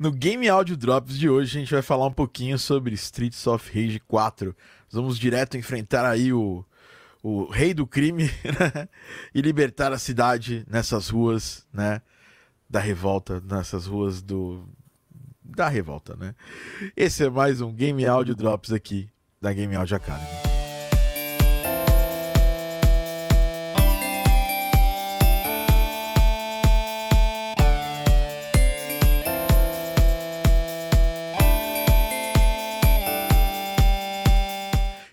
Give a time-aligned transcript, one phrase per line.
[0.00, 3.68] No Game Audio Drops de hoje a gente vai falar um pouquinho sobre Streets of
[3.68, 4.56] Rage 4.
[4.90, 6.64] Vamos direto enfrentar aí o,
[7.22, 8.24] o rei do crime
[8.74, 8.88] né?
[9.34, 12.00] e libertar a cidade nessas ruas, né?
[12.66, 14.66] Da revolta, nessas ruas do
[15.44, 16.34] da revolta, né?
[16.96, 20.49] Esse é mais um Game Audio Drops aqui da Game Audio Academy.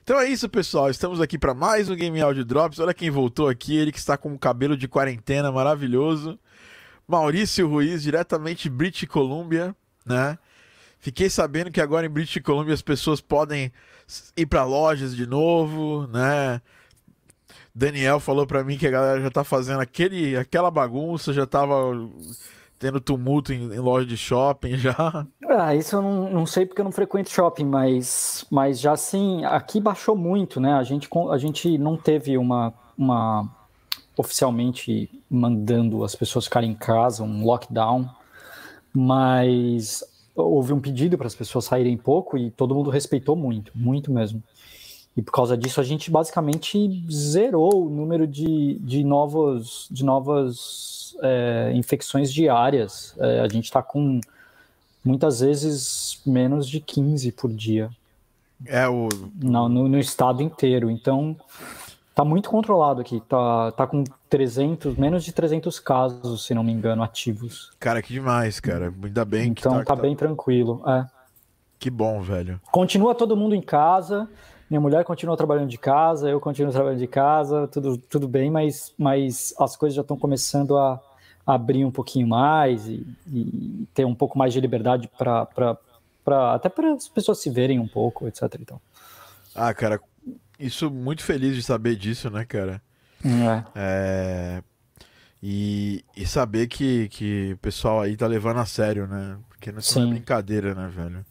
[0.07, 0.89] Então é isso, pessoal.
[0.89, 2.79] Estamos aqui para mais um Game Audio Drops.
[2.79, 6.39] Olha quem voltou aqui, ele que está com um cabelo de quarentena maravilhoso.
[7.05, 9.75] Maurício Ruiz, diretamente British Columbia,
[10.05, 10.39] né?
[10.97, 13.69] Fiquei sabendo que agora em British Columbia as pessoas podem
[14.37, 16.61] ir para lojas de novo, né?
[17.75, 22.09] Daniel falou para mim que a galera já tá fazendo aquele, aquela bagunça, já tava
[22.79, 25.25] tendo tumulto em, em, loja de shopping já?
[25.47, 29.43] Ah, isso eu não, não, sei porque eu não frequento shopping, mas, mas já sim,
[29.45, 30.73] aqui baixou muito, né?
[30.73, 33.49] A gente, a gente não teve uma, uma
[34.17, 38.09] oficialmente mandando as pessoas ficarem em casa, um lockdown,
[38.93, 40.03] mas
[40.35, 44.43] houve um pedido para as pessoas saírem pouco e todo mundo respeitou muito, muito mesmo.
[45.17, 51.15] E por causa disso a gente basicamente zerou o número de, de novos de novas
[51.23, 53.15] é, infecções diárias.
[53.17, 54.21] É, a gente está com
[55.03, 57.89] muitas vezes menos de 15 por dia.
[58.65, 59.09] É o.
[59.41, 60.91] Não, no, no estado inteiro.
[60.91, 61.35] Então,
[62.13, 63.19] tá muito controlado aqui.
[63.27, 67.71] Tá, tá com 300, menos de 300 casos, se não me engano, ativos.
[67.79, 68.93] Cara, que demais, cara.
[69.03, 70.83] Ainda bem que então, tá, tá, tá bem tranquilo.
[70.87, 71.05] É.
[71.79, 72.59] Que bom, velho.
[72.71, 74.27] Continua todo mundo em casa.
[74.69, 78.93] Minha mulher continua trabalhando de casa, eu continuo trabalhando de casa, tudo, tudo bem, mas,
[78.97, 81.01] mas as coisas já estão começando a,
[81.47, 85.47] abrir um pouquinho mais e, e ter um pouco mais de liberdade para
[86.53, 88.43] até para as pessoas se verem um pouco, etc.
[88.59, 88.81] Então.
[89.55, 90.01] Ah, cara,
[90.59, 92.81] isso muito feliz de saber disso, né, cara?
[93.23, 93.63] É.
[93.75, 94.63] é...
[95.41, 99.37] E, e saber que, que o pessoal aí tá levando a sério, né?
[99.47, 101.25] Porque não é brincadeira, né, velho?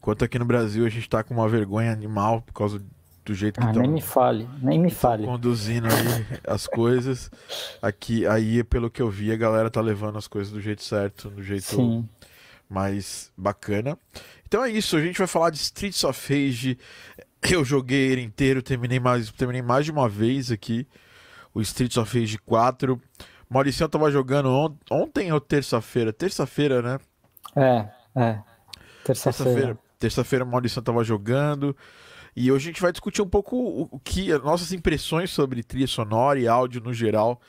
[0.00, 2.82] Enquanto aqui no Brasil a gente tá com uma vergonha animal por causa
[3.22, 5.26] do jeito que ah, nem me fale, nem me fale.
[5.26, 7.30] Conduzindo aí as coisas.
[7.82, 11.28] Aqui, aí, pelo que eu vi, a galera tá levando as coisas do jeito certo,
[11.28, 12.08] do jeito Sim.
[12.68, 13.98] mais bacana.
[14.48, 16.78] Então é isso, a gente vai falar de Streets of Rage.
[17.48, 20.86] Eu joguei ele inteiro, terminei mais, terminei mais de uma vez aqui.
[21.54, 23.00] O Streets of Rage 4.
[23.48, 26.12] Maurício tava jogando on ontem ou terça-feira?
[26.12, 26.98] Terça-feira, né?
[27.56, 28.38] É, é.
[29.04, 29.78] Terça-feira.
[30.00, 31.76] Terça-feira, Maurício tava jogando.
[32.34, 35.62] E hoje a gente vai discutir um pouco o, o que as nossas impressões sobre
[35.62, 37.40] trilha sonora e áudio no geral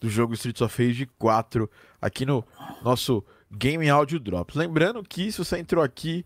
[0.00, 1.68] do jogo Streets of Rage 4
[2.00, 2.44] aqui no
[2.82, 4.54] nosso Game Audio Drops.
[4.54, 6.24] Lembrando que se você entrou aqui,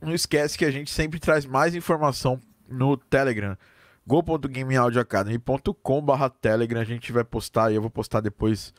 [0.00, 3.56] não esquece que a gente sempre traz mais informação no Telegram
[4.06, 6.80] go.gameaudioacademy.com.br Telegram.
[6.80, 8.72] A gente vai postar e eu vou postar depois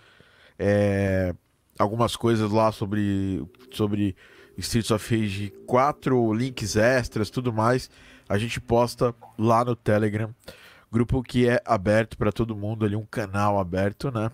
[0.57, 1.35] é,
[1.77, 4.15] algumas coisas lá sobre, sobre
[4.59, 7.89] Streets of Rage 4, links extras, tudo mais
[8.29, 10.33] a gente posta lá no Telegram,
[10.91, 14.31] grupo que é aberto para todo mundo ali, um canal aberto, né?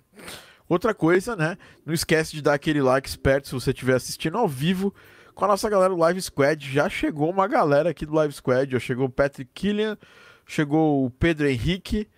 [0.67, 1.57] Outra coisa, né?
[1.85, 4.93] Não esquece de dar aquele like esperto se você estiver assistindo ao vivo
[5.33, 6.69] com a nossa galera do Live Squad.
[6.69, 9.97] Já chegou uma galera aqui do Live Squad, já chegou o Patrick Killian,
[10.45, 12.09] chegou o Pedro Henrique,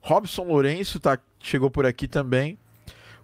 [0.00, 2.58] Robson Lourenço tá, chegou por aqui também.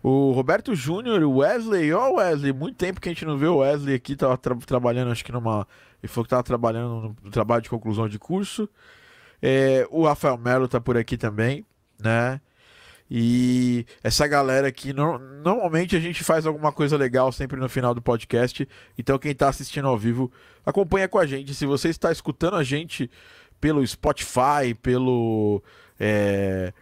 [0.03, 3.47] O Roberto Júnior, o Wesley, ó oh Wesley, muito tempo que a gente não vê
[3.47, 5.67] o Wesley aqui, tava tra trabalhando acho que numa
[6.03, 8.69] ele falou que estava trabalhando no trabalho de conclusão de curso.
[9.41, 11.65] É, o Rafael Melo está por aqui também,
[12.03, 12.41] né?
[13.09, 17.95] E essa galera aqui, no, normalmente a gente faz alguma coisa legal sempre no final
[17.95, 18.67] do podcast.
[18.97, 20.33] Então, quem está assistindo ao vivo,
[20.65, 21.55] acompanha com a gente.
[21.55, 23.11] Se você está escutando a gente
[23.61, 25.63] pelo Spotify, pelo.
[26.01, 26.73] É,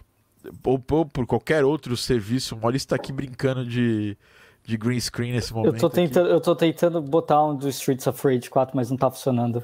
[0.65, 4.17] ou, ou, por qualquer outro serviço, o Maurício está aqui brincando de,
[4.65, 5.75] de green screen nesse momento.
[5.75, 8.97] Eu tô tentando, eu tô tentando botar um do Streets of Rage 4, mas não
[8.97, 9.63] tá funcionando.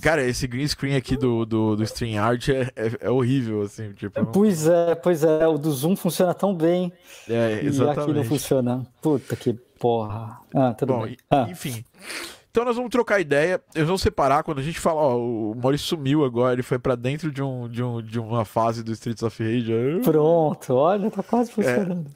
[0.00, 4.24] Cara, esse green screen aqui do, do, do StreamYard é, é, é horrível, assim, tipo...
[4.26, 6.92] Pois é, pois é, o do Zoom funciona tão bem.
[7.28, 7.98] É, exatamente.
[7.98, 8.86] E aqui não funciona.
[9.02, 10.38] Puta que porra.
[10.54, 11.16] Ah, tudo Bom, bem.
[11.30, 11.46] Ah.
[11.50, 11.84] Enfim...
[12.58, 13.62] Então nós vamos trocar ideia.
[13.72, 16.96] Eu vou separar quando a gente fala, ó, o Maurício sumiu agora, ele foi para
[16.96, 20.00] dentro de, um, de, um, de uma fase do Streets of Rage.
[20.02, 22.10] Pronto, olha, tá quase funcionando.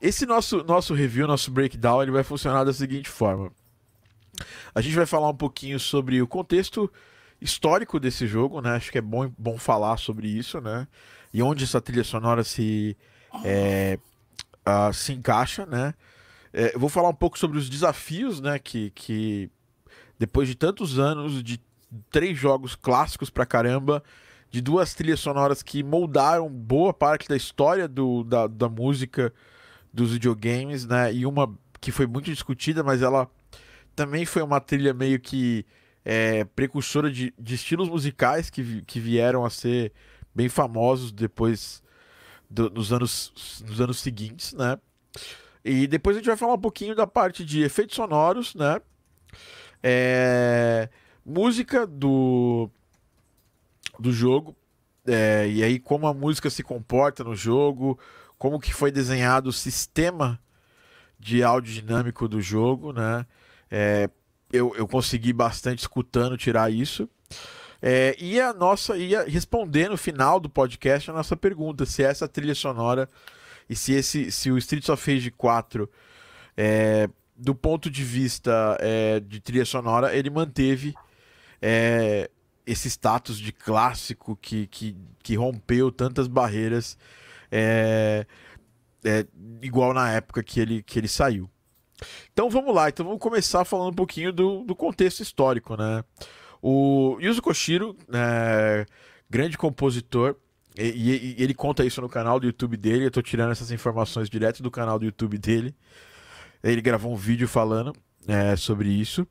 [0.00, 3.52] É, esse nosso, nosso review, nosso breakdown, ele vai funcionar da seguinte forma.
[4.74, 6.90] A gente vai falar um pouquinho sobre o contexto
[7.38, 8.76] histórico desse jogo, né?
[8.76, 10.88] Acho que é bom, bom falar sobre isso, né?
[11.34, 12.96] E onde essa trilha sonora se,
[13.44, 13.98] é,
[14.66, 15.92] uh, se encaixa, né?
[16.50, 18.58] É, eu vou falar um pouco sobre os desafios, né?
[18.58, 19.50] Que, que
[20.18, 21.60] depois de tantos anos, de
[22.10, 24.02] três jogos clássicos pra caramba,
[24.50, 29.32] de duas trilhas sonoras que moldaram boa parte da história do, da, da música
[29.92, 31.12] dos videogames, né?
[31.12, 33.28] E uma que foi muito discutida, mas ela
[33.94, 35.64] também foi uma trilha meio que
[36.04, 39.92] é, precursora de, de estilos musicais que, que vieram a ser
[40.34, 41.82] bem famosos depois
[42.48, 44.78] do, nos, anos, nos anos seguintes, né?
[45.64, 48.80] E depois a gente vai falar um pouquinho da parte de efeitos sonoros, né?
[49.88, 50.88] É,
[51.24, 52.68] música do,
[54.00, 54.56] do jogo.
[55.06, 57.96] É, e aí como a música se comporta no jogo,
[58.36, 60.40] como que foi desenhado o sistema
[61.16, 63.24] de áudio dinâmico do jogo, né?
[63.70, 64.10] É,
[64.52, 67.08] eu, eu consegui bastante escutando tirar isso.
[67.80, 72.26] É, e a nossa ia responder no final do podcast a nossa pergunta: se essa
[72.26, 73.08] trilha sonora
[73.70, 75.88] e se esse se o Streets of Rage 4
[76.56, 80.94] é, do ponto de vista é, de trilha sonora ele manteve
[81.60, 82.30] é,
[82.66, 86.98] esse status de clássico que, que, que rompeu tantas barreiras
[87.50, 88.26] é,
[89.04, 89.26] é,
[89.62, 91.48] igual na época que ele, que ele saiu.
[92.32, 96.04] Então vamos lá, então vamos começar falando um pouquinho do, do contexto histórico, né?
[96.60, 98.84] O Yuzo Koshiro, é,
[99.30, 100.36] grande compositor,
[100.76, 103.06] e, e, ele conta isso no canal do YouTube dele.
[103.06, 105.74] Eu tô tirando essas informações direto do canal do YouTube dele.
[106.70, 107.94] Ele gravou um vídeo falando
[108.26, 109.26] é, sobre isso.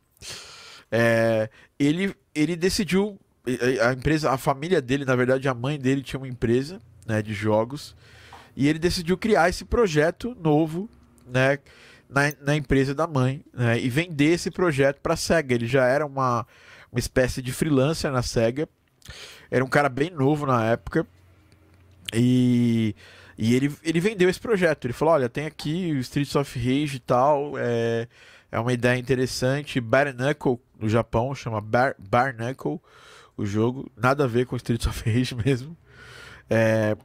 [0.91, 3.19] É, ele, ele decidiu.
[3.81, 7.31] A empresa, a família dele, na verdade, a mãe dele tinha uma empresa né, de
[7.31, 7.95] jogos.
[8.55, 10.89] E ele decidiu criar esse projeto novo,
[11.27, 11.59] né?
[12.09, 15.55] Na, na empresa da mãe né, e vender esse projeto para a SEGA.
[15.55, 16.45] Ele já era uma,
[16.91, 18.69] uma espécie de freelancer na SEGA.
[19.49, 21.05] Era um cara bem novo na época.
[22.13, 22.95] E,
[23.37, 24.85] e ele, ele vendeu esse projeto.
[24.85, 27.53] Ele falou: olha, tem aqui o Streets of Rage e tal.
[27.57, 28.07] É,
[28.51, 29.81] é uma ideia interessante.
[29.81, 32.79] Bare Knuckle no Japão chama Bar, Bar Knuckle
[33.37, 33.91] o jogo.
[33.95, 35.75] Nada a ver com Streets of Rage mesmo.
[36.49, 36.95] É,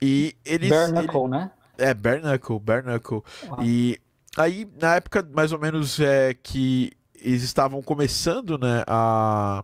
[0.00, 0.70] e eles.
[0.70, 1.50] Bare Knuckle, ele, né?
[1.78, 3.22] É, Bare Knuckle, Bare Knuckle.
[3.62, 4.00] E
[4.36, 9.62] aí, na época, mais ou menos, é que eles estavam começando, né, a,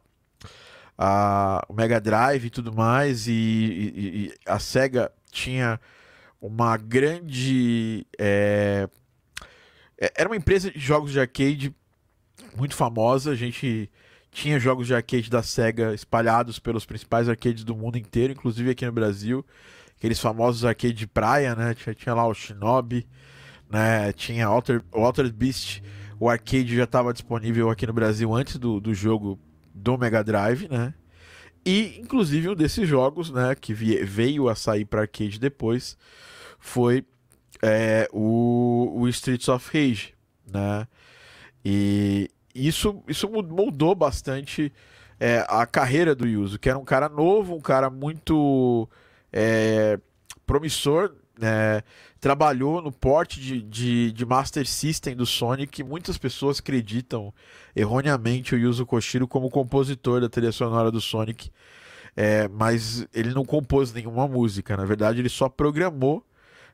[0.99, 5.81] a, o Mega Drive e tudo mais, e, e, e a SEGA tinha
[6.41, 8.07] uma grande.
[8.19, 8.89] É,
[10.01, 11.75] é, era uma empresa de jogos de arcade
[12.57, 13.91] muito famosa, a gente
[14.31, 18.85] tinha jogos de arcade da SEGA espalhados pelos principais arcades do mundo inteiro, inclusive aqui
[18.85, 19.45] no Brasil
[19.97, 21.75] aqueles famosos arcade de praia, né?
[21.75, 23.07] Tinha, tinha lá o Shinobi,
[23.71, 24.13] né?
[24.13, 25.83] Tinha Alter, o Altered Beast,
[26.21, 29.39] o arcade já estava disponível aqui no Brasil antes do, do jogo
[29.75, 30.95] do Mega Drive, né?
[31.67, 35.99] E, inclusive, um desses jogos, né, que veio a sair para arcade depois,
[36.61, 37.05] foi
[37.61, 40.15] é, o, o Streets of Rage,
[40.49, 40.87] né?
[41.65, 44.73] E isso, isso moldou bastante
[45.19, 48.89] é, a carreira do Yuzo, que era um cara novo, um cara muito
[49.33, 49.99] é,
[50.47, 51.83] promissor, é,
[52.27, 55.85] trabalhou no porte de, de, de, Master System do Sonic.
[55.85, 57.33] Muitas pessoas acreditam
[57.75, 61.53] erroneamente o Yuzo Koshiro como compositor da trilha sonora do Sonic,
[62.17, 64.77] é, mas ele não compôs nenhuma música.
[64.77, 66.21] Na verdade, ele só programou,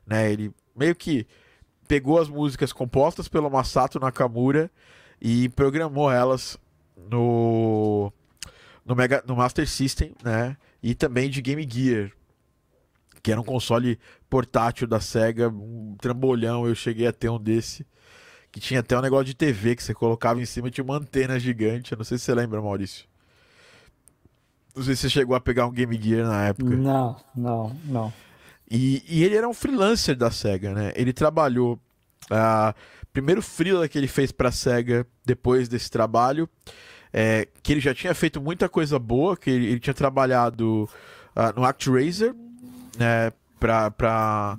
[0.07, 0.31] né?
[0.31, 1.27] Ele meio que
[1.87, 4.71] pegou as músicas compostas pelo Masato Nakamura
[5.21, 6.57] e programou elas
[7.11, 8.11] no
[8.83, 10.57] no, Mega, no Master System, né?
[10.81, 12.11] E também de Game Gear,
[13.23, 13.97] que era um console
[14.29, 16.67] portátil da Sega, um trambolhão.
[16.67, 17.87] Eu cheguei a ter um desse.
[18.51, 20.97] Que tinha até um negócio de TV que você colocava em cima e tinha uma
[20.97, 21.93] antena gigante.
[21.93, 23.05] Eu não sei se você lembra, Maurício.
[24.75, 26.75] Não sei se você chegou a pegar um Game Gear na época.
[26.75, 28.13] Não, não, não.
[28.69, 30.91] E, e ele era um freelancer da SEGA, né?
[30.95, 31.79] Ele trabalhou.
[32.25, 32.73] Uh,
[33.11, 36.49] primeiro freela que ele fez pra SEGA depois desse trabalho.
[37.11, 40.89] É, que ele já tinha feito muita coisa boa, que ele, ele tinha trabalhado
[41.35, 42.33] uh, no ActRaiser,
[42.97, 44.57] né, pra, pra,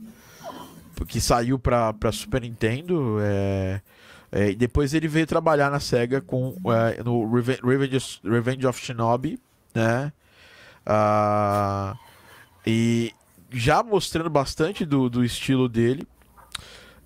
[1.09, 3.19] que saiu pra, pra Super Nintendo.
[3.21, 3.81] É,
[4.33, 9.39] é, e depois ele veio trabalhar na SEGA com, é, no Revenge, Revenge of Shinobi,
[9.75, 10.13] né?
[10.87, 11.97] Uh,
[12.67, 13.13] e
[13.51, 16.07] já mostrando bastante do, do estilo dele.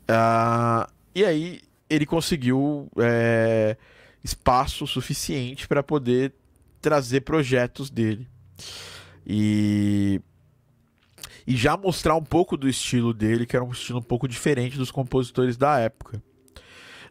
[0.09, 3.77] Uh, e aí ele conseguiu é,
[4.23, 6.33] espaço suficiente para poder
[6.81, 8.27] trazer projetos dele.
[9.27, 10.21] E
[11.49, 14.77] e já mostrar um pouco do estilo dele, que era um estilo um pouco diferente
[14.77, 16.23] dos compositores da época.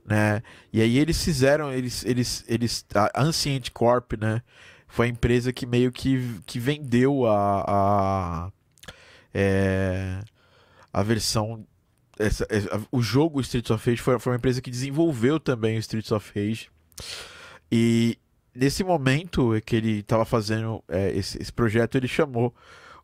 [0.05, 0.43] Né?
[0.71, 4.43] E aí eles fizeram, eles, eles, eles, a Ancient Corp, né,
[4.87, 8.51] foi a empresa que meio que, que vendeu a, a,
[9.33, 10.19] é,
[10.93, 11.65] a versão
[12.19, 15.79] essa, essa, o jogo Streets of Rage foi, foi uma empresa que desenvolveu também o
[15.79, 16.69] Streets of Rage.
[17.71, 18.19] E
[18.53, 22.53] nesse momento que ele estava fazendo é, esse, esse, projeto, ele chamou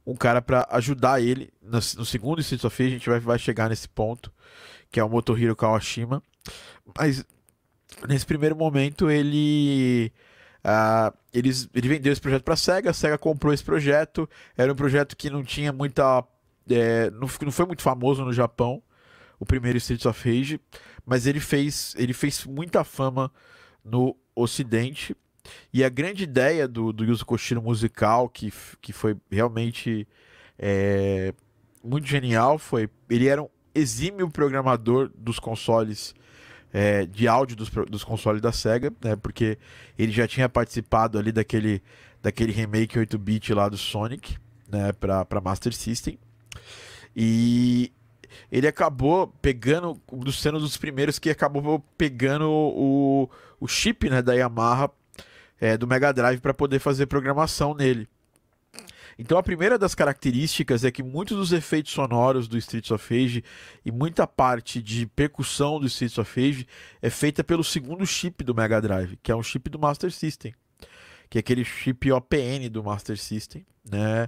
[0.06, 1.52] um cara para ajudar ele.
[1.62, 4.32] No, no, segundo Streets of a gente vai, vai chegar nesse ponto,
[4.92, 6.22] que é o Motohiro Kawashima.
[6.98, 7.26] Mas
[8.08, 10.12] nesse primeiro momento, ele.
[10.64, 14.30] Uh, eles, ele vendeu esse projeto para a SEGA, a SEGA comprou esse projeto.
[14.58, 16.24] Era um projeto que não tinha muita.
[16.70, 18.82] É, não, não foi muito famoso no Japão,
[19.40, 20.62] o primeiro Streets of Rage,
[21.06, 23.32] mas ele fez, ele fez muita fama
[23.84, 25.16] no Ocidente.
[25.74, 30.08] E a grande ideia do, do Yuzo Koshiro musical, que, que foi realmente
[30.58, 31.34] é,
[31.84, 32.90] muito genial, foi.
[33.10, 36.14] Ele era um exímio programador dos consoles
[36.72, 39.16] é, de áudio dos, dos consoles da SEGA, né?
[39.16, 39.58] Porque
[39.98, 41.82] ele já tinha participado ali daquele,
[42.22, 44.38] daquele remake 8-bit lá do Sonic,
[44.70, 44.92] né?
[44.94, 46.18] Para Master System.
[47.16, 47.92] E
[48.52, 50.00] ele acabou pegando,
[50.32, 54.90] sendo um dos primeiros que acabou pegando o, o chip né, da Yamaha
[55.64, 58.06] é, do Mega Drive para poder fazer programação nele.
[59.18, 63.46] Então a primeira das características é que muitos dos efeitos sonoros do Streets of Rage
[63.86, 66.68] e muita parte de percussão do Streets of Rage
[67.02, 70.54] é feita pelo segundo chip do Mega Drive, que é um chip do Master System,
[71.30, 74.28] que é aquele chip OPN do Master System, né?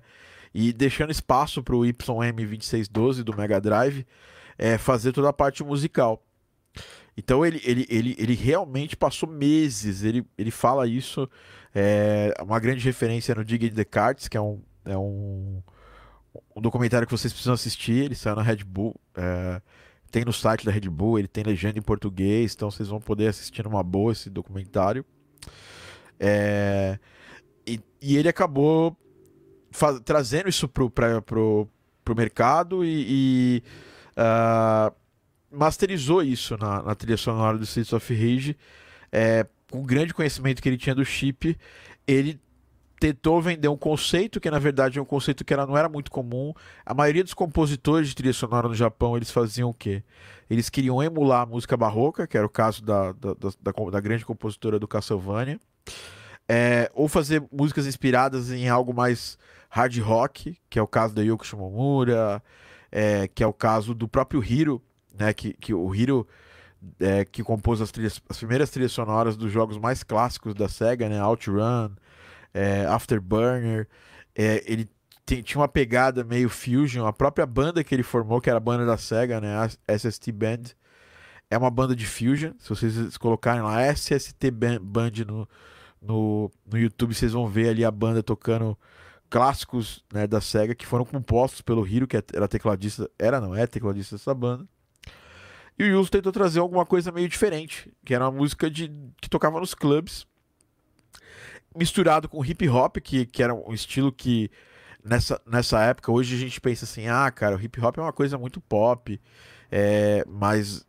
[0.53, 4.05] E deixando espaço para o YM2612 do Mega Drive
[4.57, 6.23] é, fazer toda a parte musical.
[7.17, 11.29] Então ele, ele, ele, ele realmente passou meses, ele, ele fala isso,
[11.74, 15.62] é uma grande referência no Dig Cards, que é um, é um,
[16.55, 19.62] um documentário que vocês precisam assistir, ele saiu na Red Bull, é,
[20.12, 23.27] tem no site da Red Bull, ele tem legenda em português, então vocês vão poder
[23.27, 25.05] assistir numa boa esse documentário.
[26.20, 27.00] É,
[27.65, 28.96] e, e ele acabou
[30.03, 33.63] trazendo isso pro, pro mercado e, e
[34.17, 34.96] uh,
[35.55, 38.57] masterizou isso na, na, trilha sonora do Streets of Rage.
[39.12, 41.57] É, com o grande conhecimento que ele tinha do chip,
[42.07, 42.39] ele
[43.00, 46.12] tentou vender um conceito que na verdade é um conceito que era, não era muito
[46.12, 46.53] comum.
[46.85, 50.03] A maioria dos compositores de trilha sonora no Japão eles faziam o quê?
[50.50, 54.25] Eles queriam emular a música barroca, que era o caso da, da, da, da grande
[54.25, 55.59] compositora do Castlevania,
[56.47, 59.38] é, ou fazer músicas inspiradas em algo mais
[59.69, 62.41] hard rock, que é o caso da Yoko Shimomura,
[62.91, 64.81] é, que é o caso do próprio Hiro,
[65.17, 65.34] né?
[65.34, 66.27] Que, que o Hiro
[67.00, 71.10] é, que compôs as, trilhas, as primeiras trilhas sonoras dos jogos mais clássicos da SEGA,
[71.10, 71.24] né?
[71.24, 71.91] Outrun,
[72.53, 73.88] é, Afterburner.
[74.36, 74.89] É, ele
[75.25, 77.05] tem, tinha uma pegada meio fusion.
[77.05, 79.55] A própria banda que ele formou, que era a banda da SEGA, né?
[79.88, 80.63] A SST Band,
[81.50, 82.53] é uma banda de fusion.
[82.60, 85.48] Se vocês colocarem lá SST Band no,
[86.01, 88.77] no, no YouTube, vocês vão ver ali a banda tocando
[89.29, 93.65] clássicos né, da SEGA que foram compostos pelo Hiro, que era tecladista, era não, é
[93.65, 94.67] tecladista dessa banda.
[95.77, 98.89] E o Yuzo tentou trazer alguma coisa meio diferente, que era uma música de,
[99.22, 100.25] que tocava nos clubes,
[101.75, 104.50] misturado com hip hop, que, que era um estilo que
[105.03, 108.13] nessa, nessa época, hoje a gente pensa assim, ah, cara, o hip hop é uma
[108.13, 109.20] coisa muito pop,
[109.70, 110.88] é, mas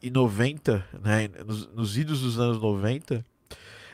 [0.00, 3.26] em 90, né, nos, nos idos dos anos 90,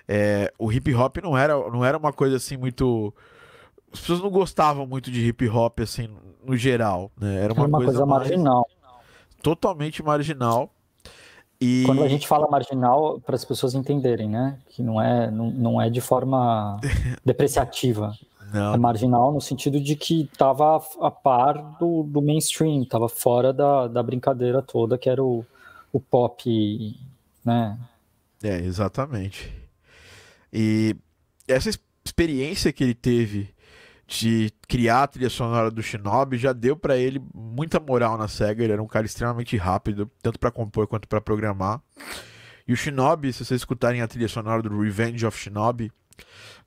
[0.07, 3.15] é, o hip hop não era, não era uma coisa assim muito
[3.95, 6.11] as pessoas não gostavam muito de hip hop, assim,
[6.45, 7.45] no geral, né?
[7.45, 8.69] Era uma, uma coisa, coisa marginal.
[9.45, 10.73] Totalmente marginal.
[11.61, 11.85] E...
[11.85, 14.59] Quando a gente fala marginal, para as pessoas entenderem, né?
[14.71, 16.81] Que não é, não, não é de forma
[17.23, 18.15] depreciativa.
[18.53, 18.73] Não.
[18.73, 23.87] É marginal no sentido de que estava a par do, do mainstream, estava fora da,
[23.87, 25.45] da brincadeira toda, que era o,
[25.93, 26.97] o pop,
[27.45, 27.79] né?
[28.43, 29.53] É, exatamente.
[30.51, 30.97] E
[31.47, 31.69] essa
[32.05, 33.54] experiência que ele teve
[34.07, 38.65] de criar a trilha sonora do Shinobi já deu para ele muita moral na SEGA.
[38.65, 41.81] Ele era um cara extremamente rápido, tanto para compor quanto para programar.
[42.67, 45.91] E o Shinobi, se vocês escutarem a trilha sonora do Revenge of Shinobi,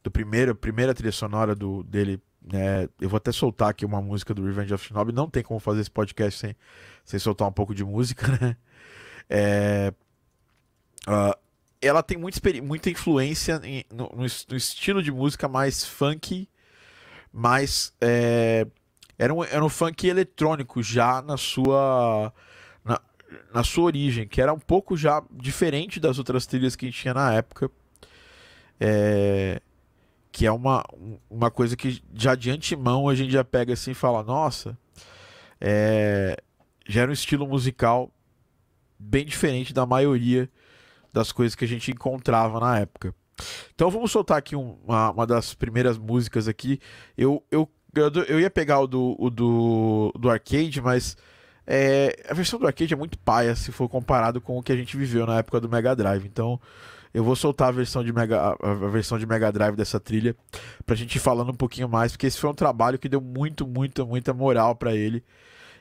[0.04, 4.34] do primeiro, primeira trilha sonora do, dele, né, eu vou até soltar aqui uma música
[4.34, 5.12] do Revenge of Shinobi.
[5.12, 6.56] Não tem como fazer esse podcast sem,
[7.04, 8.58] sem soltar um pouco de música, né?
[9.30, 9.94] É,
[11.08, 11.38] uh,
[11.82, 14.26] ela tem muita, muita influência em, no, no,
[14.56, 16.50] estilo de música mais funky
[17.32, 18.66] mas é,
[19.18, 22.34] era, um, era um funk eletrônico já na sua
[22.84, 23.00] na,
[23.54, 27.02] na sua origem, que era um pouco já diferente das outras trilhas que a gente
[27.02, 27.70] tinha na época.
[28.80, 29.62] É,
[30.32, 30.86] que é uma,
[31.30, 34.78] uma coisa que já de antemão a gente já pega assim e fala, nossa,
[35.60, 36.38] é,
[36.88, 38.12] já era um estilo musical
[39.00, 40.48] bem diferente da maioria
[41.12, 43.16] das coisas que a gente encontrava na época.
[43.74, 46.80] Então vamos soltar aqui uma, uma das primeiras músicas aqui.
[47.18, 47.70] Eu, eu,
[48.28, 51.16] eu, ia pegar o do, o do, do arcade, mas
[51.70, 54.76] É, a versão do arcade é muito paia se for comparado com o que a
[54.76, 56.26] gente viveu na época do Mega Drive.
[56.26, 56.60] Então,
[57.14, 60.36] eu vou soltar a versão de Mega, a versão de Mega Drive dessa trilha
[60.86, 63.68] pra gente ir falando um pouquinho mais, porque esse foi um trabalho que deu muito,
[63.68, 65.24] muita, muita moral para ele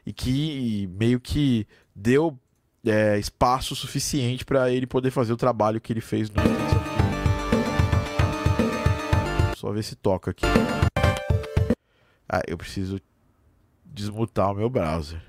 [0.04, 2.38] e que meio que deu
[2.84, 6.95] é, espaço suficiente para ele poder fazer o trabalho que ele fez no
[9.66, 10.46] Só ver se toca aqui.
[12.28, 13.00] Ah, eu preciso
[13.84, 15.20] desmutar o meu browser.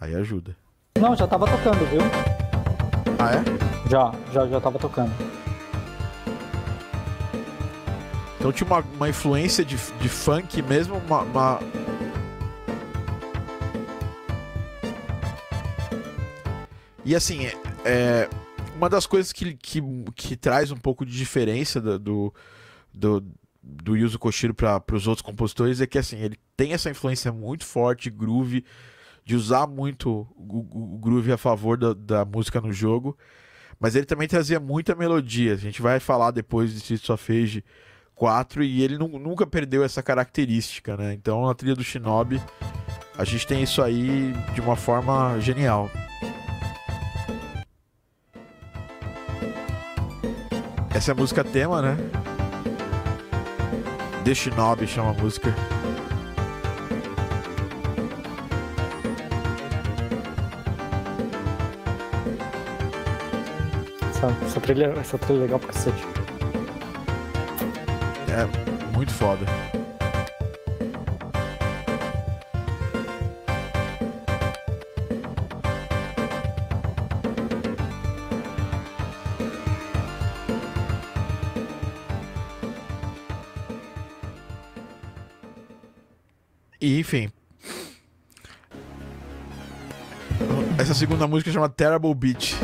[0.00, 0.56] Aí ajuda.
[0.98, 2.00] Não, já tava tocando, viu?
[3.18, 3.90] Ah, é?
[3.90, 5.12] Já, já, já tava tocando.
[8.38, 11.60] Então tinha uma, uma influência de, de funk mesmo, uma, uma...
[17.04, 17.52] E assim, é,
[17.84, 18.30] é,
[18.74, 19.82] uma das coisas que, que,
[20.14, 22.34] que traz um pouco de diferença do, do,
[22.94, 23.24] do,
[23.68, 27.66] do Yuzo Koshiro para os outros compositores é que assim, ele tem essa influência muito
[27.66, 28.64] forte, groove,
[29.24, 33.16] de usar muito o, o groove a favor da, da, música no jogo,
[33.78, 35.52] mas ele também trazia muita melodia.
[35.52, 37.62] A gente vai falar depois de Streets of Rage
[38.14, 41.12] 4 e ele nunca perdeu essa característica, né?
[41.12, 42.40] Então na trilha do Shinobi
[43.16, 45.90] a gente tem isso aí de uma forma genial.
[50.90, 51.96] Essa é a música tema, né?
[54.28, 55.54] The Shinobi chama a música.
[64.10, 66.04] Essa, essa, trilha, essa trilha é legal pra cacete.
[68.28, 69.46] É, muito foda.
[86.88, 87.30] E, enfim.
[90.78, 92.56] Essa segunda música chama Terrible Beach.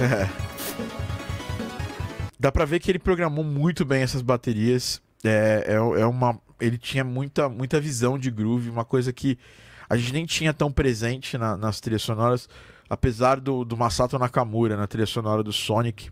[0.00, 0.28] É.
[2.40, 5.02] Dá pra ver que ele programou muito bem essas baterias.
[5.22, 9.38] É, é, é uma, ele tinha muita, muita visão de groove, uma coisa que
[9.90, 12.48] a gente nem tinha tão presente na, nas trilhas sonoras,
[12.88, 16.10] apesar do, do Masato Nakamura na trilha sonora do Sonic.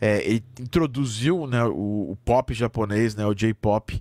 [0.00, 4.00] É, ele introduziu né, o, o, pop japonês, né, o J-pop,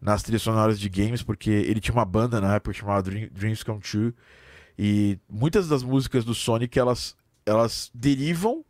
[0.00, 3.62] nas trilhas sonoras de games, porque ele tinha uma banda na época chamada Dream, Dreams
[3.62, 4.14] Come True.
[4.78, 8.64] E muitas das músicas do Sonic elas, elas derivam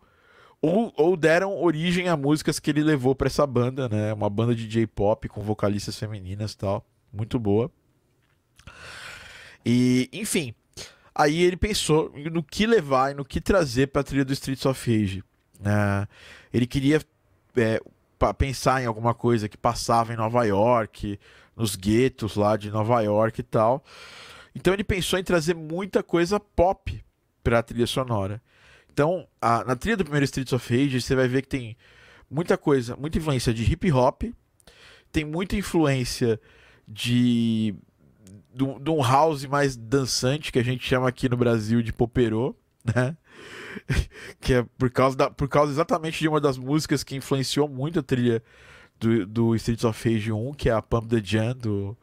[0.60, 4.12] ou, ou deram origem a músicas que ele levou para essa banda, né?
[4.12, 6.84] Uma banda de J-pop com vocalistas femininas e tal.
[7.12, 7.70] Muito boa.
[9.64, 10.54] E, enfim,
[11.14, 14.64] aí ele pensou no que levar e no que trazer para a trilha do Streets
[14.66, 15.20] of Rage.
[15.60, 16.08] Uh,
[16.52, 17.00] ele queria
[17.56, 17.80] é,
[18.36, 21.18] pensar em alguma coisa que passava em Nova York,
[21.56, 23.84] nos guetos lá de Nova York e tal.
[24.54, 27.02] Então ele pensou em trazer muita coisa pop
[27.42, 28.42] para a trilha sonora.
[28.92, 31.76] Então, a, na trilha do primeiro Streets of Rage, você vai ver que tem
[32.30, 34.24] muita coisa, muita influência de hip hop,
[35.12, 36.40] tem muita influência
[36.86, 37.74] de
[38.52, 43.16] de um house mais dançante que a gente chama aqui no Brasil de poperô, né?
[44.40, 48.00] que é por causa, da, por causa exatamente de uma das músicas que influenciou muito
[48.00, 48.42] a trilha
[48.98, 51.96] do, do Streets of Rage 1, que é a Pump the Jam do,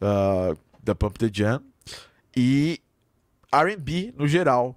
[0.00, 1.60] uh, da Pump the Jam,
[2.36, 2.80] e
[3.52, 4.76] R&B no geral.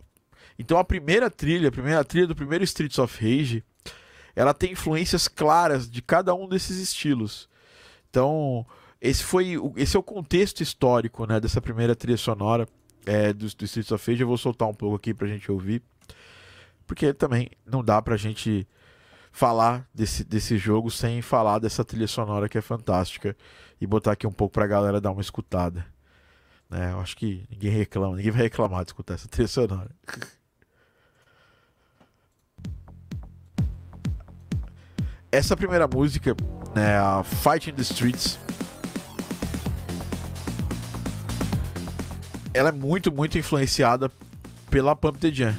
[0.59, 3.63] Então a primeira trilha, a primeira trilha do primeiro Streets of Rage,
[4.35, 7.49] ela tem influências claras de cada um desses estilos.
[8.09, 8.65] Então,
[9.01, 12.67] esse foi esse é o contexto histórico, né, dessa primeira trilha sonora
[13.05, 14.21] é, do, do Streets of Rage.
[14.21, 15.81] Eu vou soltar um pouco aqui pra gente ouvir.
[16.85, 18.67] Porque também não dá pra gente
[19.31, 23.35] falar desse, desse jogo sem falar dessa trilha sonora que é fantástica
[23.79, 25.85] e botar aqui um pouco pra galera dar uma escutada.
[26.69, 26.91] Né?
[26.91, 29.91] Eu acho que ninguém reclama, ninguém vai reclamar de escutar essa trilha sonora.
[35.29, 36.33] Essa primeira música,
[36.73, 38.39] né, a Fight in the Streets,
[42.57, 44.11] ela é muito, muito influenciada
[44.69, 45.55] pela Pump the Jam.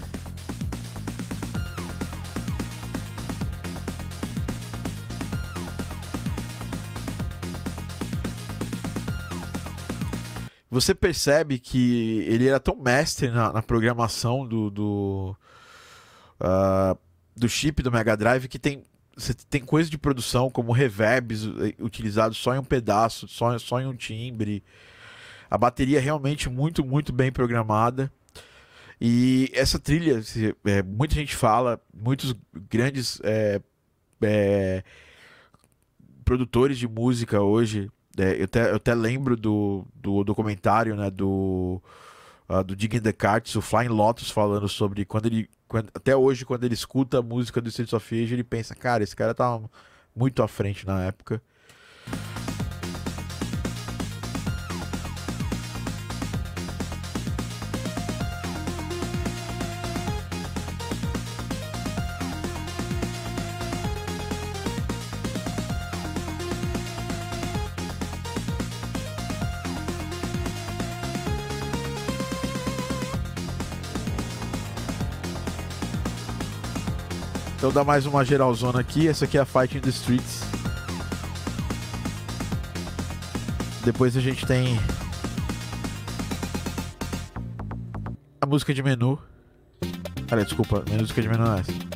[10.70, 15.36] você percebe que ele era tão mestre na, na programação do do,
[16.40, 16.96] uh,
[17.34, 18.84] do chip do Mega Drive que tem
[19.16, 23.80] você tem coisa de produção como reverbs eh, utilizados só em um pedaço, só, só
[23.80, 24.62] em um timbre.
[25.50, 28.12] A bateria é realmente muito, muito bem programada.
[29.00, 30.20] E essa trilha,
[30.64, 32.34] é, muita gente fala, muitos
[32.68, 33.60] grandes é,
[34.20, 34.82] é,
[36.24, 41.80] produtores de música hoje, é, eu, até, eu até lembro do, do documentário né, do,
[42.48, 45.48] uh, do Digging the Carts, o Flying Lotus, falando sobre quando ele.
[45.68, 49.04] Quando, até hoje, quando ele escuta a música do Streets of Rage, ele pensa, cara,
[49.04, 49.60] esse cara tá
[50.16, 51.42] muito à frente na época.
[77.58, 79.08] Então dá mais uma geralzona aqui.
[79.08, 80.42] Essa aqui é a Fight in the Streets.
[83.84, 84.78] Depois a gente tem
[88.40, 89.18] a música de menu.
[90.28, 91.87] Cara, desculpa, a música de menu é essa.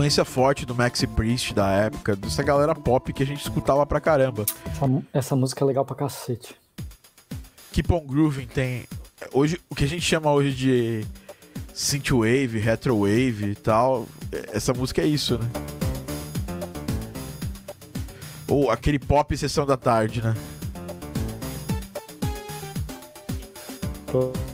[0.00, 4.00] Influência forte do Maxi Priest da época, dessa galera pop que a gente escutava pra
[4.00, 4.46] caramba.
[4.64, 6.56] Essa, essa música é legal pra cacete.
[7.70, 8.84] Keep on Grooving tem.
[9.30, 11.06] Hoje, o que a gente chama hoje de
[11.74, 14.06] synthwave, retrowave e tal,
[14.54, 15.50] essa música é isso, né?
[18.48, 20.34] Ou aquele pop sessão da tarde, né?
[24.14, 24.49] Mas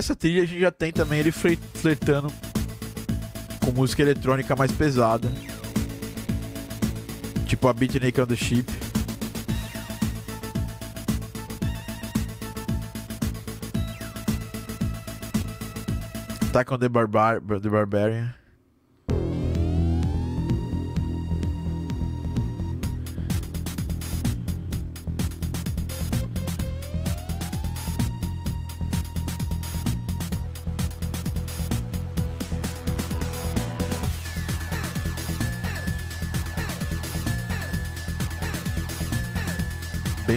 [0.00, 2.32] nessa trilha a gente já tem também ele flertando
[3.62, 5.30] com música eletrônica mais pesada.
[7.46, 8.64] Tipo a Beat Naked on the Ship.
[16.48, 18.39] Attack on the, Barbar the Barbarian.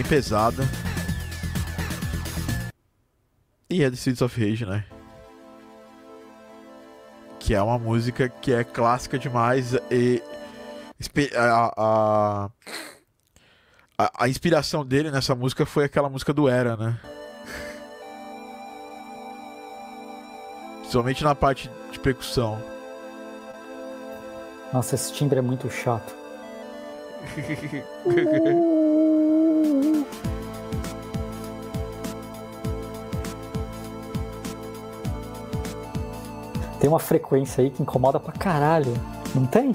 [0.04, 0.62] Bem pesada.
[3.68, 4.84] E é The Streets of Rage, né?
[7.40, 10.22] Que é uma música que é clássica demais e
[11.34, 12.50] a, a,
[13.98, 17.00] a, a inspiração dele nessa música foi aquela música do Era, né?
[20.80, 22.62] Principalmente na parte de percussão.
[24.72, 26.14] Nossa, esse timbre é muito chato.
[36.84, 38.92] tem uma frequência aí que incomoda pra caralho.
[39.34, 39.74] Não tem?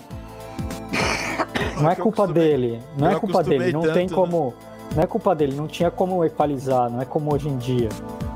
[1.82, 2.80] Não é culpa dele.
[2.96, 3.72] Não é culpa dele.
[3.72, 4.14] Não tem né?
[4.14, 4.54] como.
[4.96, 5.56] Não é culpa dele.
[5.56, 6.88] Não tinha como equalizar.
[6.88, 7.90] Não é como hoje em dia.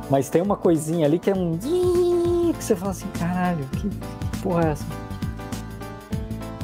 [0.10, 1.56] Mas tem uma coisinha ali que é um.
[1.56, 3.88] Que você fala assim, caralho, que
[4.42, 4.86] porra é essa?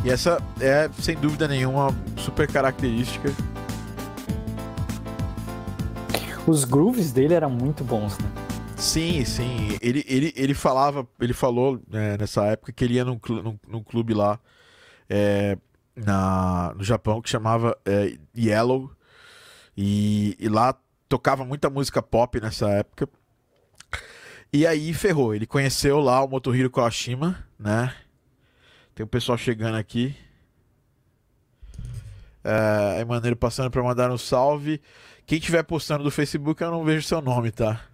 [0.03, 3.31] E essa é, sem dúvida nenhuma, super característica.
[6.47, 8.38] Os grooves dele eram muito bons, né?
[8.79, 9.77] Sim, sim.
[9.81, 13.83] Ele, ele, ele falava, ele falou é, nessa época que ele ia num, num, num
[13.83, 14.39] clube lá
[15.09, 15.57] é,
[15.93, 18.89] na, no Japão que chamava é, Yellow.
[19.77, 20.73] E, e lá
[21.09, 23.09] tocava muita música pop nessa época.
[24.51, 25.35] E aí ferrou.
[25.35, 27.93] Ele conheceu lá o Motohiro Kawashima, né?
[28.95, 30.15] Tem o pessoal chegando aqui.
[32.43, 34.81] É, aí, maneiro passando para mandar um salve.
[35.25, 37.88] Quem estiver postando do Facebook, eu não vejo seu nome, tá?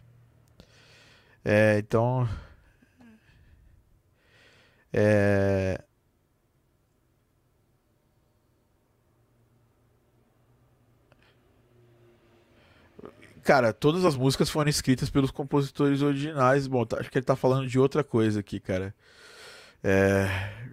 [1.46, 2.28] É, então.
[4.92, 5.80] É...
[13.44, 16.66] Cara, todas as músicas foram escritas pelos compositores originais.
[16.66, 18.94] Bom, tá, acho que ele tá falando de outra coisa aqui, cara.
[19.84, 20.28] É,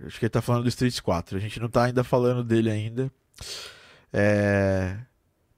[0.07, 1.37] acho que ele tá falando do Streets 4.
[1.37, 3.13] A gente não tá ainda falando dele ainda.
[4.11, 4.97] É,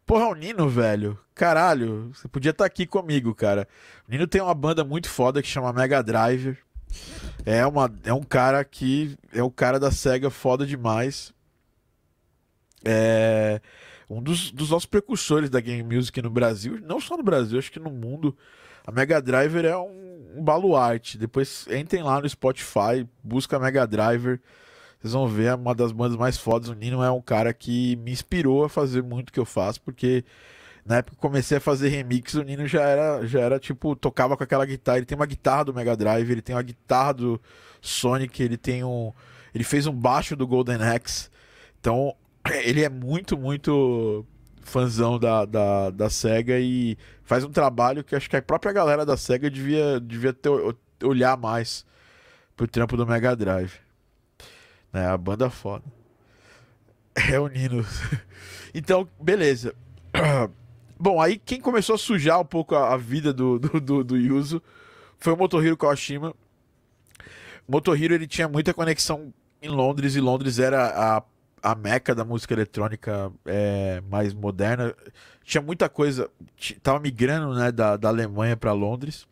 [0.07, 1.19] Porra, o Nino, velho.
[1.35, 3.67] Caralho, você podia estar tá aqui comigo, cara.
[4.07, 6.59] O Nino tem uma banda muito foda que chama Mega Driver.
[7.45, 9.17] É, uma, é um cara que.
[9.33, 11.33] É um cara da SEGA foda demais.
[12.85, 13.61] é
[14.09, 17.73] um dos, dos nossos precursores da game music no Brasil, não só no Brasil, acho
[17.73, 18.37] que no mundo.
[18.87, 21.17] A Mega Driver é um, um baluarte.
[21.17, 24.41] Depois entrem lá no Spotify, busca Mega Driver.
[25.05, 26.71] Vocês vão ver é uma das bandas mais fodas.
[26.71, 29.79] O Nino é um cara que me inspirou a fazer muito o que eu faço,
[29.83, 30.25] porque
[30.83, 34.35] na época que comecei a fazer remix, o Nino já era, já era tipo, tocava
[34.35, 34.97] com aquela guitarra.
[34.97, 37.41] Ele tem uma guitarra do Mega Drive, ele tem uma guitarra do
[37.83, 39.13] Sonic, ele tem um.
[39.55, 41.29] Ele fez um baixo do Golden Axe.
[41.79, 42.17] Então,
[42.65, 44.25] ele é muito, muito
[44.63, 49.05] fãzão da, da, da SEGA e faz um trabalho que acho que a própria galera
[49.05, 50.49] da SEGA devia, devia ter,
[51.03, 51.85] olhar mais
[52.57, 53.84] pro trampo do Mega Drive.
[54.95, 55.07] Né?
[55.07, 55.85] A banda foda.
[57.43, 57.85] O Nino.
[58.73, 59.75] então, beleza.
[60.99, 64.17] Bom, aí quem começou a sujar um pouco a, a vida do, do, do, do
[64.17, 64.63] Yuzo
[65.19, 66.33] foi o Motohiro Kawashima.
[67.67, 71.23] O Motohiro ele tinha muita conexão em Londres e Londres era a
[71.65, 74.95] a meca da música eletrônica é, mais moderna.
[75.43, 76.29] Tinha muita coisa,
[76.83, 79.27] tava migrando né, da, da Alemanha para Londres.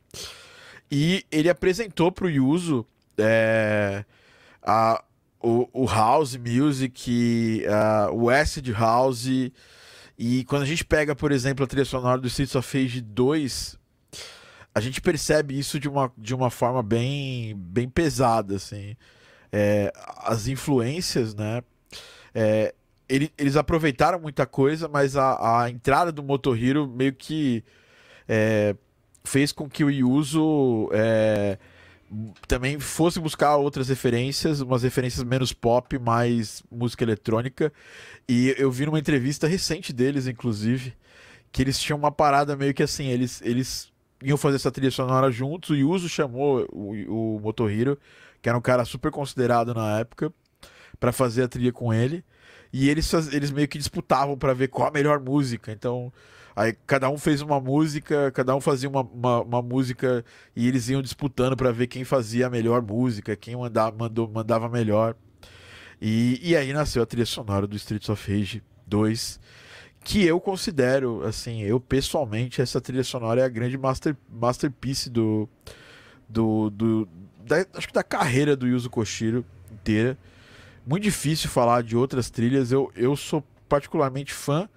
[0.91, 2.87] E ele apresentou para o Yuzo
[3.19, 4.03] é,
[4.63, 5.05] a,
[5.43, 9.27] o, o, House Music, a, o Acid House.
[10.19, 13.79] E quando a gente pega, por exemplo, a trilha sonora do Streets of Rage 2,
[14.75, 18.97] a gente percebe isso de uma, de uma forma bem, bem pesada, assim.
[19.51, 21.63] É, as influências, né?
[22.35, 22.75] É,
[23.09, 27.63] ele, eles aproveitaram muita coisa, mas a, a entrada do Motohiro meio que
[28.27, 28.75] é,
[29.25, 31.59] fez com que o Yuzo é,
[32.47, 37.73] também fosse buscar outras referências, umas referências menos pop, mais música eletrônica.
[38.29, 40.95] E eu vi numa entrevista recente deles, inclusive,
[41.51, 45.31] que eles tinham uma parada meio que assim, eles, eles iam fazer essa trilha sonora
[45.31, 45.71] juntos.
[45.71, 47.99] O Yuzo chamou o, o Motohiro,
[48.41, 50.33] que era um cara super considerado na época,
[51.01, 52.25] para fazer a trilha com ele.
[52.73, 55.73] E eles, eles meio que disputavam para ver qual a melhor música.
[55.73, 56.13] Então,
[56.55, 60.89] aí cada um fez uma música, cada um fazia uma, uma, uma música e eles
[60.89, 65.15] iam disputando para ver quem fazia a melhor música, quem mandava, mandou, mandava melhor.
[66.01, 69.41] E, e aí nasceu a trilha sonora do Streets of Rage 2,
[70.05, 75.49] que eu considero, assim, eu pessoalmente, essa trilha sonora é a grande master, masterpiece do.
[76.29, 77.09] do, do
[77.47, 80.19] da, acho que da carreira do Yuzo Koshiro inteira.
[80.85, 82.73] Muito difícil falar de outras trilhas.
[82.73, 84.69] Eu, eu sou particularmente fã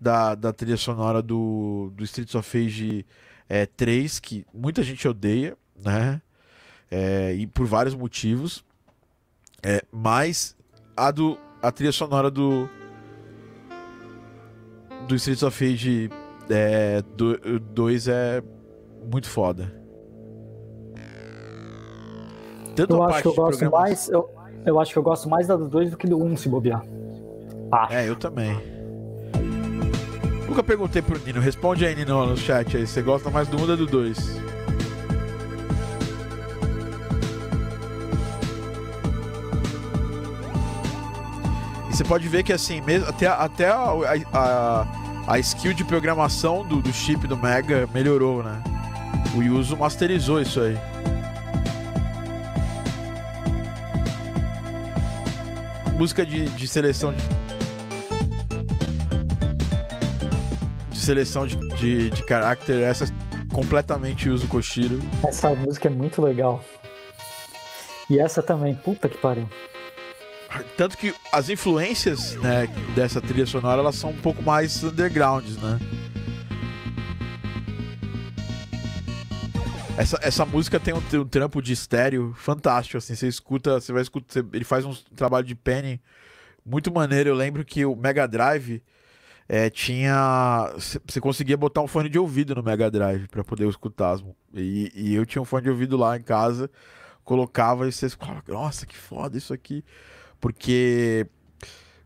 [0.00, 3.06] da, da trilha sonora do, do Streets of Rage
[3.48, 6.20] é, 3, que muita gente odeia, né?
[6.90, 8.64] É, e por vários motivos.
[9.62, 10.56] É, mas
[10.96, 12.68] a, do, a trilha sonora do,
[15.08, 16.10] do Streets of Rage
[17.72, 18.42] 2 é, é
[19.10, 19.74] muito foda.
[22.76, 24.08] Tanto eu acho que eu gosto mais.
[24.10, 24.30] Eu,
[24.66, 26.48] eu acho que eu gosto mais da do 2 do que do 1, um, se
[26.48, 26.84] bobear.
[27.72, 27.92] Acho.
[27.94, 28.75] É, eu também.
[30.56, 31.38] Nunca perguntei pro Nino.
[31.38, 32.86] Responde aí, Nino, no chat aí.
[32.86, 34.18] Você gosta mais do 1 um ou do 2?
[41.90, 43.92] E você pode ver que assim, mesmo, até, até a,
[44.32, 44.86] a,
[45.26, 48.58] a skill de programação do, do chip do Mega melhorou, né?
[49.36, 50.78] O Yuzo masterizou isso aí.
[55.96, 57.22] música de, de seleção de,
[61.06, 63.06] seleção de, de, de caráter, essa
[63.52, 64.98] completamente uso Koshiro.
[65.24, 66.64] Essa música é muito legal.
[68.10, 69.48] E essa também, puta que pariu.
[70.76, 72.66] Tanto que as influências né,
[72.96, 75.78] dessa trilha sonora elas são um pouco mais undergrounds, né?
[79.96, 83.92] Essa, essa música tem um, tem um trampo de estéreo fantástico, assim, você escuta, você
[83.92, 86.00] vai escutar, ele faz um trabalho de penny
[86.64, 87.30] muito maneiro.
[87.30, 88.82] Eu lembro que o Mega Drive
[89.48, 94.18] é, tinha, você conseguia botar um fone de ouvido no Mega Drive para poder escutar.
[94.52, 96.68] E, e eu tinha um fone de ouvido lá em casa,
[97.24, 99.84] colocava e vocês falavam, nossa, que foda isso aqui.
[100.40, 101.26] Porque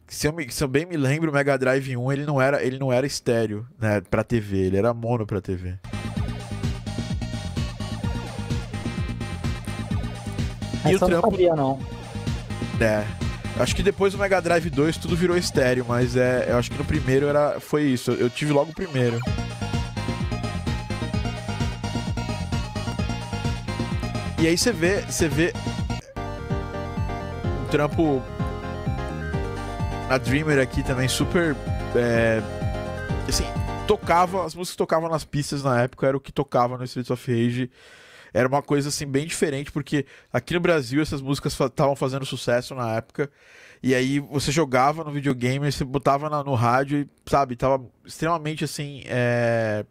[0.06, 2.62] se eu, me, se eu, bem me lembro, o Mega Drive 1 ele não era,
[2.62, 5.78] ele não era estéreo, né, para TV, ele era mono para TV.
[10.84, 11.26] E Essa o trampo...
[11.26, 11.78] não sabia, não.
[12.80, 13.29] É.
[13.58, 16.78] Acho que depois do Mega Drive 2 tudo virou estéreo, mas é, eu acho que
[16.78, 18.12] no primeiro era, foi isso.
[18.12, 19.18] Eu tive logo o primeiro.
[24.38, 25.52] E aí você vê, você vê
[27.62, 28.22] um trampo
[30.08, 31.54] na Dreamer aqui também super
[31.94, 32.40] é,
[33.28, 33.44] assim,
[33.86, 37.10] tocava, as músicas que tocavam nas pistas na época era o que tocava no Streets
[37.10, 37.70] of Rage
[38.32, 42.74] era uma coisa assim bem diferente, porque aqui no Brasil essas músicas estavam fazendo sucesso
[42.74, 43.30] na época.
[43.82, 48.64] E aí você jogava no videogame, você botava na, no rádio e, sabe, tava extremamente
[48.64, 49.02] assim.
[49.06, 49.84] É,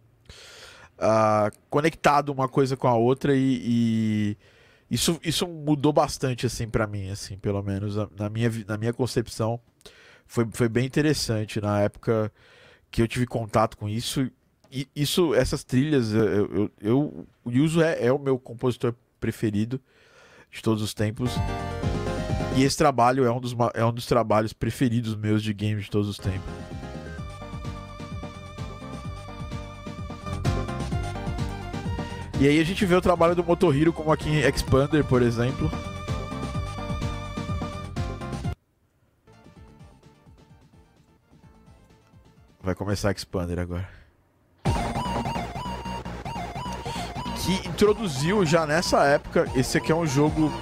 [1.00, 4.38] uh, conectado uma coisa com a outra e, e,
[4.92, 9.60] isso, isso mudou bastante assim para mim, assim, pelo menos na minha, na minha concepção.
[10.26, 12.32] Foi, foi bem interessante na época
[12.92, 14.30] que eu tive contato com isso.
[14.96, 19.82] Isso, essas trilhas, eu, eu, eu o Yuzo é, é o meu compositor preferido
[20.52, 21.32] de todos os tempos.
[22.56, 25.92] E esse trabalho é um dos, é um dos trabalhos preferidos meus de games de
[25.92, 26.50] todos os tempos.
[32.40, 35.70] E aí a gente vê o trabalho do Motohiro como aqui em Expander, por exemplo.
[42.62, 43.99] Vai começar Expander agora.
[47.50, 49.48] Que introduziu já nessa época.
[49.56, 50.54] Esse aqui é um jogo.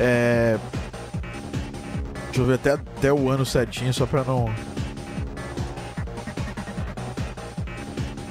[0.00, 0.58] É...
[2.24, 4.52] Deixa eu ver até, até o ano certinho, só pra não.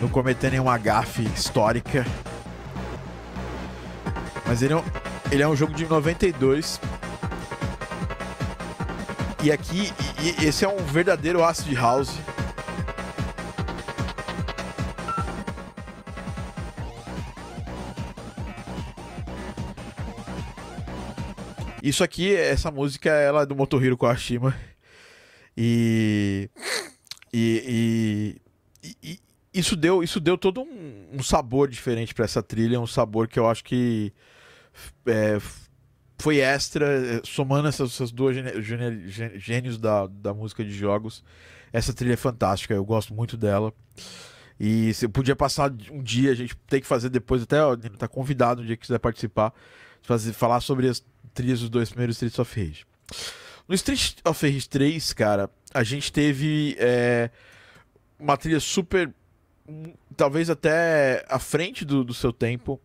[0.02, 2.06] Não cometer nenhuma gafe histórica.
[4.46, 4.84] Mas ele é um,
[5.32, 6.82] ele é um jogo de 92.
[9.42, 12.12] E aqui, e, esse é um verdadeiro acid house.
[21.84, 24.56] Isso aqui, essa música, ela é do Motohiro Kawashima.
[25.56, 26.50] E,
[27.34, 28.40] e,
[28.82, 29.20] e, e,
[29.54, 33.38] isso deu, isso deu todo um, um sabor diferente para essa trilha, um sabor que
[33.38, 34.14] eu acho que
[35.06, 35.38] é,
[36.18, 38.34] foi extra, é, somando essas, essas duas
[39.36, 41.22] gênios da, da música de jogos.
[41.74, 43.74] Essa trilha é fantástica, eu gosto muito dela.
[44.58, 47.76] E se eu podia passar um dia, a gente tem que fazer depois, até ó,
[47.76, 49.54] tá convidado um dia que quiser participar,
[50.02, 52.86] fazer, falar sobre as trilhas dos dois primeiros Streets of Rage.
[53.68, 57.30] No Street of Rage 3, cara, a gente teve é,
[58.20, 59.14] uma trilha super.
[60.16, 62.80] talvez até à frente do, do seu tempo.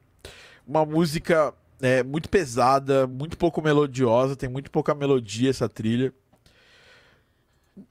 [0.67, 6.13] Uma música é muito pesada, muito pouco melodiosa, tem muito pouca melodia essa trilha.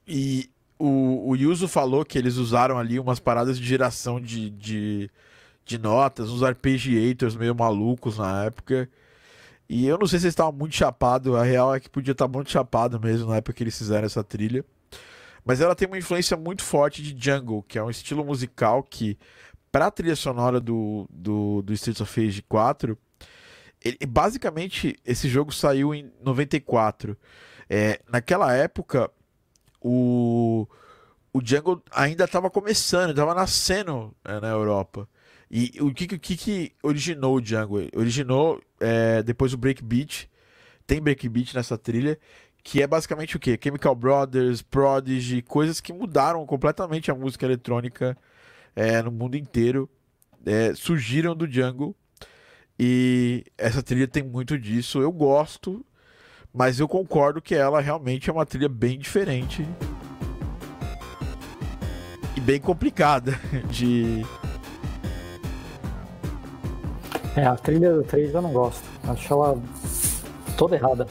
[0.08, 5.10] E o, o Yuzo falou que eles usaram ali umas paradas de geração de, de,
[5.66, 8.90] de notas, uns arpeggiators meio malucos na época.
[9.70, 12.28] E eu não sei se eles estavam muito chapado, a real é que podia estar
[12.28, 14.64] muito chapado mesmo na época que eles fizeram essa trilha.
[15.44, 19.18] Mas ela tem uma influência muito forte de jungle, que é um estilo musical que,
[19.72, 22.98] para a trilha sonora do, do, do Streets of Rage 4,
[23.84, 27.18] ele, basicamente, esse jogo saiu em 94.
[27.70, 29.10] É, naquela época,
[29.82, 30.68] o,
[31.32, 35.08] o Django ainda estava começando, estava nascendo né, na Europa.
[35.50, 37.78] E o que, que, que originou o Django?
[37.96, 40.30] Originou é, depois o Breakbeat.
[40.86, 42.20] Tem Breakbeat nessa trilha.
[42.64, 43.58] Que é basicamente o que?
[43.62, 48.18] Chemical Brothers, Prodigy, coisas que mudaram completamente a música eletrônica
[48.76, 49.90] é, no mundo inteiro.
[50.46, 51.96] É, surgiram do Django
[52.80, 55.02] e essa trilha tem muito disso.
[55.02, 55.86] Eu gosto,
[56.54, 59.68] mas eu concordo que ela realmente é uma trilha bem diferente
[62.36, 63.40] e bem complicada
[63.72, 64.24] de.
[67.38, 68.84] É, a trilha do 3 eu não gosto.
[69.08, 69.62] Acho ela
[70.58, 71.08] toda errada.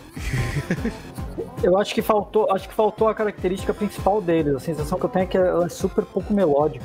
[1.62, 4.54] eu acho que faltou, acho que faltou a característica principal deles.
[4.54, 6.84] A sensação que eu tenho é que ela é super pouco melódica.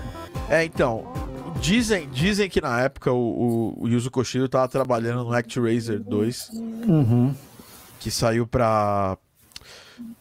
[0.50, 1.06] É, então,
[1.62, 6.50] Dizem, dizem que na época o, o, o Yuzo Koshiro tava trabalhando no ActRaiser 2,
[6.88, 7.36] uhum.
[8.00, 9.16] que saiu pra,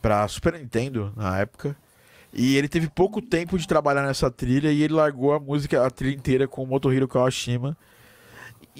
[0.02, 1.74] pra Super Nintendo na época.
[2.30, 5.90] E ele teve pouco tempo de trabalhar nessa trilha e ele largou a música, a
[5.90, 7.74] trilha inteira com o Motohiro Kawashima.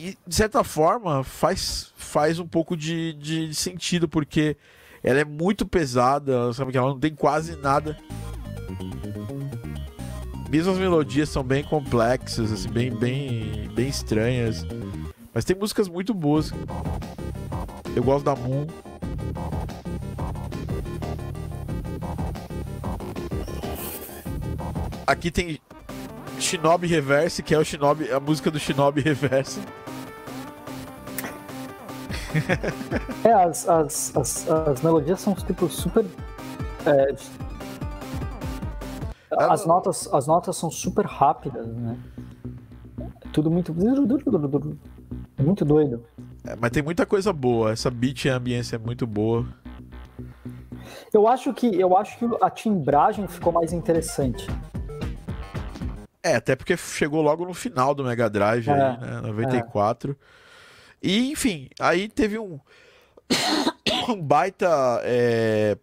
[0.01, 4.57] E, de certa forma, faz, faz um pouco de, de sentido, porque
[5.03, 7.97] ela é muito pesada, sabe que ela não tem quase nada
[10.51, 14.67] mesmo as melodias são bem complexas, assim, bem, bem, bem estranhas.
[15.33, 16.53] Mas tem músicas muito boas.
[17.95, 18.67] Eu gosto da Moon.
[25.07, 25.61] Aqui tem
[26.41, 29.61] Shinobi Reverse, que é o Shinobi, a música do Shinobi Reverse.
[33.25, 36.05] é, as, as, as, as melodias são tipo super
[36.87, 37.15] é,
[39.31, 41.97] as notas, as notas são super rápidas, né?
[43.33, 43.73] Tudo muito.
[45.39, 46.05] Muito doido.
[46.45, 47.73] É, mas tem muita coisa boa.
[47.73, 49.47] Essa beat e a ambiência é muito boa.
[51.13, 54.47] Eu acho que eu acho que a timbragem ficou mais interessante.
[56.23, 59.21] É, até porque chegou logo no final do Mega Drive, é, aí, né?
[59.23, 60.13] 94.
[60.13, 60.40] É.
[61.03, 62.61] E, enfim, aí teve um,
[64.09, 65.77] um baita é,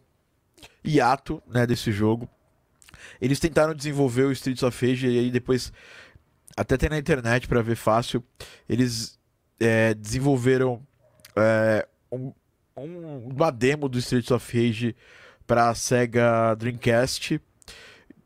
[0.84, 2.30] hiato né, desse jogo.
[3.20, 5.74] Eles tentaram desenvolver o Streets of Rage e aí depois,
[6.56, 8.24] até tem na internet para ver fácil,
[8.70, 9.18] eles
[9.60, 10.86] é, desenvolveram
[11.36, 12.32] é, um,
[12.76, 14.96] um, uma demo do Streets of Rage
[15.46, 17.42] para Sega Dreamcast.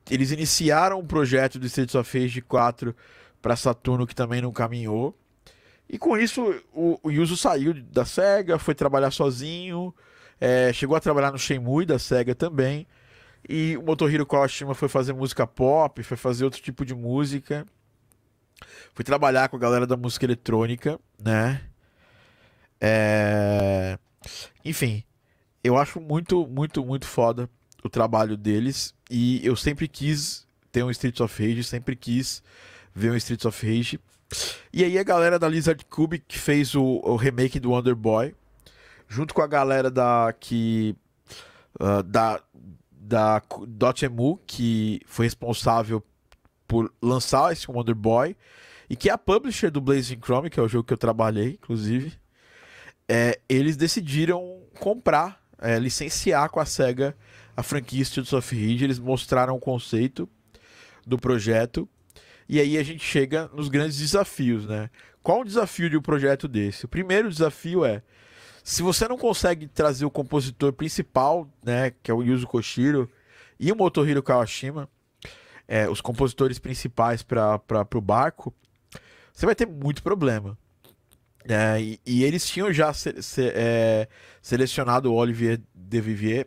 [0.10, 2.96] Eles iniciaram um projeto do Streets of Rage 4
[3.42, 5.18] para Saturno que também não caminhou.
[5.92, 6.42] E com isso
[6.74, 9.94] o, o Yuzo saiu da Sega, foi trabalhar sozinho,
[10.40, 12.88] é, chegou a trabalhar no Shenmue da Sega também.
[13.48, 17.66] E o Motohiro Kawashima foi fazer música pop, foi fazer outro tipo de música.
[18.94, 21.62] Foi trabalhar com a galera da música eletrônica, né?
[22.80, 24.00] É...
[24.64, 25.04] Enfim,
[25.62, 27.50] eu acho muito, muito, muito foda
[27.84, 28.94] o trabalho deles.
[29.10, 32.42] E eu sempre quis ter um Streets of Rage, sempre quis
[32.96, 34.00] ver um Streets of Rage.
[34.72, 38.34] E aí a galera da Lizard Cube que fez o, o remake do Wonder Boy,
[39.08, 40.96] junto com a galera da que
[41.80, 42.42] uh, da
[42.94, 46.02] da Dotemu, que foi responsável
[46.66, 48.38] por lançar esse Wonder Boy
[48.90, 51.60] e que é a publisher do Blazing Chrome, que é o jogo que eu trabalhei,
[51.62, 52.14] inclusive.
[53.10, 57.16] É, eles decidiram comprar, é, licenciar com a SEGA
[57.56, 58.84] a franquia Streets of Rage.
[58.84, 60.30] Eles mostraram o conceito
[61.06, 61.88] do projeto
[62.52, 64.90] e aí a gente chega nos grandes desafios, né?
[65.24, 66.84] Qual o desafio de um projeto desse?
[66.84, 68.04] O primeiro desafio é
[68.62, 73.10] se você não consegue trazer o compositor principal, né, que é o Yuzo Koshiro
[73.58, 74.90] e o Motohiro Kawashima,
[75.66, 78.54] é, os compositores principais para o barco,
[79.32, 80.58] você vai ter muito problema.
[81.48, 84.10] É, e, e, eles tinham já se, se, é,
[84.42, 86.46] selecionado o Olivier Devivier,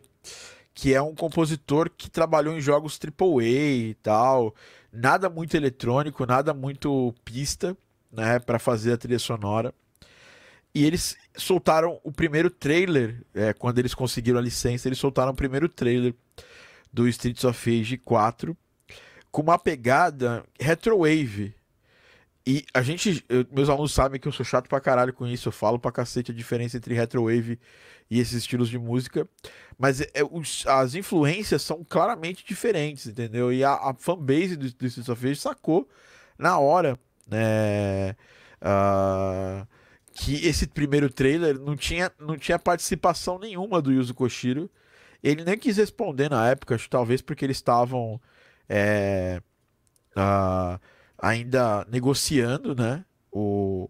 [0.71, 4.53] que é um compositor que trabalhou em jogos AAA e tal,
[4.95, 7.75] nada muito eletrônico, nada muito pista,
[8.11, 9.73] né, para fazer a trilha sonora.
[10.73, 15.35] E eles soltaram o primeiro trailer, é, quando eles conseguiram a licença, eles soltaram o
[15.35, 16.13] primeiro trailer
[16.91, 18.57] do Streets of Rage 4
[19.31, 21.53] com uma pegada retrowave.
[22.47, 25.47] E a gente, eu, meus alunos sabem que eu sou chato pra caralho com isso,
[25.47, 27.59] eu falo pra cacete a diferença entre retrowave
[28.09, 29.27] e esses estilos de música,
[29.77, 33.51] mas é, os, as influências são claramente diferentes, entendeu?
[33.51, 35.87] E a, a fanbase do, do Streets of Rage sacou
[36.37, 36.97] na hora,
[37.27, 38.15] né?
[38.61, 39.67] Uh,
[40.13, 44.69] que esse primeiro trailer não tinha, não tinha participação nenhuma do Yuzo Koshiro.
[45.21, 48.21] Ele nem quis responder na época, acho talvez porque eles estavam
[48.69, 49.41] é,
[50.15, 50.79] uh,
[51.17, 53.03] ainda negociando, né?
[53.31, 53.89] O,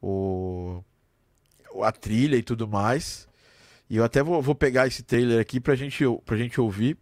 [0.00, 0.82] o,
[1.82, 3.28] a trilha e tudo mais.
[3.88, 6.96] E eu até vou, vou pegar esse trailer aqui pra gente, pra gente ouvir,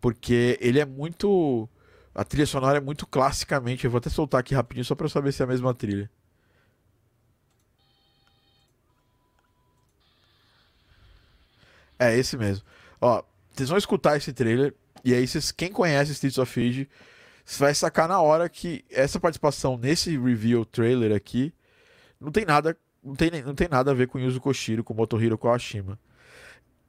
[0.00, 1.68] porque ele é muito.
[2.14, 3.84] A trilha sonora é muito classicamente.
[3.84, 6.10] Eu vou até soltar aqui rapidinho só pra eu saber se é a mesma trilha.
[11.98, 12.64] É esse mesmo.
[13.00, 13.22] Ó,
[13.52, 14.74] vocês vão escutar esse trailer
[15.04, 16.88] e aí vocês, quem conhece Streets of Rage
[17.58, 21.54] vai sacar na hora que essa participação nesse review trailer aqui
[22.20, 22.76] não tem nada,
[23.06, 25.98] não tem, não tem nada a ver com Yuzo Koshiro, com Motohiro Kawashima.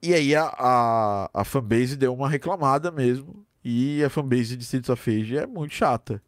[0.01, 3.45] E aí a, a, a fanbase deu uma reclamada mesmo.
[3.63, 6.21] E a fanbase de Streets of Rage é muito chata.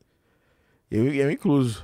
[0.91, 1.83] Eu, eu incluso.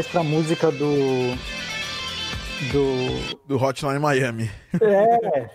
[0.00, 1.34] Mais pra música do.
[2.72, 3.46] Do.
[3.46, 4.50] Do Hotline Miami.
[4.80, 5.50] É.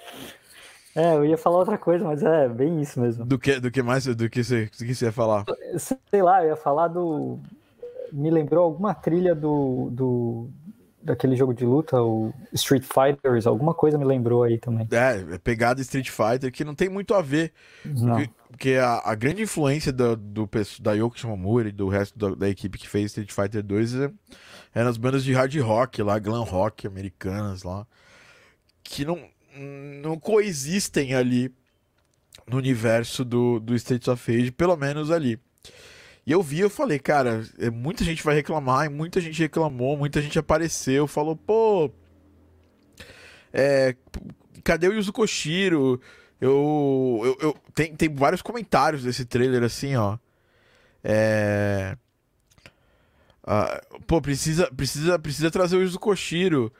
[0.98, 3.26] É, eu ia falar outra coisa, mas é bem isso mesmo.
[3.26, 4.06] Do que, do que mais?
[4.06, 5.44] Do que você, do que você ia falar?
[5.78, 7.40] Sei lá, eu ia falar do.
[8.14, 10.50] Me lembrou alguma trilha do, do,
[11.06, 14.88] daquele jogo de luta, o Street Fighters, alguma coisa me lembrou aí também.
[14.92, 17.54] É, é pegada Street Fighter que não tem muito a ver.
[17.86, 18.16] Não.
[18.16, 20.50] Porque, porque a, a, grande influência do, do,
[20.82, 24.12] da Yoko Shimomura e do resto da, da, equipe que fez Street Fighter 2 é,
[24.74, 27.86] é nas bandas de hard rock lá, glam rock americanas lá,
[28.84, 29.20] que não,
[30.02, 31.54] não coexistem ali
[32.48, 35.40] no universo do, do Streets of Rage, pelo menos ali.
[36.26, 39.96] E eu vi, eu falei, cara, é, muita gente vai reclamar, e muita gente reclamou,
[39.96, 41.92] muita gente apareceu, falou, pô.
[43.54, 43.96] É,
[44.64, 46.02] cadê o Yuzo Koshiro?
[46.42, 50.18] Eu, eu, eu tem, tem vários comentários desse trailer assim, ó.
[51.04, 51.96] É.
[53.44, 56.74] Uh, pô, precisa, precisa, precisa trazer o Yuzo Koshiro.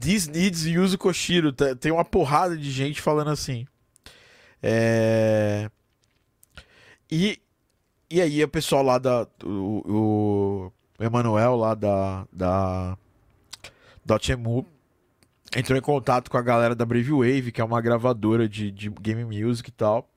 [0.00, 1.52] This needs Yuzo Koshiro.
[1.52, 3.66] Tem uma porrada de gente falando assim.
[4.60, 5.70] É...
[7.10, 7.38] E,
[8.14, 9.26] e aí o pessoal lá da.
[9.42, 12.26] O, o Emanuel lá da.
[12.32, 12.96] Da.
[14.04, 14.64] Dotemu
[15.56, 18.88] entrou em contato com a galera da Brave Wave, que é uma gravadora de, de
[18.88, 20.08] game music e tal.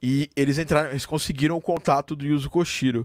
[0.00, 3.04] E eles entraram, eles conseguiram o contato do Yuzo Koshiro.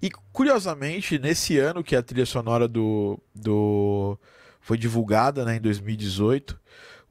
[0.00, 4.18] E curiosamente, nesse ano que a trilha sonora do, do
[4.58, 6.58] foi divulgada, né, em 2018,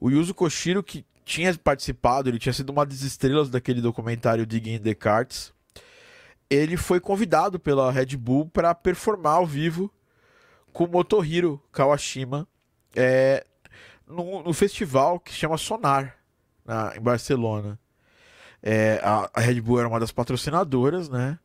[0.00, 4.74] o Yuzo Koshiro que tinha participado, ele tinha sido uma das estrelas daquele documentário Digging
[4.74, 5.52] in the Carts.
[6.50, 9.90] Ele foi convidado pela Red Bull para performar ao vivo
[10.72, 12.46] com o Motohiro Kawashima
[12.94, 13.46] é,
[14.06, 16.16] no, no, festival que se chama Sonar,
[16.64, 17.78] na, em Barcelona.
[18.62, 21.38] É, a, a, Red Bull era uma das patrocinadoras, né?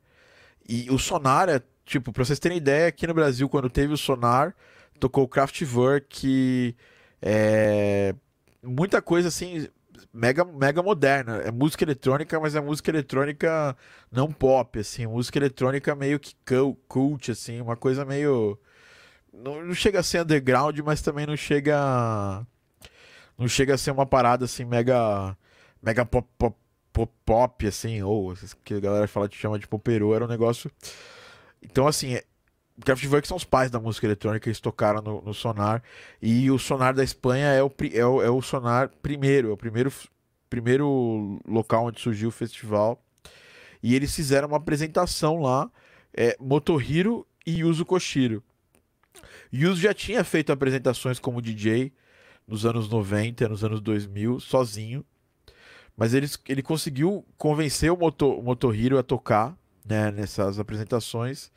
[0.67, 3.97] E o Sonar é, tipo, pra vocês terem ideia, aqui no Brasil, quando teve o
[3.97, 4.55] Sonar,
[4.99, 6.75] tocou o Kraftwerk,
[7.21, 8.15] é,
[8.63, 9.67] muita coisa assim,
[10.13, 11.37] mega, mega moderna.
[11.37, 13.75] É música eletrônica, mas é música eletrônica
[14.11, 16.35] não pop, assim, música eletrônica meio que
[16.87, 18.59] cult, assim, uma coisa meio.
[19.33, 22.45] Não, não chega a ser underground, mas também não chega.
[23.37, 25.37] Não chega a ser uma parada assim, mega.
[25.81, 26.57] Mega pop, pop,
[26.93, 28.33] pop, pop assim, ou
[28.63, 30.71] que a galera fala que chama de popero, era um negócio.
[31.61, 32.19] Então, assim,
[32.83, 35.81] Kraftwerk são os pais da música eletrônica, eles tocaram no, no, Sonar.
[36.21, 39.57] E o Sonar da Espanha é o, é o, é o Sonar primeiro, é o
[39.57, 39.91] primeiro,
[40.49, 43.01] primeiro local onde surgiu o festival.
[43.81, 45.69] E eles fizeram uma apresentação lá,
[46.13, 48.43] é, Motohiro e Yuzo Koshiro.
[49.53, 51.93] Yuzo já tinha feito apresentações como DJ
[52.47, 55.05] nos anos 90, nos anos 2000, sozinho.
[55.95, 61.51] Mas ele, ele conseguiu convencer o, Moto, o Motohiro a tocar né, nessas apresentações.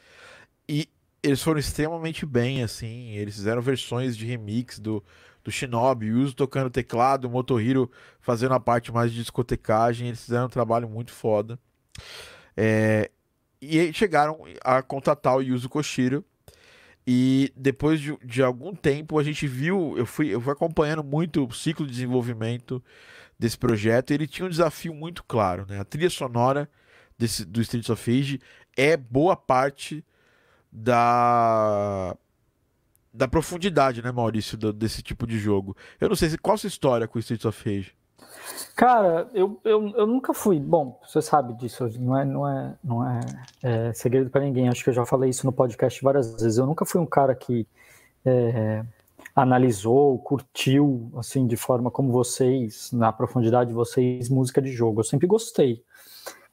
[0.69, 0.89] E
[1.23, 3.11] eles foram extremamente bem, assim.
[3.13, 5.05] Eles fizeram versões de remix do,
[5.43, 7.91] do Shinobi, Yuzo tocando teclado, o Motohiro
[8.21, 10.09] fazendo a parte mais de discotecagem.
[10.09, 11.59] Eles fizeram um trabalho muito foda.
[12.57, 13.11] É,
[13.61, 16.25] e chegaram a contatar o Yuzo Koshiro.
[17.11, 21.47] E depois de, de, algum tempo a gente viu, eu fui, eu fui acompanhando muito
[21.47, 22.85] o ciclo de desenvolvimento
[23.39, 24.11] desse projeto.
[24.11, 25.81] ele tinha um desafio muito claro, né?
[25.81, 26.69] A trilha sonora
[27.17, 28.39] desse, do Streets of Rage
[28.77, 30.05] é boa parte
[30.71, 32.17] da
[33.13, 35.77] da profundidade, né, Maurício, do, desse tipo de jogo.
[36.01, 37.93] Eu não sei se qual a sua história com Streets of Rage.
[38.77, 40.61] Cara, eu, eu, eu nunca fui.
[40.61, 43.21] Bom, você sabe disso, não é, não é, não é,
[43.63, 44.69] é segredo para ninguém.
[44.69, 46.59] Acho que eu já falei isso no podcast várias vezes.
[46.59, 47.67] Eu nunca fui um cara que
[48.25, 48.85] é,
[49.35, 55.01] analisou, curtiu, assim, de forma como vocês, na profundidade de vocês, música de jogo.
[55.01, 55.83] Eu sempre gostei.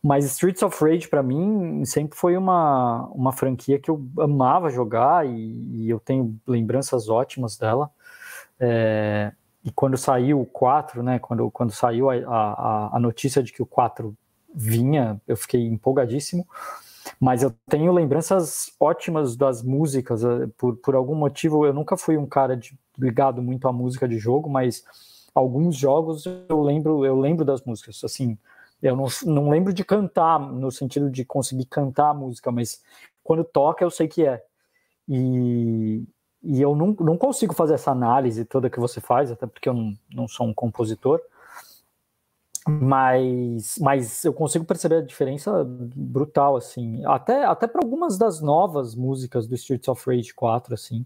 [0.05, 5.25] Mas Streets of Rage, para mim, sempre foi uma, uma franquia que eu amava jogar
[5.25, 7.89] e, e eu tenho lembranças ótimas dela.
[8.59, 9.31] É,
[9.63, 13.63] e quando saiu o 4, né, quando, quando saiu a, a, a notícia de que
[13.63, 14.15] o 4
[14.53, 16.47] vinha, eu fiquei empolgadíssimo.
[17.19, 20.23] Mas eu tenho lembranças ótimas das músicas.
[20.23, 24.07] É, por, por algum motivo, eu nunca fui um cara de, ligado muito à música
[24.07, 24.83] de jogo, mas
[25.33, 28.03] alguns jogos eu lembro, eu lembro das músicas.
[28.03, 28.37] Assim,
[28.89, 32.81] eu não, não lembro de cantar, no sentido de conseguir cantar a música, mas
[33.23, 34.43] quando toca eu sei que é.
[35.07, 36.03] E,
[36.43, 39.73] e eu não, não consigo fazer essa análise toda que você faz, até porque eu
[39.73, 41.21] não, não sou um compositor,
[42.67, 48.95] mas, mas eu consigo perceber a diferença brutal, assim, até, até para algumas das novas
[48.95, 51.05] músicas do Streets of Rage 4, assim,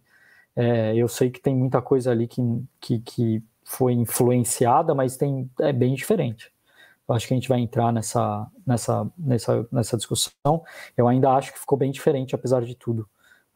[0.56, 2.42] é, eu sei que tem muita coisa ali que,
[2.80, 6.52] que, que foi influenciada, mas tem, é bem diferente.
[7.10, 10.64] Eu acho que a gente vai entrar nessa, nessa, nessa, nessa discussão.
[10.95, 13.10] Eu ainda acho que ficou bem diferente, apesar de tudo.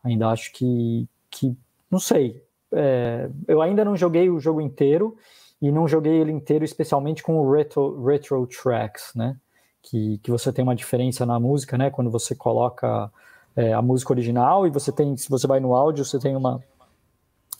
[0.04, 1.56] Ainda acho que, que
[1.90, 2.44] não sei.
[2.72, 5.16] É, eu ainda não joguei o jogo inteiro
[5.62, 9.38] e não joguei ele inteiro, especialmente com o retro, retro tracks, né?
[9.84, 11.92] Que, que você tem uma diferença na música, né?
[11.92, 13.12] Quando você coloca
[13.56, 16.60] é, a música original e você tem, se você vai no áudio, você tem uma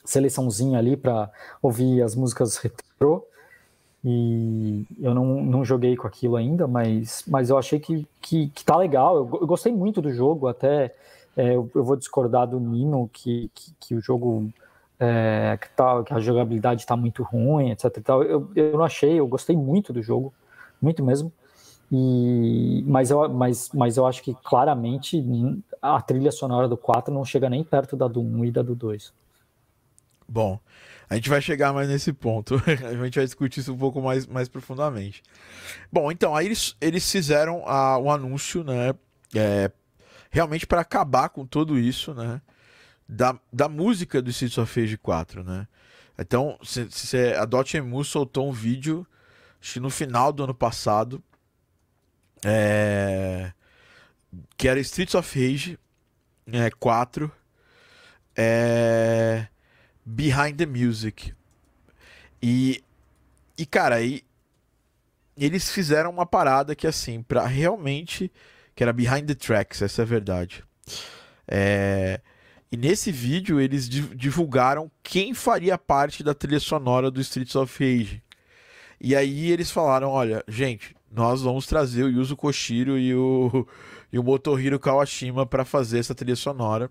[0.04, 1.30] seleçãozinha ali para
[1.62, 3.28] ouvir as músicas retro.
[4.06, 8.66] E eu não, não joguei com aquilo ainda, mas, mas eu achei que, que, que
[8.66, 9.16] tá legal.
[9.16, 10.94] Eu, eu gostei muito do jogo, até
[11.38, 14.50] é, eu, eu, vou discordar do Nino que, que, que o jogo.
[15.00, 17.98] É, que, tá, que a jogabilidade está muito ruim, etc.
[18.08, 20.34] Eu, eu não achei, eu gostei muito do jogo,
[20.82, 21.32] muito mesmo.
[21.92, 25.24] E, mas, eu, mas, mas eu acho que claramente
[25.82, 28.76] a trilha sonora do 4 não chega nem perto da do 1 e da do
[28.76, 29.14] 2.
[30.28, 30.60] Bom,
[31.10, 32.56] a gente vai chegar mais nesse ponto.
[32.66, 35.22] a gente vai discutir isso um pouco mais, mais profundamente.
[35.92, 38.94] Bom, então, aí eles, eles fizeram a, um anúncio, né?
[39.36, 39.72] É,
[40.32, 42.42] realmente para acabar com tudo isso, né?
[43.08, 45.68] Da, da música do Streets of Rage 4, né?
[46.18, 49.06] Então, se, se a Dotemu soltou um vídeo,
[49.62, 51.24] acho que no final do ano passado,
[52.46, 53.52] é,
[54.58, 55.78] que era Streets of Rage
[56.52, 57.32] é, 4,
[58.36, 59.48] é,
[60.06, 61.34] Behind the Music.
[62.42, 62.84] E,
[63.58, 64.24] e cara, aí
[65.38, 68.32] eles fizeram uma parada que assim, para realmente
[68.76, 70.64] que era Behind the Tracks, essa é a verdade.
[71.48, 72.20] É,
[72.72, 78.22] e nesse vídeo eles divulgaram quem faria parte da trilha sonora do Streets of Rage.
[79.00, 83.68] E aí eles falaram, olha, gente, nós vamos trazer o Yuzo Koshiro e o,
[84.12, 86.90] e o Motohiro Kawashima para fazer essa trilha sonora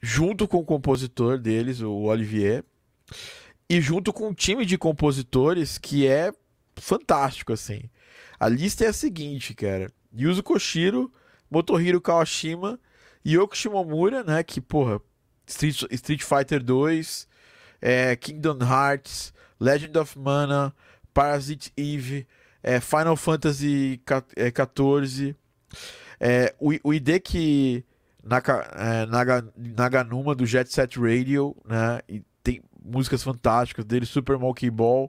[0.00, 2.64] junto com o compositor deles, o Olivier,
[3.68, 6.32] e junto com um time de compositores que é
[6.76, 7.90] fantástico, assim.
[8.38, 9.90] A lista é a seguinte, cara.
[10.16, 11.12] Yuzo Koshiro,
[11.50, 12.78] Motohiro Kawashima,
[13.26, 15.00] Yoko Shimomura, né, que, porra,
[15.46, 17.28] Street, Street Fighter 2,
[17.80, 20.74] é, Kingdom Hearts, Legend of Mana,
[21.12, 22.26] Parasite Eve,
[22.62, 25.34] é, Final Fantasy XIV,
[26.20, 27.84] é, o, o ID que
[28.26, 32.00] Naka, é, Naga, Naganuma do Jet Set Radio, né?
[32.08, 35.08] E tem músicas fantásticas dele, Super Monkey Ball.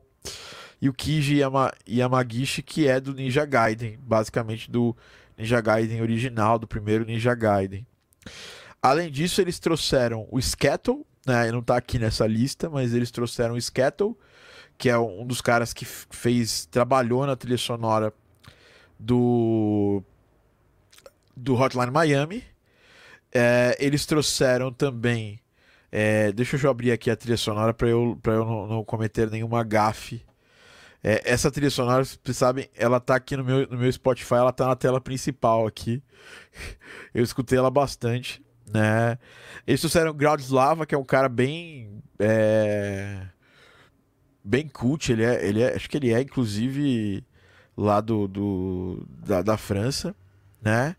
[0.80, 4.96] E o Kiji Yama, Yamagishi, que é do Ninja Gaiden, basicamente do
[5.36, 7.88] Ninja Gaiden original, do primeiro Ninja Gaiden.
[8.80, 11.52] Além disso, eles trouxeram o Skettle, né?
[11.52, 14.16] Não está aqui nessa lista, mas eles trouxeram o Skettle,
[14.78, 18.14] que é um dos caras que fez, trabalhou na trilha sonora
[19.00, 20.04] do
[21.36, 22.44] do Hotline Miami
[23.34, 25.40] é, eles trouxeram também.
[25.92, 29.30] É, deixa eu abrir aqui a trilha sonora para eu, pra eu não, não, cometer
[29.30, 30.26] nenhuma gafe.
[31.04, 34.52] É, essa trilha sonora, vocês sabem, ela tá aqui no meu, no meu Spotify, ela
[34.52, 36.04] tá na tela principal aqui.
[37.14, 39.18] Eu escutei ela bastante, né?
[39.66, 42.04] Eles trouxeram Groundslava, que é um cara bem.
[42.20, 43.28] É,
[44.44, 45.76] bem cult, ele é, ele é.
[45.76, 47.24] Acho que ele é, inclusive,
[47.76, 50.16] lá do, do da, da França,
[50.62, 50.96] né?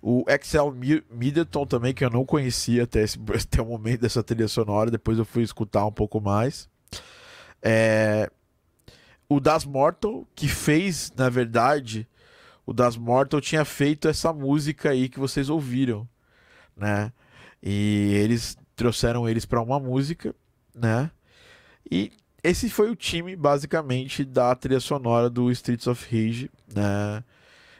[0.00, 0.72] O Excel
[1.10, 5.18] Middleton também, que eu não conhecia até, esse, até o momento dessa trilha sonora, depois
[5.18, 6.68] eu fui escutar um pouco mais.
[7.62, 8.30] É...
[9.28, 12.08] O Das Mortal, que fez, na verdade,
[12.64, 16.08] o Das Mortal tinha feito essa música aí que vocês ouviram,
[16.76, 17.12] né?
[17.62, 20.34] E eles trouxeram eles para uma música,
[20.74, 21.10] né?
[21.90, 27.22] E esse foi o time, basicamente, da trilha sonora do Streets of Rage, né?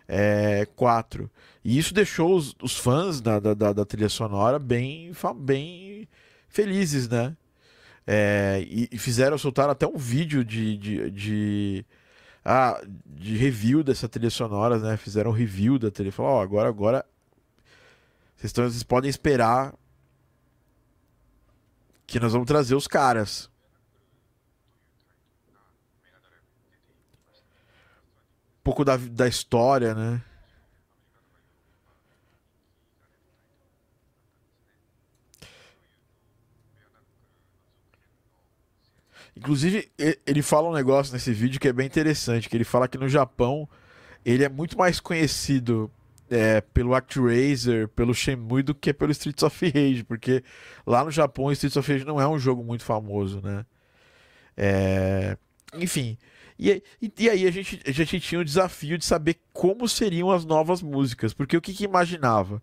[0.09, 1.31] É, 4.
[1.63, 6.09] E isso deixou os, os fãs da, da, da, trilha sonora bem, bem
[6.49, 7.37] felizes, né?
[8.07, 11.87] É, e, e, fizeram soltar até um vídeo de, de, de,
[12.43, 14.97] ah, de review dessa trilha sonora, né?
[14.97, 16.11] Fizeram review da trilha.
[16.11, 17.05] Falaram, oh, agora, agora
[18.35, 19.75] vocês, estão, vocês podem esperar
[22.07, 23.51] que nós vamos trazer os caras.
[28.69, 30.21] Pouco da, da história, né?
[39.35, 39.91] Inclusive,
[40.27, 43.09] ele fala um negócio nesse vídeo que é bem interessante, que ele fala que no
[43.09, 43.67] Japão
[44.23, 45.91] ele é muito mais conhecido
[46.29, 50.45] é, pelo ActRaiser, pelo Shenmue do que pelo Streets of Rage, porque
[50.87, 53.65] lá no Japão Streets of Rage não é um jogo muito famoso, né?
[54.55, 55.39] É...
[55.73, 56.19] Enfim,
[56.59, 60.31] e, e, e, aí a gente, a gente tinha o desafio de saber como seriam
[60.31, 62.61] as novas músicas, porque o que, que imaginava?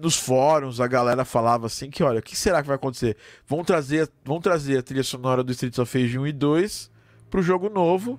[0.00, 3.16] Nos fóruns a galera falava assim que, olha, o que será que vai acontecer?
[3.46, 6.90] Vão trazer, vão trazer a trilha sonora do Streets of Rage 1 e 2
[7.28, 8.18] pro jogo novo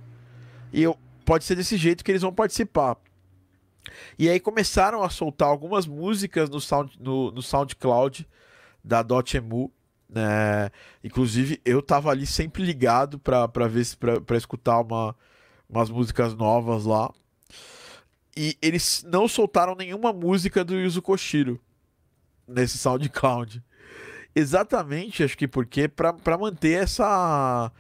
[0.72, 2.98] e eu, pode ser desse jeito que eles vão participar.
[4.18, 8.28] E aí começaram a soltar algumas músicas no, sound, no, no SoundCloud
[8.84, 9.72] da Dotemu
[10.12, 10.70] né?
[11.04, 15.16] Inclusive, eu tava ali sempre ligado para ver se para escutar uma,
[15.70, 17.12] umas músicas novas lá.
[18.36, 21.60] E eles não soltaram nenhuma música do Yuzo Koshiro
[22.48, 23.64] nesse SoundCloud.
[24.36, 27.72] Exatamente, acho que porque para manter essa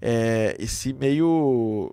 [0.00, 1.92] é, esse meio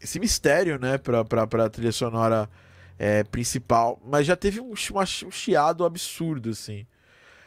[0.00, 2.50] esse mistério, né, para para trilha sonora
[2.98, 6.86] é, principal, mas já teve um, um chiado absurdo assim.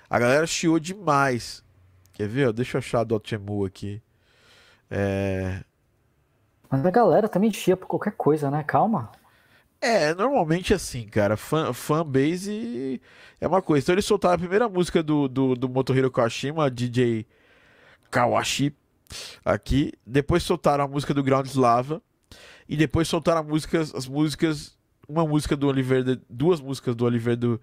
[0.09, 1.66] A galera chiou demais.
[2.17, 2.51] Quer ver?
[2.51, 4.01] Deixa eu achar a Dotemu aqui.
[4.89, 5.63] É...
[6.67, 8.63] Mas a galera também chia por qualquer coisa, né?
[8.63, 9.11] Calma.
[9.79, 11.37] É, normalmente assim, cara.
[11.37, 12.99] Fan, fanbase
[13.39, 13.85] é uma coisa.
[13.85, 17.27] Então eles soltaram a primeira música do, do, do Motohiro Kawashima, DJ
[18.09, 18.75] Kawashi
[19.45, 19.93] aqui.
[20.03, 22.01] Depois soltaram a música do Ground Slava.
[22.67, 24.75] E depois soltaram músicas, as músicas.
[25.07, 26.03] Uma música do Oliver.
[26.03, 27.61] De, duas músicas do Oliver do,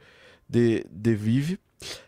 [0.49, 1.59] de, de Vive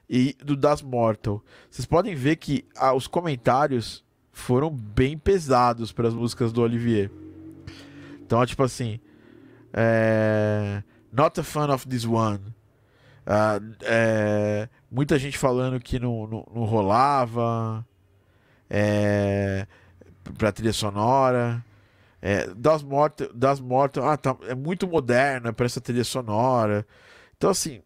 [0.08, 1.42] e do Das Mortal.
[1.70, 4.04] Vocês podem ver que ah, os comentários
[4.36, 7.10] foram bem pesados para as músicas do Olivier.
[8.20, 9.00] Então, tipo assim.
[9.72, 10.82] É...
[11.12, 12.40] Not a fan of this one.
[13.26, 14.68] Uh, é...
[14.90, 17.86] Muita gente falando que não, não, não rolava.
[18.68, 19.66] É...
[20.36, 21.64] Pra trilha sonora.
[22.20, 22.48] É...
[22.54, 23.28] Das Mortas.
[23.34, 24.04] Das Mortas.
[24.04, 24.36] Ah, tá...
[24.48, 26.86] É muito moderna para essa trilha sonora.
[27.36, 27.80] Então, assim.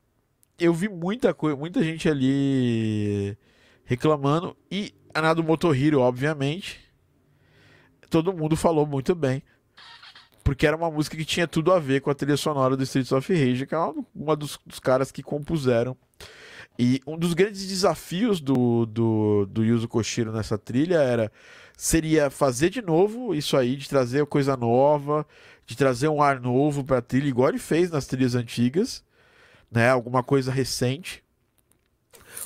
[0.61, 3.37] Eu vi muita coisa, muita gente ali
[3.85, 4.57] reclamando.
[4.71, 6.81] E a Nado Motohiro, obviamente.
[8.11, 9.43] Todo mundo falou muito bem
[10.43, 13.13] porque era uma música que tinha tudo a ver com a trilha sonora do Streets
[13.13, 13.79] of Rage, que é
[14.13, 15.97] uma dos, dos caras que compuseram.
[16.79, 21.31] E um dos grandes desafios do, do, do Yuzo Koshiro nessa trilha era
[21.77, 25.27] seria fazer de novo isso aí, de trazer coisa nova,
[25.67, 29.05] de trazer um ar novo para a trilha, igual ele fez nas trilhas antigas,
[29.71, 29.91] né?
[29.91, 31.23] Alguma coisa recente.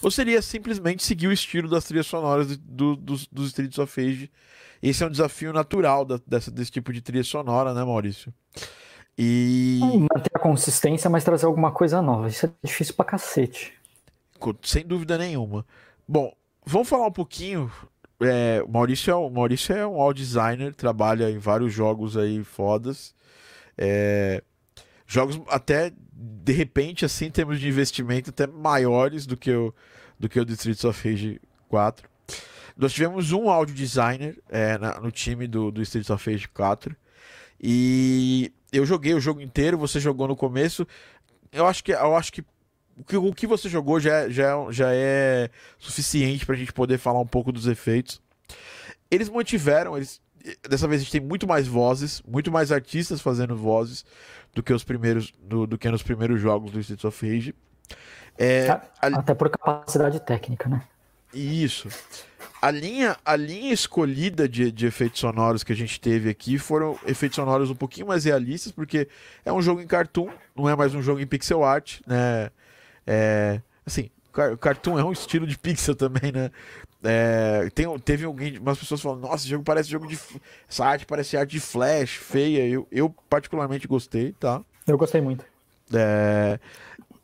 [0.02, 4.30] Ou seria simplesmente seguir o estilo das trilhas sonoras do, dos, dos Streets of Rage
[4.84, 8.34] esse é um desafio natural da, dessa, desse tipo de trilha sonora, né, Maurício?
[9.16, 9.80] E.
[9.82, 12.28] Manter a consistência, mas trazer alguma coisa nova.
[12.28, 13.72] Isso é difícil pra cacete.
[14.62, 15.64] Sem dúvida nenhuma.
[16.06, 16.30] Bom,
[16.66, 17.72] vamos falar um pouquinho.
[18.20, 22.44] É, o Maurício é, o Maurício é um audio designer, trabalha em vários jogos aí
[22.44, 23.14] fodas.
[23.78, 24.42] É,
[25.06, 29.74] jogos até, de repente, assim, em termos de investimento, até maiores do que o,
[30.18, 32.08] do que o Streets of Rage 4.
[32.76, 36.96] Nós tivemos um audio designer é, na, no time do, do Streets of Rage 4.
[37.60, 40.86] E eu joguei o jogo inteiro, você jogou no começo.
[41.52, 42.44] Eu acho que, eu acho que
[42.96, 46.58] o que, o que você jogou já, é, já, é, já é suficiente para a
[46.58, 48.20] gente poder falar um pouco dos efeitos.
[49.10, 50.20] Eles mantiveram, eles,
[50.68, 54.04] dessa vez a gente tem muito mais vozes, muito mais artistas fazendo vozes
[54.54, 57.54] do que os primeiros, do, do que nos primeiros jogos do Streets of Rage.
[58.38, 60.82] É, Até por capacidade técnica, né?
[61.32, 61.88] Isso
[62.64, 66.98] a linha, a linha escolhida de, de efeitos sonoros que a gente teve aqui foram
[67.04, 69.06] efeitos sonoros um pouquinho mais realistas, porque
[69.44, 72.50] é um jogo em cartoon, não é mais um jogo em pixel art, né?
[73.06, 74.08] É, assim,
[74.58, 76.50] cartoon é um estilo de pixel também, né?
[77.02, 80.18] É, tem, teve alguém, umas pessoas falando, nossa, esse jogo parece jogo de.
[80.68, 82.66] Essa arte parece arte de flash, feia.
[82.66, 84.62] Eu, eu particularmente gostei, tá?
[84.86, 85.44] Eu gostei muito.
[85.92, 86.58] É,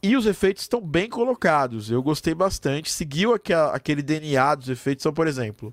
[0.03, 1.91] e os efeitos estão bem colocados.
[1.91, 2.91] Eu gostei bastante.
[2.91, 5.03] Seguiu aquele DNA dos efeitos.
[5.03, 5.73] Então, por exemplo,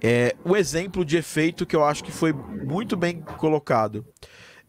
[0.00, 4.06] é, o exemplo de efeito que eu acho que foi muito bem colocado.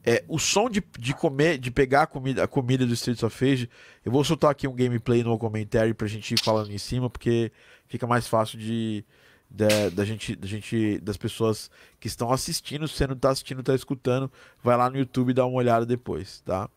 [0.05, 3.45] É, o som de, de comer, de pegar a comida, a comida do Streets of
[3.45, 3.69] Rage.
[4.03, 7.51] Eu vou soltar aqui um gameplay no comentário pra gente ir falando em cima, porque
[7.87, 9.03] fica mais fácil de,
[9.49, 11.69] da, da, gente, da gente, das pessoas
[11.99, 12.87] que estão assistindo.
[12.87, 14.31] Se você não está assistindo, está escutando,
[14.63, 16.69] vai lá no YouTube e dá uma olhada depois, tá?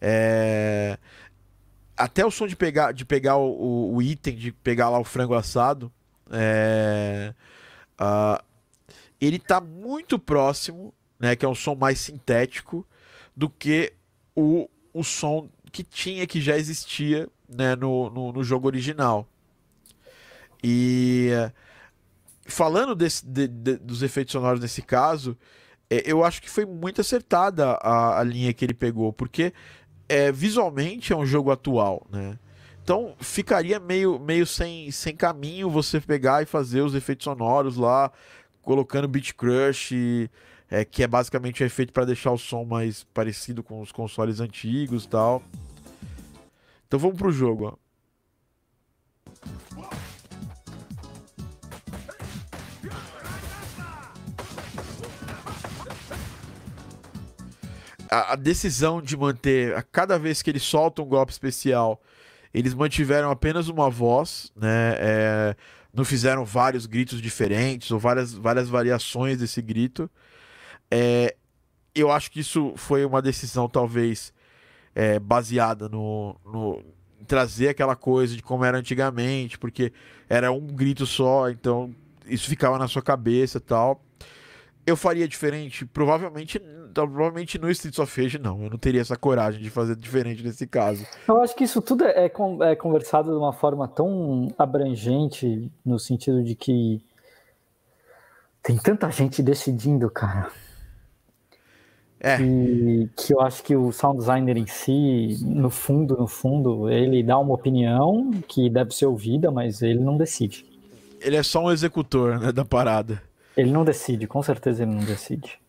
[0.00, 0.98] É...
[1.96, 5.34] Até o som de pegar, de pegar o, o, item, de pegar lá o frango
[5.34, 5.92] assado,
[6.30, 7.34] é...
[8.00, 8.42] Uh,
[9.20, 10.92] ele tá muito próximo,
[11.24, 11.34] né?
[11.34, 12.86] Que é um som mais sintético
[13.34, 13.94] do que
[14.36, 19.26] o, o som que tinha, que já existia né, no, no, no jogo original.
[20.62, 21.30] E
[22.44, 25.36] falando desse, de, de, dos efeitos sonoros nesse caso,
[25.88, 29.52] é, eu acho que foi muito acertada a, a linha que ele pegou, porque
[30.06, 32.38] é, visualmente é um jogo atual, né?
[32.82, 38.12] Então ficaria meio, meio sem, sem caminho você pegar e fazer os efeitos sonoros lá,
[38.60, 40.28] colocando Beat Crush,
[40.74, 44.40] é, que é basicamente um efeito para deixar o som mais parecido com os consoles
[44.40, 45.40] antigos tal.
[46.86, 47.78] Então vamos pro jogo.
[58.10, 62.00] A, decisão de manter, a cada vez que eles soltam um golpe especial,
[62.52, 64.94] eles mantiveram apenas uma voz, né?
[64.98, 65.56] É,
[65.92, 70.10] não fizeram vários gritos diferentes ou várias, várias variações desse grito.
[70.90, 71.34] É,
[71.94, 74.32] eu acho que isso foi uma decisão, talvez,
[74.94, 76.82] é, baseada no, no
[77.26, 79.92] trazer aquela coisa de como era antigamente, porque
[80.28, 81.94] era um grito só, então
[82.26, 84.00] isso ficava na sua cabeça tal.
[84.86, 85.86] Eu faria diferente?
[85.86, 86.60] Provavelmente,
[86.92, 88.62] provavelmente no Streets of Rage não.
[88.64, 91.06] Eu não teria essa coragem de fazer diferente nesse caso.
[91.26, 96.44] Eu acho que isso tudo é, é conversado de uma forma tão abrangente, no sentido
[96.44, 97.02] de que
[98.62, 100.50] tem tanta gente decidindo, cara.
[102.24, 102.38] É.
[102.38, 107.22] Que, que eu acho que o sound designer em si, no fundo, no fundo, ele
[107.22, 110.64] dá uma opinião que deve ser ouvida, mas ele não decide.
[111.20, 113.22] ele é só um executor né, da parada.
[113.54, 115.60] Ele não decide, com certeza ele não decide.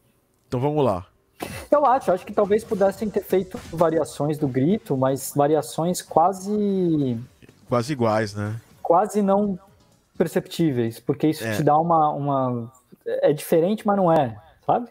[0.48, 1.06] Então vamos lá.
[1.70, 7.20] Eu acho, acho que talvez pudessem ter feito variações do grito, mas variações quase.
[7.68, 8.56] Quase iguais, né?
[8.82, 9.60] Quase não
[10.18, 11.58] perceptíveis, porque isso é.
[11.58, 12.72] te dá uma, uma.
[13.06, 14.90] É diferente, mas não é, sabe?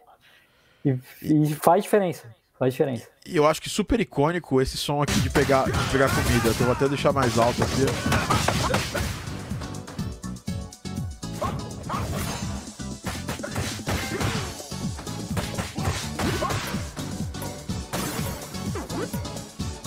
[0.85, 2.25] E, e faz diferença.
[2.59, 3.09] Faz diferença.
[3.27, 6.49] E eu acho que super icônico esse som aqui de pegar, de pegar comida.
[6.49, 7.85] Eu vou até deixar mais alto aqui.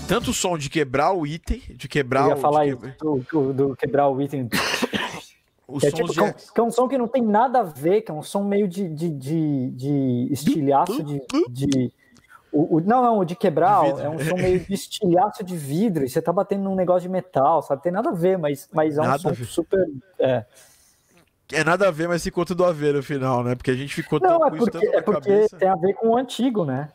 [0.08, 2.40] Tanto o som de quebrar o item, de quebrar Eu ia o.
[2.40, 4.50] falar de isso, do, do, do quebrar o item.
[5.80, 6.20] Que é, sons tipo, de...
[6.20, 8.24] é um, que é um som que não tem nada a ver, que é um
[8.24, 11.22] som meio de, de, de, de estilhaço de.
[11.50, 11.92] de
[12.52, 15.58] o, o- não, não, o de quebrar De é um som meio de estilhaço de
[15.58, 17.84] vidro, e você tá batendo num negócio de metal, sabe?
[17.84, 19.86] Tem nada a ver, mas, mas é um Nada som super.
[20.18, 20.46] É.
[21.52, 23.56] É nada a ver, mas ficou tudo a ver no final, né?
[23.56, 25.58] Porque a gente ficou Não, tão é porque, é porque cabeça.
[25.58, 26.90] tem a ver com o antigo, né?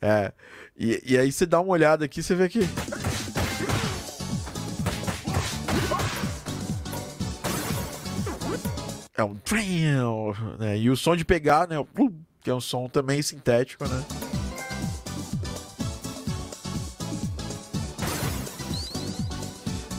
[0.00, 0.32] É.
[0.76, 2.60] E, e aí você dá uma olhada aqui, você vê que.
[9.22, 9.36] É um
[10.58, 10.76] né?
[10.76, 11.76] E o som de pegar, né?
[12.40, 14.04] Que é um som também sintético, né?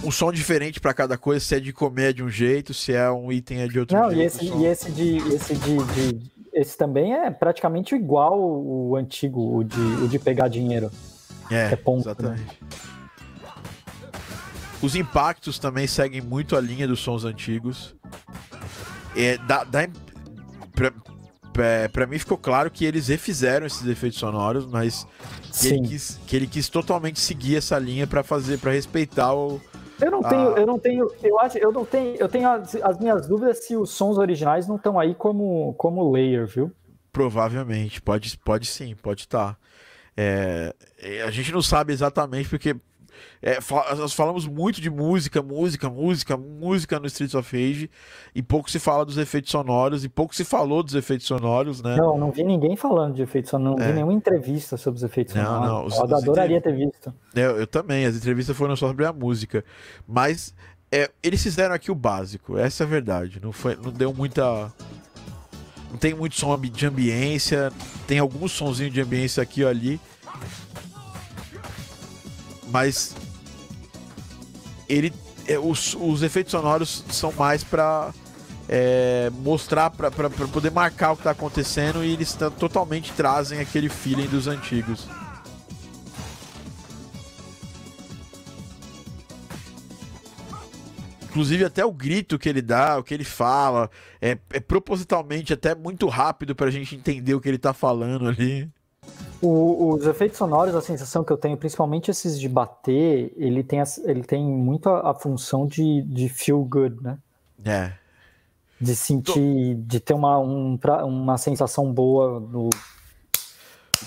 [0.04, 2.92] Um som diferente pra cada coisa, se é de comer é de um jeito, se
[2.92, 4.20] é um item é de outro Não, jeito.
[4.22, 5.18] e esse, e esse de.
[5.34, 10.50] Esse de, de- esse também é praticamente igual o antigo, o de, o de pegar
[10.50, 10.92] dinheiro.
[11.50, 12.60] É, é ponto, exatamente.
[14.82, 17.96] Os impactos também seguem muito a linha dos sons antigos.
[19.16, 19.88] É, dá, dá,
[20.74, 20.92] pra,
[21.52, 25.08] pra, pra mim ficou claro que eles refizeram esses efeitos sonoros, mas
[25.60, 29.62] que ele, quis, que ele quis totalmente seguir essa linha pra fazer, para respeitar o.
[30.02, 33.00] Eu não tenho, eu não tenho, eu acho, eu não tenho, eu tenho as, as
[33.00, 36.72] minhas dúvidas se os sons originais não estão aí como, como layer, viu?
[37.12, 39.58] Provavelmente, pode, pode sim, pode estar.
[40.18, 42.76] É, é, a gente não sabe exatamente porque
[43.42, 47.90] é, fa- nós falamos muito de música, música, música, música no Streets of Rage
[48.34, 51.96] e pouco se fala dos efeitos sonoros e pouco se falou dos efeitos sonoros, né?
[51.98, 53.90] Não, não vi ninguém falando de efeitos sonoros, não É.
[53.90, 55.68] vi nenhuma entrevista sobre os efeitos Não, sonoros.
[55.70, 57.14] não, os- Eu adoraria ter visto.
[57.36, 59.64] Eu, eu também, as entrevistas foram só sobre a música,
[60.08, 60.54] mas
[60.92, 63.40] é, eles fizeram aqui o básico, essa é a verdade.
[63.42, 64.72] Não foi, não deu muita,
[65.92, 67.72] não tem muito som de ambiência,
[68.08, 70.00] tem alguns sonzinhos de ambiência aqui ou ali,
[72.74, 73.16] mas
[74.90, 75.14] ele,
[75.48, 78.12] é, os, os efeitos sonoros são mais pra
[78.68, 84.26] é, mostrar, pra poder marcar o que tá acontecendo e eles totalmente trazem aquele feeling
[84.26, 85.08] dos antigos.
[91.30, 95.76] Inclusive, até o grito que ele dá, o que ele fala, é, é propositalmente até
[95.76, 98.68] muito rápido pra gente entender o que ele tá falando ali.
[99.46, 103.80] O- os efeitos sonoros, a sensação que eu tenho, principalmente esses de bater, ele tem,
[104.06, 107.18] ele tem muito a, a função de, de feel good, né?
[107.66, 107.92] É.
[108.80, 112.70] De sentir, de ter uma, um uma sensação boa no,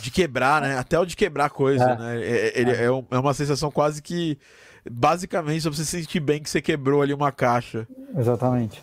[0.03, 0.77] De quebrar, né?
[0.79, 1.97] Até o de quebrar coisa, É.
[1.99, 2.23] né?
[2.23, 4.39] É, ele é, um- é uma sensação quase que.
[4.89, 7.89] Basicamente, só pra você sentir bem que você quebrou ali uma caixa.
[8.17, 8.81] Exatamente.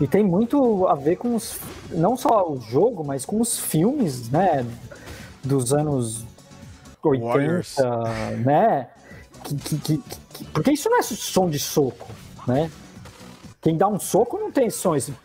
[0.00, 1.58] E tem muito a ver com os,
[1.90, 4.64] não só o jogo, mas com os filmes, né,
[5.42, 6.24] dos anos
[7.02, 7.76] 80, Warriors.
[8.44, 8.88] né?
[9.44, 9.98] Que, que- que-
[10.34, 12.08] que- porque isso não é som de soco,
[12.46, 12.70] né?
[13.62, 15.14] Quem dá um soco não tem som, esse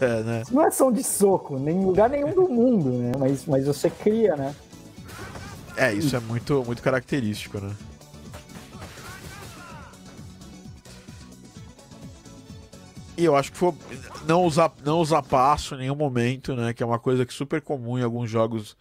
[0.00, 0.42] É, né?
[0.50, 3.12] não é som de soco, nem em lugar nenhum do mundo, né?
[3.18, 4.54] Mas, mas você cria, né?
[5.76, 7.72] É, isso é muito, muito característico, né?
[13.16, 13.74] E eu acho que foi
[14.26, 16.72] não usar, não usar passo em nenhum momento, né?
[16.72, 18.76] Que é uma coisa que é super comum em alguns jogos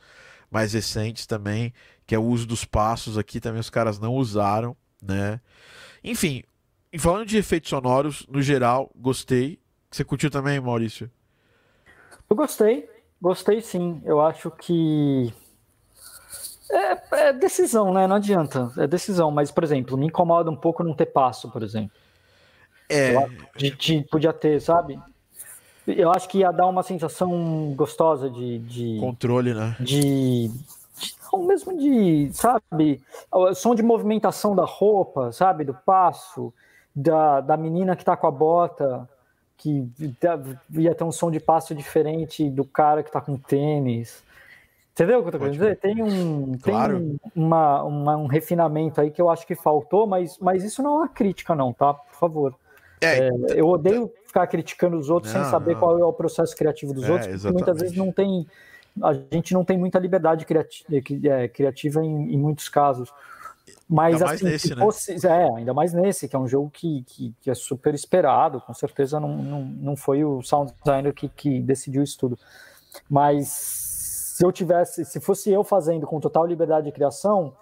[0.49, 1.73] mais recentes também,
[2.05, 5.39] que é o uso dos passos aqui também os caras não usaram, né?
[6.03, 6.43] Enfim,
[6.99, 9.59] falando de efeitos sonoros, no geral, gostei.
[9.89, 11.09] Você curtiu também, Maurício?
[12.29, 12.89] Eu gostei,
[13.21, 14.01] gostei sim.
[14.05, 15.33] Eu acho que.
[16.71, 18.07] É, é decisão, né?
[18.07, 18.71] Não adianta.
[18.77, 19.29] É decisão.
[19.31, 21.91] Mas, por exemplo, me incomoda um pouco não ter passo, por exemplo.
[22.93, 24.99] É, De, de- podia ter, sabe?
[25.87, 28.59] Eu acho que ia dar uma sensação gostosa de.
[28.59, 29.75] de, controle, né?
[29.79, 30.51] de, de-
[31.33, 33.01] não, mesmo de, sabe?
[33.31, 35.63] O som de movimentação da roupa, sabe?
[35.63, 36.53] Do passo,
[36.95, 39.09] da, da menina que tá com a bota,
[39.57, 39.81] que
[40.21, 40.39] da-
[40.71, 44.23] ia ter um som de passo diferente do cara que tá com tênis.
[44.93, 45.77] Entendeu o que eu tô querendo dizer?
[45.77, 46.99] Tem, um, claro.
[46.99, 50.91] tem uma, uma, um refinamento aí que eu acho que faltou, mas, mas isso não
[50.91, 51.93] é uma crítica, não, tá?
[51.93, 52.55] Por favor.
[53.01, 55.79] É, é, eu odeio ficar criticando os outros não, sem saber não.
[55.79, 58.47] qual é o processo criativo dos é, outros, porque muitas vezes não tem.
[59.01, 63.11] A gente não tem muita liberdade é, criativa em, em muitos casos.
[63.87, 64.81] Mas ainda assim, nesse, né?
[64.81, 68.61] fosse, é, ainda mais nesse, que é um jogo que, que, que, é super esperado,
[68.61, 72.39] com certeza não, não, não foi o sound designer que, que decidiu isso tudo.
[73.09, 77.53] Mas se eu tivesse, se fosse eu fazendo com total liberdade de criação,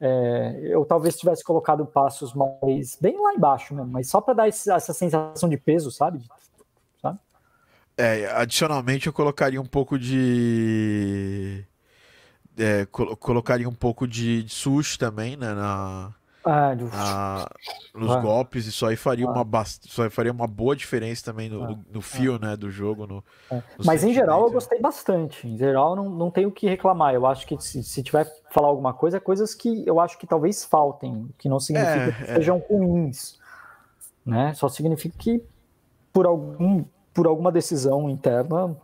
[0.00, 4.48] é, eu talvez tivesse colocado passos mais bem lá embaixo mesmo, mas só para dar
[4.48, 6.22] esse, essa sensação de peso, sabe?
[7.02, 7.18] sabe?
[7.96, 11.64] É, adicionalmente eu colocaria um pouco de
[12.56, 16.14] é, colocaria um pouco de, de sushi também, né, na
[16.50, 16.88] ah, do...
[16.94, 17.46] ah,
[17.94, 18.20] nos ah.
[18.20, 19.30] golpes, isso aí faria, ah.
[19.30, 19.86] uma bast...
[19.86, 21.78] isso aí faria uma boa diferença também no, no, ah.
[21.92, 22.38] no fio ah.
[22.38, 23.06] né, do jogo.
[23.06, 23.62] No, é.
[23.84, 25.46] Mas em geral eu gostei bastante.
[25.46, 27.14] Em geral não, não tenho o que reclamar.
[27.14, 30.26] Eu acho que se, se tiver falar alguma coisa, é coisas que eu acho que
[30.26, 32.34] talvez faltem, que não significa é, que é.
[32.36, 33.38] sejam ruins.
[34.24, 34.54] Né?
[34.54, 35.42] Só significa que
[36.12, 36.82] por, algum,
[37.12, 38.74] por alguma decisão interna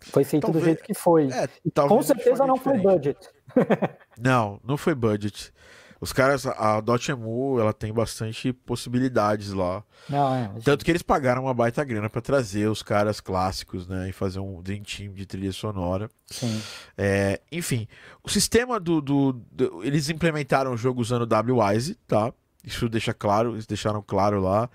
[0.00, 1.28] foi feito talvez, do jeito que foi.
[1.30, 1.46] É,
[1.86, 3.28] Com certeza não foi budget.
[4.18, 5.52] não, não foi budget.
[6.00, 9.84] Os caras, a Dotemu, ela tem bastante possibilidades lá.
[10.08, 10.64] Não, é, mas...
[10.64, 14.08] Tanto que eles pagaram uma baita grana para trazer os caras clássicos, né?
[14.08, 16.08] E fazer um Dream Team de trilha sonora.
[16.26, 16.62] Sim.
[16.96, 17.86] É, enfim,
[18.24, 22.32] o sistema do, do, do, Eles implementaram o jogo usando o WWise, tá?
[22.64, 24.70] Isso deixa claro, eles deixaram claro lá.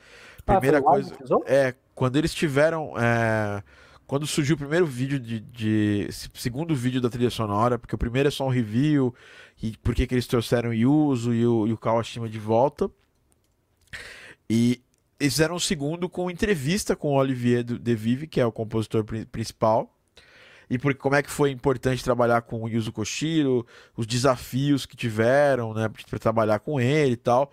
[0.45, 1.15] Primeira ah, coisa.
[1.47, 2.93] É, quando eles tiveram.
[2.99, 3.63] É,
[4.07, 8.27] quando surgiu o primeiro vídeo de, de, segundo vídeo da trilha sonora, porque o primeiro
[8.27, 9.13] é só um review
[9.61, 12.89] e por que eles trouxeram o Yuzo e o, e o Kawashima de volta.
[14.49, 14.81] E
[15.19, 19.03] eles fizeram um segundo com entrevista com o Olivier De Vive, que é o compositor
[19.31, 19.91] principal.
[20.69, 24.95] E por como é que foi importante trabalhar com o Yuzo Koshiro, os desafios que
[24.95, 27.51] tiveram, né, para trabalhar com ele e tal.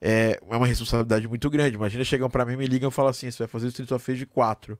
[0.00, 1.76] É, é uma responsabilidade muito grande.
[1.76, 4.10] Imagina chegam para mim, me ligam e falam assim: você vai fazer o Street of
[4.10, 4.78] Rage 4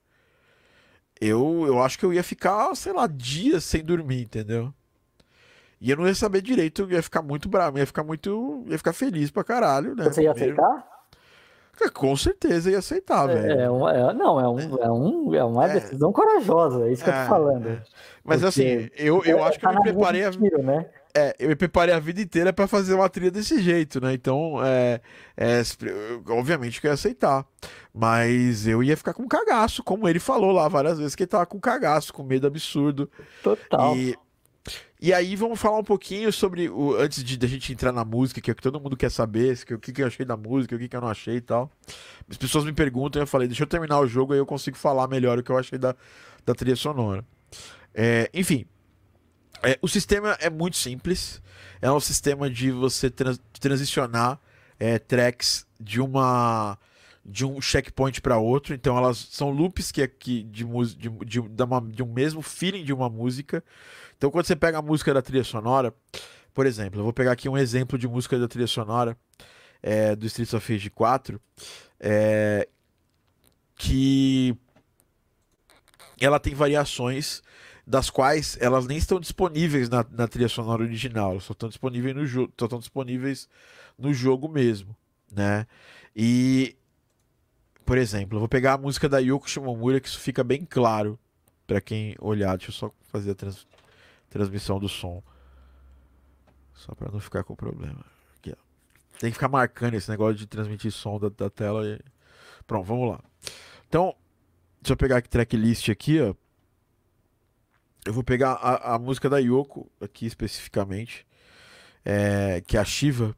[1.21, 4.73] eu, eu acho que eu ia ficar, sei lá, dias sem dormir, entendeu?
[5.81, 8.65] E eu não ia saber direito, eu ia ficar muito bravo, ia ficar muito.
[8.69, 10.05] ia ficar feliz pra caralho, né?
[10.05, 10.93] Você ia aceitar?
[11.93, 13.61] Com certeza ia aceitar, é, velho.
[13.61, 15.73] É, é, não, é, um, é, um, é uma é.
[15.75, 17.69] decisão corajosa, é isso que eu tô é, falando.
[17.69, 17.83] É.
[18.23, 20.25] Mas Porque assim, eu, eu acho que eu me preparei.
[20.25, 20.31] A...
[20.31, 20.87] Tiro, né?
[21.15, 24.15] É, eu me preparei a vida inteira para fazer uma trilha desse jeito, né?
[24.15, 25.01] Então, é,
[25.37, 25.63] é,
[26.29, 27.47] obviamente que eu ia aceitar.
[27.95, 31.45] Mas eu ia ficar com cagaço, como ele falou lá várias vezes, que ele tava
[31.45, 33.11] com cagaço, com medo absurdo.
[33.43, 33.95] Total.
[33.95, 34.17] E,
[35.03, 38.05] e aí vamos falar um pouquinho sobre, o, antes de, de a gente entrar na
[38.05, 40.37] música, que é o que todo mundo quer saber, o que, que eu achei da
[40.37, 41.71] música, o que, que eu não achei e tal.
[42.31, 45.09] As pessoas me perguntam eu falei, deixa eu terminar o jogo, aí eu consigo falar
[45.09, 45.95] melhor o que eu achei da,
[46.47, 47.23] da trilha sonora.
[47.93, 48.65] É, enfim,
[49.63, 51.41] é, o sistema é muito simples.
[51.81, 54.41] É um sistema de você trans transicionar
[54.79, 56.79] é, tracks de uma
[57.25, 58.75] de um checkpoint para outro.
[58.75, 62.85] Então elas são loops que aqui de, de, de, de, uma, de um mesmo feeling
[62.85, 63.63] de uma música.
[64.17, 65.95] Então quando você pega a música da trilha sonora,
[66.53, 69.17] por exemplo, eu vou pegar aqui um exemplo de música da trilha sonora
[69.83, 71.41] é, do Streets of Rage 4,
[72.01, 72.69] é,
[73.77, 74.57] que
[76.21, 77.43] ela tem variações
[77.87, 82.27] das quais elas nem estão disponíveis na, na trilha sonora original, só estão disponíveis no
[82.27, 83.49] jogo, só estão disponíveis
[83.99, 84.97] no jogo mesmo,
[85.31, 85.67] né?
[86.15, 86.77] E
[87.85, 91.19] por exemplo, eu vou pegar a música da Yoko Shimomura que isso fica bem claro
[91.67, 92.57] para quem olhar.
[92.57, 93.67] Deixa eu só fazer a trans,
[94.31, 95.23] transmissão do som.
[96.75, 98.05] Só para não ficar com problema.
[98.39, 98.55] Aqui,
[99.19, 101.87] Tem que ficar marcando esse negócio de transmitir som da, da tela.
[101.87, 102.01] E...
[102.67, 103.21] Pronto, vamos lá.
[103.89, 104.15] Então,
[104.81, 106.35] deixa eu pegar a tracklist aqui, ó.
[108.05, 111.25] Eu vou pegar a, a música da Yoko aqui especificamente,
[112.05, 113.37] é, que é a Shiva.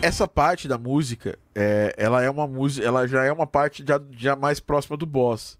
[0.00, 4.00] Essa parte da música, é, ela é uma música, ela já é uma parte já,
[4.12, 5.58] já mais próxima do boss.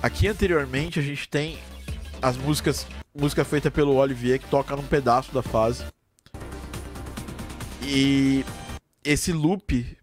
[0.00, 1.58] Aqui anteriormente a gente tem
[2.22, 5.84] as músicas, música feita pelo Olivier que toca num pedaço da fase.
[7.82, 8.44] E
[9.04, 9.96] esse loop,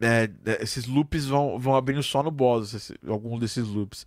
[0.00, 0.30] é,
[0.60, 4.06] esses loops vão, vão abrindo só no boss, esse, algum desses loops.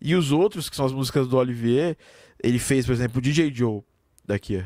[0.00, 1.96] E os outros, que são as músicas do Olivier,
[2.42, 3.82] ele fez, por exemplo, o DJ Joe,
[4.24, 4.64] daqui.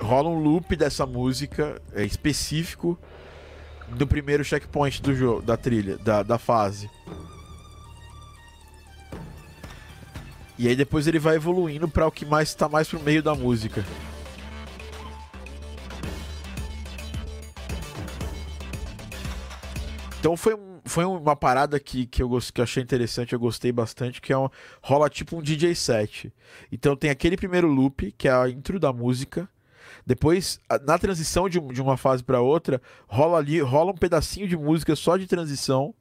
[0.00, 2.98] Rola um loop dessa música é, específico
[3.88, 6.90] do primeiro checkpoint do jogo, da trilha, da, da fase.
[10.58, 13.34] E aí depois ele vai evoluindo para o que mais está mais pro meio da
[13.34, 13.84] música.
[20.26, 24.20] Então foi, foi uma parada que, que, eu, que eu achei interessante, eu gostei bastante,
[24.20, 24.48] que é um,
[24.82, 26.34] rola tipo um DJ set.
[26.72, 29.48] Então tem aquele primeiro loop, que é a intro da música.
[30.04, 34.56] Depois, na transição de, de uma fase para outra, rola ali, rola um pedacinho de
[34.56, 35.94] música só de transição,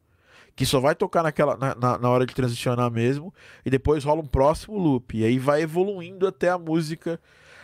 [0.56, 3.32] que só vai tocar naquela, na, na, na hora de transicionar mesmo.
[3.64, 5.16] E depois rola um próximo loop.
[5.16, 7.22] E aí vai evoluindo até a música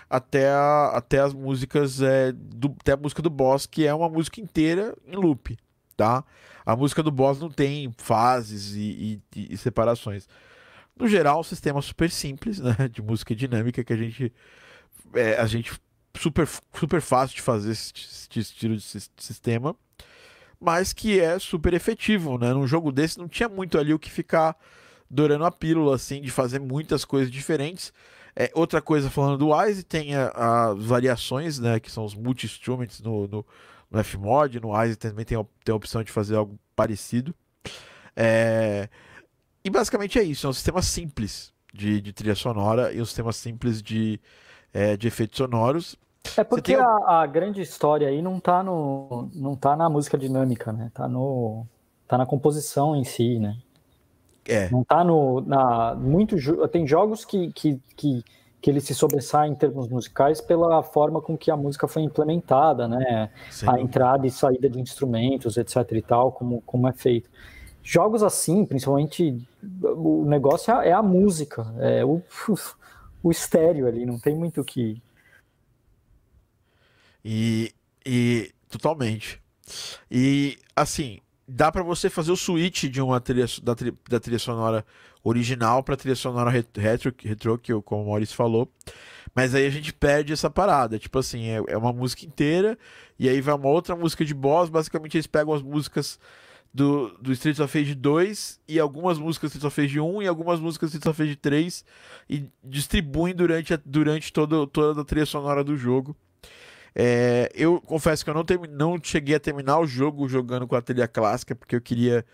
[0.08, 4.08] até, a, até as músicas é, do, até a música do boss, que é uma
[4.08, 5.58] música inteira em loop,
[6.02, 6.24] tá?
[6.66, 10.28] A música do boss não tem fases e, e, e separações.
[10.98, 12.76] No geral, um sistema super simples, né?
[12.92, 14.34] De música dinâmica que a gente.
[15.14, 15.74] É, a gente
[16.18, 18.84] super, super fácil de fazer esse, esse estilo de
[19.18, 19.76] sistema,
[20.60, 22.54] mas que é super efetivo, né?
[22.54, 24.56] Num jogo desse não tinha muito ali o que ficar
[25.10, 27.94] dourando a pílula, assim, de fazer muitas coisas diferentes.
[28.36, 33.28] É, outra coisa, falando do Wise, tem as variações, né, que são os multi-instruments no,
[33.28, 33.46] no,
[33.92, 37.36] no Fmod, no Wise também tem a, tem a opção de fazer algo parecido.
[38.16, 38.90] É,
[39.64, 43.32] e basicamente é isso, é um sistema simples de, de trilha sonora e um sistema
[43.32, 44.20] simples de,
[44.74, 45.98] é, de efeitos sonoros.
[46.38, 46.76] É porque tem...
[46.76, 50.92] a, a, grande história aí não tá, no, não tá na música dinâmica, né?
[50.94, 51.66] Tá, no,
[52.08, 53.58] tá na composição em si, né?
[54.46, 54.70] É.
[54.70, 55.42] Não tá no.
[55.42, 56.36] Na, muito,
[56.70, 58.24] tem jogos que, que, que,
[58.62, 62.88] que ele se sobressai em termos musicais pela forma com que a música foi implementada,
[62.88, 63.32] né?
[63.50, 63.68] Sim.
[63.68, 67.30] A entrada e saída de instrumentos, etc e tal, como, como é feito.
[67.84, 69.42] Jogos assim, principalmente,
[69.82, 72.22] o negócio é, é a música, é o,
[73.24, 75.02] o estéreo ali, não tem muito o que.
[77.26, 77.74] E,
[78.06, 79.42] e totalmente.
[80.10, 83.76] E assim, dá para você fazer o switch de uma trilha da,
[84.08, 84.86] da trilha sonora
[85.24, 88.72] original para trilha sonora retro, retro que como o Maurício falou.
[89.34, 91.00] Mas aí a gente perde essa parada.
[91.00, 92.78] Tipo assim, é, é uma música inteira
[93.18, 94.70] e aí vai uma outra música de boss.
[94.70, 96.20] Basicamente eles pegam as músicas
[96.74, 100.28] do, do Streets of Rage 2 e algumas músicas do Streets of Rage 1 e
[100.28, 101.86] algumas músicas do Streets of Rage 3
[102.30, 106.16] e distribuem durante, durante todo, toda a trilha sonora do jogo.
[106.94, 108.64] É, eu confesso que eu não, term...
[108.70, 112.26] não cheguei a terminar o jogo jogando com a trilha clássica, porque eu queria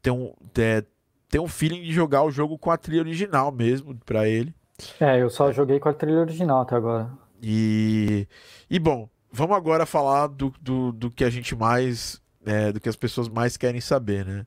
[0.00, 0.86] ter um, ter,
[1.28, 4.54] ter um feeling de jogar o jogo com a trilha original mesmo, para ele.
[5.00, 7.10] É, eu só joguei com a trilha original até agora.
[7.42, 8.26] E,
[8.70, 12.20] e bom, vamos agora falar do, do, do que a gente mais.
[12.46, 14.46] É, do que as pessoas mais querem saber, né?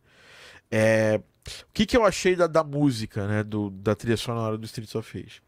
[0.72, 3.44] É, o que, que eu achei da, da música, né?
[3.44, 5.42] Do, da trilha sonora do Streets of Rage?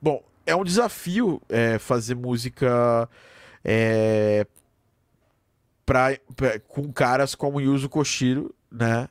[0.00, 3.08] Bom, é um desafio é, fazer música
[3.64, 4.46] é,
[5.84, 9.08] pra, pra, com caras como Yuzo Koshiro, né?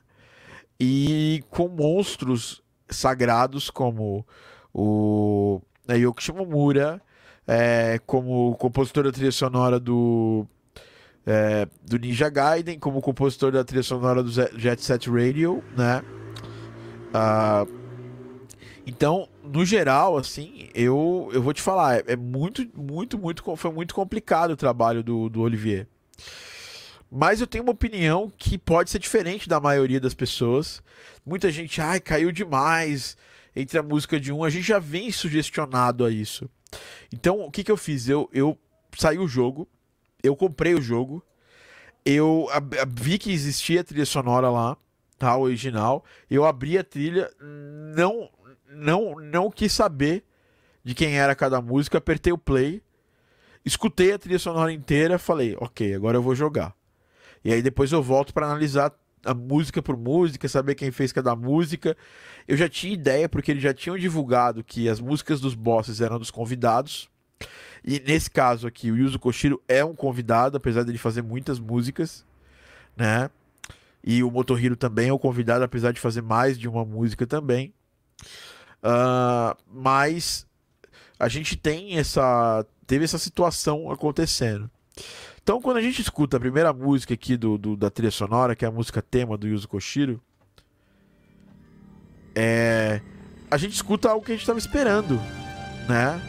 [0.78, 4.26] E com monstros sagrados como
[4.72, 7.00] o né, Yoko Shimomura,
[7.46, 10.46] é, como compositor da trilha sonora do,
[11.24, 16.02] é, do Ninja Gaiden, como compositor da trilha sonora do Jet Set Radio, né?
[17.08, 17.86] Uh,
[18.86, 23.72] então, no geral, assim, eu, eu vou te falar, é, é muito, muito, muito, foi
[23.72, 25.88] muito complicado o trabalho do, do Olivier.
[27.10, 30.82] Mas eu tenho uma opinião que pode ser diferente da maioria das pessoas.
[31.24, 33.16] Muita gente, ai, caiu demais
[33.54, 34.44] entre a música de um.
[34.44, 36.48] A gente já vem sugestionado a isso.
[37.12, 38.08] Então, o que, que eu fiz?
[38.08, 38.58] Eu, eu
[38.96, 39.68] saí o jogo,
[40.22, 41.24] eu comprei o jogo,
[42.04, 42.48] eu
[42.88, 44.76] vi que existia a trilha sonora lá,
[45.18, 45.36] tá?
[45.36, 46.04] Original.
[46.28, 48.30] Eu abri a trilha, não
[48.68, 50.24] não, não quis saber
[50.84, 52.82] de quem era cada música, apertei o play,
[53.64, 56.74] escutei a trilha sonora inteira, falei, ok, agora eu vou jogar.
[57.46, 58.92] E aí depois eu volto para analisar
[59.24, 61.96] a música por música, saber quem fez cada música.
[62.48, 66.18] Eu já tinha ideia, porque eles já tinham divulgado que as músicas dos bosses eram
[66.18, 67.08] dos convidados.
[67.84, 71.60] E nesse caso aqui, o Yuzo Koshiro é um convidado, apesar de ele fazer muitas
[71.60, 72.26] músicas,
[72.96, 73.30] né?
[74.02, 77.72] E o Motohiro também é um convidado, apesar de fazer mais de uma música também.
[78.82, 80.44] Uh, mas
[81.16, 82.66] a gente tem essa.
[82.88, 84.68] Teve essa situação acontecendo.
[85.46, 88.64] Então, quando a gente escuta a primeira música aqui do, do da trilha sonora, que
[88.64, 90.20] é a música tema do Yuzo Koshiro,
[92.34, 93.00] é,
[93.48, 95.14] a gente escuta algo que a gente estava esperando,
[95.88, 96.20] né?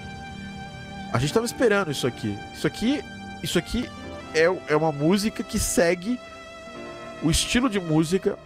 [1.12, 2.38] A gente estava esperando isso aqui.
[2.54, 3.04] Isso aqui,
[3.42, 3.90] isso aqui
[4.36, 6.20] é, é uma música que segue
[7.24, 8.38] o estilo de música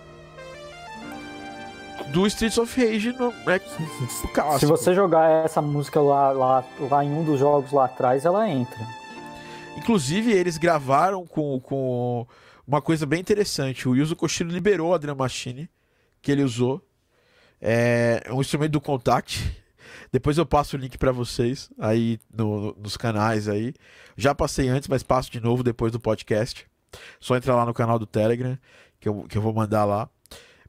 [2.13, 3.59] do Streets of Rage no, né,
[4.33, 4.59] clássico.
[4.59, 8.49] Se você jogar essa música lá, lá, lá em um dos jogos lá atrás, ela
[8.49, 9.00] entra.
[9.77, 12.27] Inclusive, eles gravaram com, com
[12.67, 13.87] uma coisa bem interessante.
[13.87, 15.69] O Yuzo Koshiro liberou a Drum Machine
[16.21, 16.81] que ele usou.
[17.59, 19.39] É um instrumento do Contact.
[20.11, 23.73] Depois eu passo o link para vocês aí no, nos canais aí.
[24.15, 26.65] Já passei antes, mas passo de novo depois do podcast.
[27.19, 28.57] Só entrar lá no canal do Telegram
[28.99, 30.09] que eu, que eu vou mandar lá,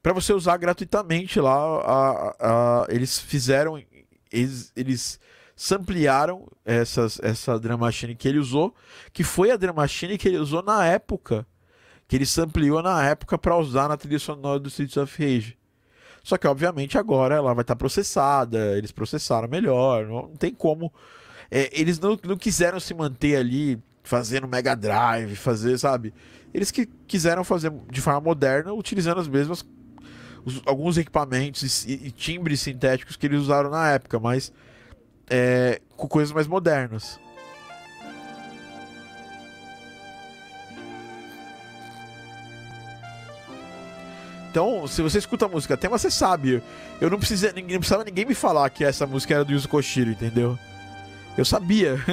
[0.03, 1.55] para você usar gratuitamente lá.
[1.55, 3.81] A, a, eles fizeram,
[4.33, 5.21] eles, eles
[5.63, 8.75] samplearam essas, essa Drum Machine que ele usou,
[9.13, 11.47] que foi a Drum Machine que ele usou na época,
[12.09, 15.57] que ele sampleou na época para usar na trilha sonora do Streets of Rage.
[16.25, 20.53] Só que, obviamente, agora ela vai estar tá processada, eles processaram melhor, não, não tem
[20.53, 20.93] como.
[21.49, 26.13] É, eles não, não quiseram se manter ali fazendo Mega Drive, fazer, sabe?
[26.53, 29.65] Eles que quiseram fazer de forma moderna, utilizando as mesmas.
[30.45, 34.53] Os, alguns equipamentos e, e, timbres sintéticos que eles usaram na época, mas
[35.29, 37.21] é, com coisas mais modernas.
[44.53, 46.63] Então, se você escuta a música tema, você sabe.
[47.01, 49.67] Eu não, precisa, ninguém, não precisava ninguém me falar que essa música era do Yuzo
[49.67, 50.59] Koshiro, entendeu?
[51.39, 51.97] Eu sabia.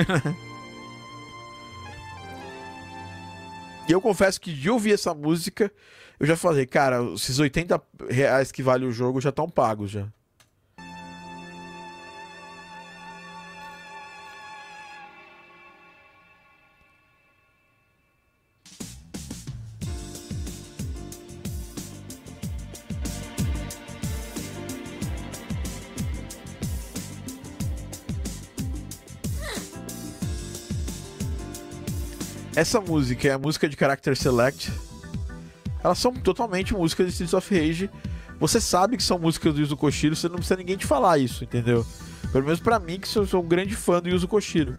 [3.90, 5.70] e eu confesso que de ouvir essa música,
[6.18, 10.08] eu já falei, cara, esses 80 reais que vale o jogo já estão pagos já.
[32.60, 34.70] Essa música é a música de Character Select.
[35.82, 37.90] Elas são totalmente músicas de Streets of Rage.
[38.38, 41.46] Você sabe que são músicas do Yuzo Koshiro, você não precisa ninguém te falar isso,
[41.46, 41.88] entendeu?
[42.34, 44.76] Pelo menos para mim, que sou, sou um grande fã do Yuzo Koshiro.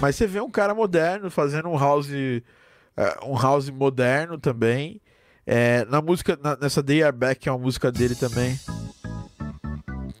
[0.00, 5.00] Mas você vê um cara moderno fazendo um house, uh, um house moderno também.
[5.46, 8.58] É, na música, na, nessa Day Are Back, que é uma música dele também.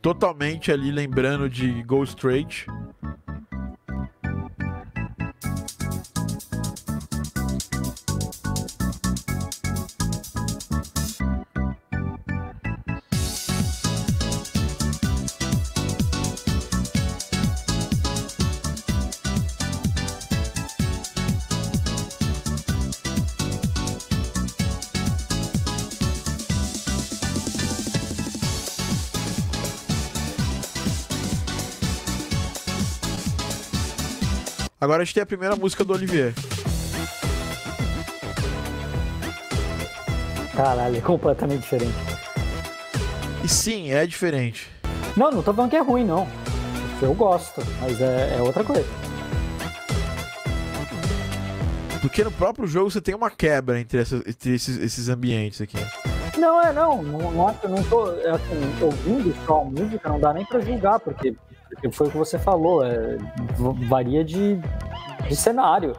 [0.02, 2.66] Totalmente ali lembrando de Go Straight.
[34.90, 36.34] Agora a gente tem a primeira música do Olivier.
[40.56, 41.94] Caralho, é completamente diferente.
[43.44, 44.68] E sim, é diferente.
[45.16, 46.26] Não, não tô falando que é ruim, não.
[47.00, 48.88] Eu gosto, mas é, é outra coisa.
[52.00, 55.78] Porque no próprio jogo você tem uma quebra entre, essa, entre esses, esses ambientes aqui.
[56.36, 57.00] Não, é, não.
[57.00, 58.10] Não, não, não tô.
[58.10, 61.36] É assim, ouvindo só a música, não dá nem pra julgar, porque
[61.90, 63.16] foi o que você falou, é,
[63.88, 64.56] varia de,
[65.28, 65.96] de cenário.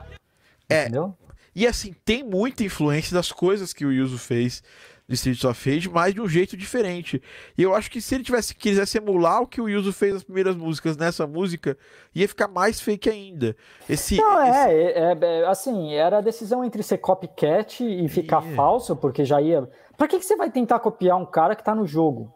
[0.69, 0.83] É.
[0.83, 1.15] Entendeu?
[1.55, 4.63] E assim, tem muita influência das coisas que o Yuzo fez
[5.07, 7.21] de Streets of Rage, mas de um jeito diferente.
[7.57, 10.23] E eu acho que se ele tivesse quisesse emular o que o Yuzo fez nas
[10.23, 11.77] primeiras músicas nessa música,
[12.15, 13.55] ia ficar mais fake ainda.
[13.89, 14.57] Esse, Não, esse...
[14.57, 18.55] É, é, é, assim, era a decisão entre ser copycat e ficar yeah.
[18.55, 19.69] falso, porque já ia.
[19.97, 22.33] Pra que, que você vai tentar copiar um cara que tá no jogo?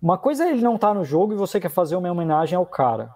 [0.00, 2.66] Uma coisa é ele não tá no jogo e você quer fazer uma homenagem ao
[2.66, 3.10] cara.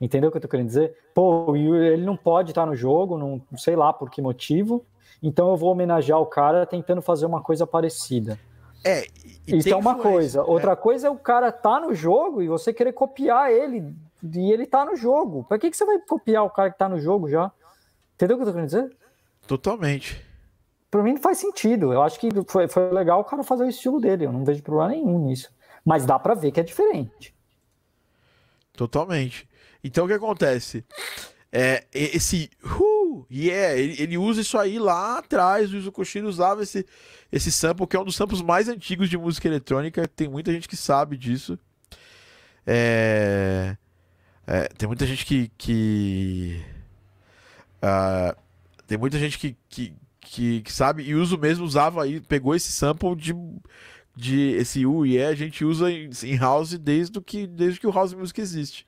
[0.00, 0.96] Entendeu o que eu tô querendo dizer?
[1.14, 4.84] Pô, ele não pode estar tá no jogo, não sei lá por que motivo.
[5.22, 8.38] Então eu vou homenagear o cara tentando fazer uma coisa parecida.
[8.84, 9.06] É,
[9.46, 10.40] isso é uma coisa.
[10.40, 10.46] Né?
[10.46, 14.66] Outra coisa é o cara tá no jogo e você querer copiar ele e ele
[14.66, 15.44] tá no jogo.
[15.44, 17.50] Pra que, que você vai copiar o cara que tá no jogo já?
[18.14, 18.96] Entendeu o que eu tô querendo dizer?
[19.46, 20.22] Totalmente.
[20.90, 21.92] Pra mim não faz sentido.
[21.92, 24.26] Eu acho que foi, foi legal o cara fazer o estilo dele.
[24.26, 25.50] Eu não vejo problema nenhum nisso.
[25.84, 27.34] Mas dá para ver que é diferente.
[28.72, 29.48] Totalmente.
[29.82, 30.84] Então o que acontece?
[31.52, 35.70] É, esse uh, yeah, ele, ele, usa isso aí lá atrás.
[35.72, 36.84] O Yuzo Koshiro usava esse,
[37.30, 40.08] esse sample, que é um dos samples mais antigos de música eletrônica.
[40.08, 41.56] Tem muita gente que sabe disso.
[42.66, 43.76] É,
[44.46, 45.48] é, tem muita gente que.
[45.56, 46.60] que
[47.76, 48.36] uh,
[48.86, 51.04] tem muita gente que, que, que, que, sabe.
[51.04, 53.32] E uso mesmo usava aí, pegou esse sample de
[54.16, 57.86] de esse U e E a gente usa em, em house desde que, desde que
[57.86, 58.86] o house music existe.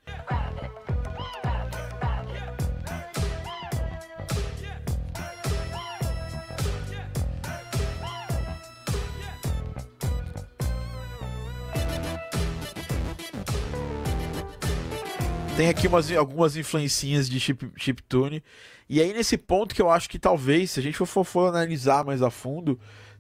[15.56, 18.44] Tem aqui umas, algumas influencinhas de chip, chiptune.
[18.90, 22.04] E aí, nesse ponto que eu acho que talvez, se a gente for, for analisar
[22.04, 22.78] mais a fundo,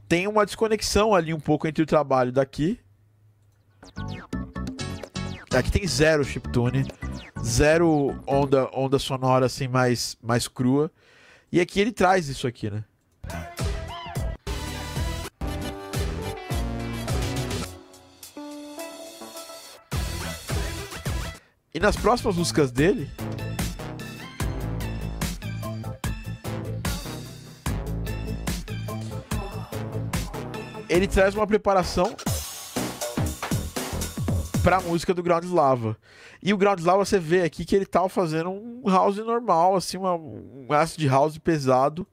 [0.08, 2.78] tem uma desconexão ali um pouco entre o trabalho daqui.
[5.54, 6.86] Aqui tem zero chiptune,
[7.42, 10.90] zero onda, onda sonora assim mais, mais crua.
[11.50, 12.84] E aqui ele traz isso aqui, né?
[21.72, 23.10] E nas próximas músicas dele,
[30.96, 32.16] ele traz uma preparação
[34.62, 35.94] pra música do Ground Slava.
[36.42, 39.98] E o Ground Slava você vê aqui que ele tá fazendo um house normal, assim,
[39.98, 42.06] uma, um acid house pesado.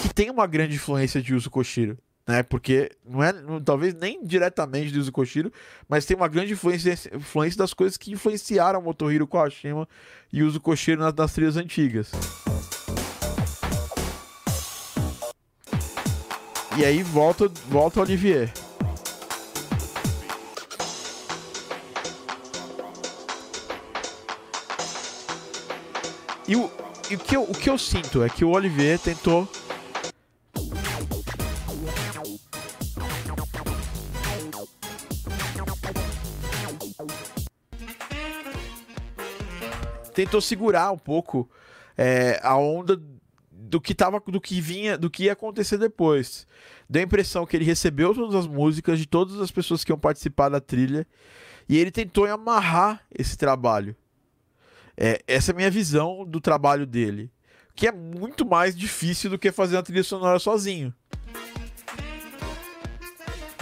[0.00, 1.98] Que tem uma grande influência de Yuzo Koshiro.
[2.26, 5.52] Né, porque não é, não, talvez nem diretamente de Yuzo Koshiro,
[5.86, 9.86] mas tem uma grande influência, influência das coisas que influenciaram Motohiro Kawashima
[10.32, 12.10] e Yuzo Koshiro nas, nas trilhas antigas.
[16.76, 18.52] E aí volta, volta Olivier.
[26.48, 26.70] E o,
[27.08, 29.48] e o, que eu, o que eu sinto é que o Olivier tentou.
[40.12, 41.48] Tentou segurar um pouco
[41.96, 43.00] é, a onda
[43.68, 46.46] do que tava, do que vinha, do que ia acontecer depois.
[46.88, 49.98] Deu a impressão que ele recebeu todas as músicas de todas as pessoas que iam
[49.98, 51.06] participar da trilha
[51.68, 53.96] e ele tentou amarrar esse trabalho.
[54.96, 57.30] É, essa é a minha visão do trabalho dele,
[57.74, 60.94] que é muito mais difícil do que fazer uma trilha sonora sozinho.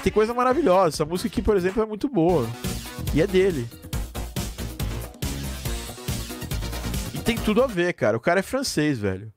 [0.03, 0.97] Tem coisa maravilhosa.
[0.97, 2.49] Essa música aqui, por exemplo, é muito boa.
[3.15, 3.69] E é dele.
[7.15, 8.17] E tem tudo a ver, cara.
[8.17, 9.33] O cara é francês, velho.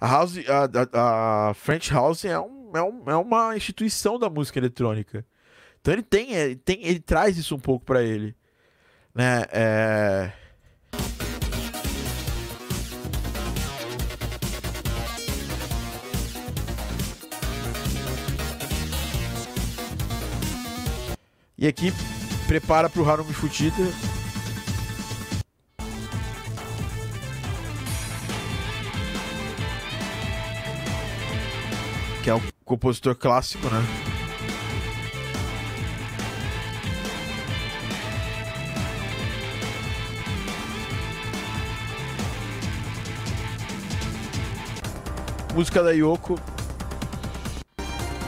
[0.00, 4.58] A House, a, a, French House é, um, é, um, é, uma instituição da música
[4.58, 5.26] eletrônica.
[5.80, 8.34] Então ele tem, ele, tem, ele traz isso um pouco para ele,
[9.14, 9.44] né?
[9.52, 10.32] É...
[21.58, 21.92] E aqui
[22.48, 23.82] prepara para o Harumi Futita.
[32.22, 33.82] Que é o compositor clássico, né?
[45.54, 46.38] Música da Yoko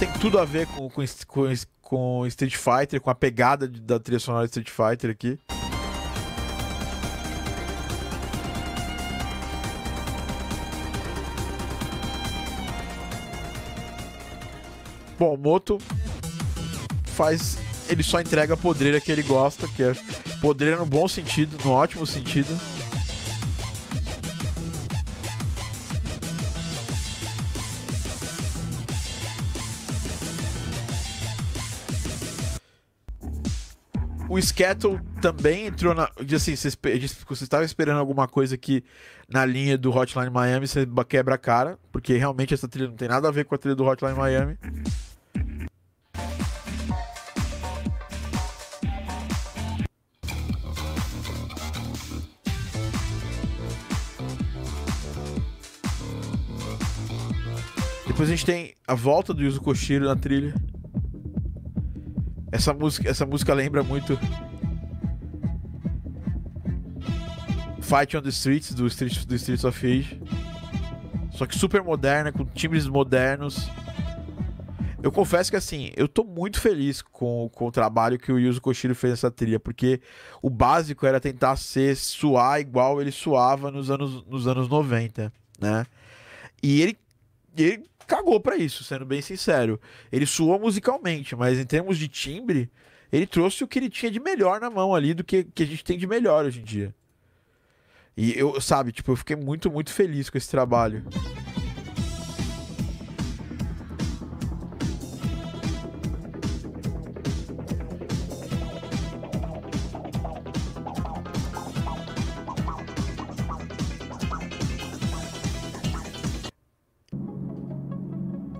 [0.02, 1.44] tem tudo a ver com, com, com,
[1.80, 5.38] com Street Fighter, com a pegada da trilha sonora de Street Fighter aqui.
[15.22, 15.78] Bom, Moto
[17.04, 17.56] faz.
[17.88, 19.94] Ele só entrega a podreira que ele gosta, que é
[20.40, 22.48] podreira no bom sentido, no ótimo sentido.
[34.28, 36.10] O Skettle também entrou na.
[36.34, 36.70] Assim, você,
[37.28, 38.82] você estava esperando alguma coisa que
[39.28, 43.06] na linha do Hotline Miami você quebra a cara, porque realmente essa trilha não tem
[43.06, 44.58] nada a ver com a trilha do Hotline Miami.
[58.22, 60.54] Depois a gente tem a volta do Yuzo Koshiro na trilha.
[62.52, 64.16] Essa música, essa música lembra muito
[67.80, 70.22] Fight on the Streets do Streets, do Streets of Rage.
[71.32, 73.68] Só que super moderna, com timbres modernos.
[75.02, 78.60] Eu confesso que assim, eu tô muito feliz com, com o trabalho que o Yuzo
[78.60, 80.00] Koshiro fez nessa trilha, porque
[80.40, 85.84] o básico era tentar ser suar igual ele suava nos anos, nos anos 90, né?
[86.62, 86.96] E ele,
[87.56, 89.80] ele cagou para isso, sendo bem sincero.
[90.10, 92.70] Ele suou musicalmente, mas em termos de timbre,
[93.12, 95.66] ele trouxe o que ele tinha de melhor na mão ali do que, que a
[95.66, 96.94] gente tem de melhor hoje em dia.
[98.16, 101.04] E eu, sabe, tipo, eu fiquei muito, muito feliz com esse trabalho.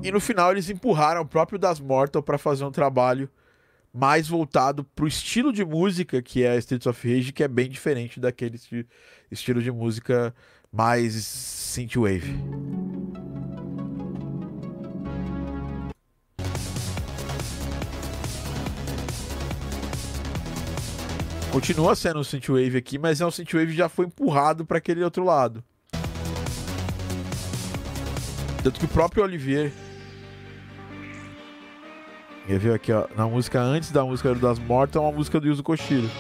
[0.03, 3.31] E no final eles empurraram o próprio Das Mortal para fazer um trabalho
[3.95, 8.19] mais voltado pro estilo de música que é Streets of Rage, que é bem diferente
[8.19, 8.87] daquele esti
[9.31, 10.35] estilo de música
[10.73, 12.35] mais synthwave.
[21.53, 25.05] Continua sendo um synthwave aqui, mas é um synthwave que já foi empurrado para aquele
[25.05, 25.63] outro lado.
[28.65, 29.71] Tanto que o próprio Olivier
[32.47, 35.47] Quer ver aqui, ó, na música antes da música das Mortas, é uma música do
[35.47, 36.11] Yuzo Koshiro.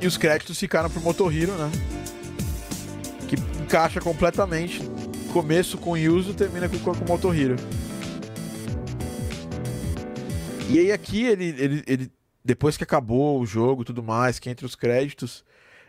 [0.00, 1.70] E os créditos ficaram pro Motohiro, né?
[3.26, 4.80] Que encaixa completamente
[5.28, 7.56] começo com Yuzu, termina com, com Motohiro.
[10.68, 12.12] E aí aqui ele, ele, ele,
[12.44, 15.44] depois que acabou o jogo e tudo mais, que entre os créditos,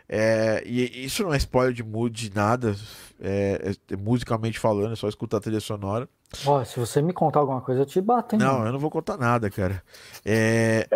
[0.08, 2.74] é, e isso não é spoiler de mood, de nada,
[3.20, 6.08] é, é, musicalmente falando, é só escutar a trilha sonora.
[6.46, 8.40] Ó, se você me contar alguma coisa, eu te bato, hein?
[8.40, 9.82] Não, eu não vou contar nada, cara.
[10.24, 10.88] É...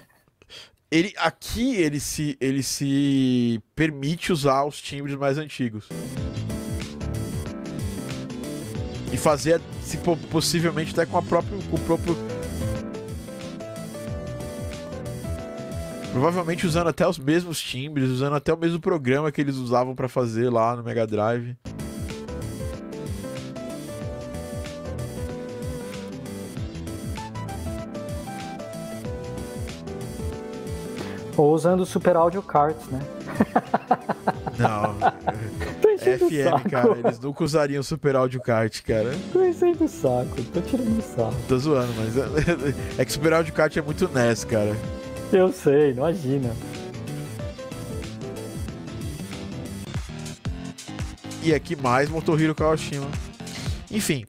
[0.90, 5.88] ele, aqui ele se, ele se permite usar os timbres mais antigos
[9.12, 9.98] e fazer, se
[10.30, 12.16] possivelmente até com a própria, com o próprio
[16.12, 20.10] Provavelmente usando até os mesmos timbres, usando até o mesmo programa que eles usavam para
[20.10, 21.56] fazer lá no Mega Drive.
[31.34, 33.00] Ou usando o Super Audio Cards, né?
[34.58, 34.96] Não.
[36.02, 36.98] FM, cara.
[36.98, 39.10] Eles nunca usariam Super Audio Kart, cara.
[39.32, 41.36] Tô enchendo o saco, tô tirando o saco.
[41.48, 44.76] Tô zoando, mas é que Super Audio Kart é muito NES, cara.
[45.32, 46.54] Eu sei, imagina.
[51.42, 53.10] E aqui mais Motohiro Kawashima.
[53.90, 54.26] Enfim, o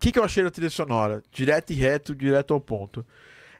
[0.00, 1.22] que, que eu achei da trilha sonora?
[1.30, 3.06] Direto e reto, direto ao ponto.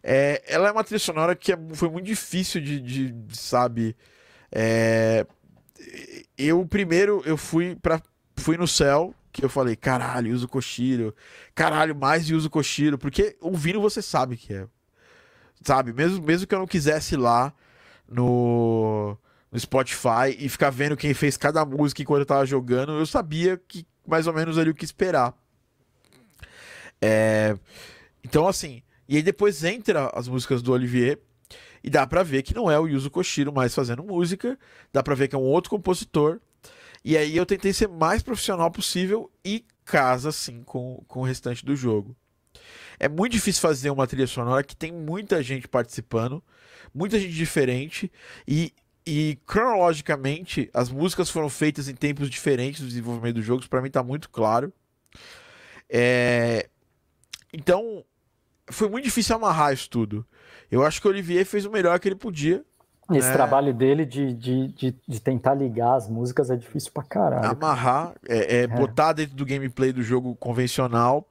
[0.02, 3.96] É, ela é uma trilha sonora que é, foi muito difícil de, de, de sabe,
[4.52, 5.26] é,
[6.36, 8.00] eu primeiro eu fui para
[8.36, 11.12] fui no céu que eu falei, caralho, uso Koshiro.
[11.54, 14.66] Caralho, mais uso Koshiro, porque ouvindo você sabe que é.
[15.62, 17.52] Sabe, mesmo mesmo que eu não quisesse ir lá
[18.08, 19.16] no
[19.50, 23.56] no Spotify e ficar vendo quem fez cada música enquanto eu tava jogando, eu sabia
[23.56, 25.32] que mais ou menos ali o que esperar.
[27.00, 27.56] É...
[28.22, 31.20] Então, assim, e aí depois entra as músicas do Olivier,
[31.84, 34.58] e dá para ver que não é o Yuzo Koshiro mais fazendo música,
[34.90, 36.40] dá para ver que é um outro compositor.
[37.04, 41.62] E aí eu tentei ser mais profissional possível e casa assim com, com o restante
[41.62, 42.16] do jogo.
[42.98, 46.42] É muito difícil fazer uma trilha sonora que tem muita gente participando,
[46.94, 48.10] muita gente diferente
[48.48, 48.72] e,
[49.06, 53.90] e cronologicamente as músicas foram feitas em tempos diferentes do desenvolvimento dos jogos, para mim
[53.90, 54.72] tá muito claro.
[55.90, 56.66] É...
[57.52, 58.02] Então
[58.70, 60.26] foi muito difícil amarrar isso tudo.
[60.70, 62.64] Eu acho que o Olivier fez o melhor que ele podia.
[63.10, 63.34] Esse né?
[63.34, 67.50] trabalho dele de, de, de, de, tentar ligar as músicas é difícil pra caralho.
[67.50, 68.66] Amarrar, é, é, é.
[68.66, 71.28] botar dentro do gameplay do jogo convencional.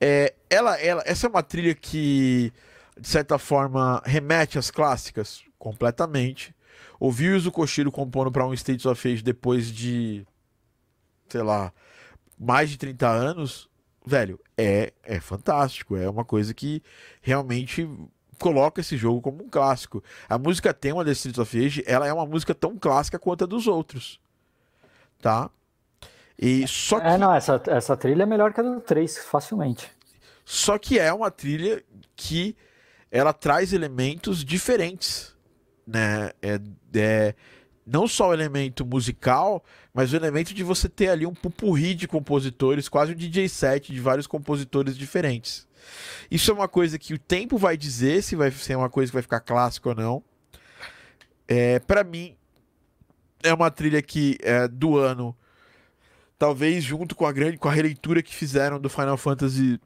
[0.00, 2.52] É, ela, ela, essa é uma trilha que,
[2.98, 6.54] de certa forma, remete às clássicas completamente.
[6.98, 10.26] Ouvir o Yuzo Koshiro compondo para um States of Age depois de,
[11.28, 11.72] sei lá,
[12.38, 13.70] mais de 30 anos,
[14.04, 15.96] velho, é, é fantástico.
[15.96, 16.82] É uma coisa que
[17.22, 17.88] realmente
[18.40, 20.02] coloca esse jogo como um clássico.
[20.28, 23.46] A música tema desse Streets of Rage, ela é uma música tão clássica quanto a
[23.46, 24.18] dos outros.
[25.20, 25.50] Tá?
[26.38, 27.06] E só é, que...
[27.08, 29.90] É, não, essa, essa trilha é melhor que a do 3, facilmente.
[30.44, 31.84] Só que é uma trilha
[32.16, 32.56] que
[33.10, 35.36] ela traz elementos diferentes,
[35.86, 36.30] né?
[36.40, 36.60] É,
[36.94, 37.34] é,
[37.86, 42.06] não só o elemento musical, mas o elemento de você ter ali um pupurri de
[42.08, 45.68] compositores, quase um DJ set de vários compositores diferentes.
[46.30, 49.14] Isso é uma coisa que o tempo vai dizer se vai ser uma coisa que
[49.14, 50.24] vai ficar clássica ou não.
[51.48, 52.36] É, para mim,
[53.42, 55.36] é uma trilha que é do ano,
[56.38, 59.80] talvez junto com a grande, com a releitura que fizeram do Final Fantasy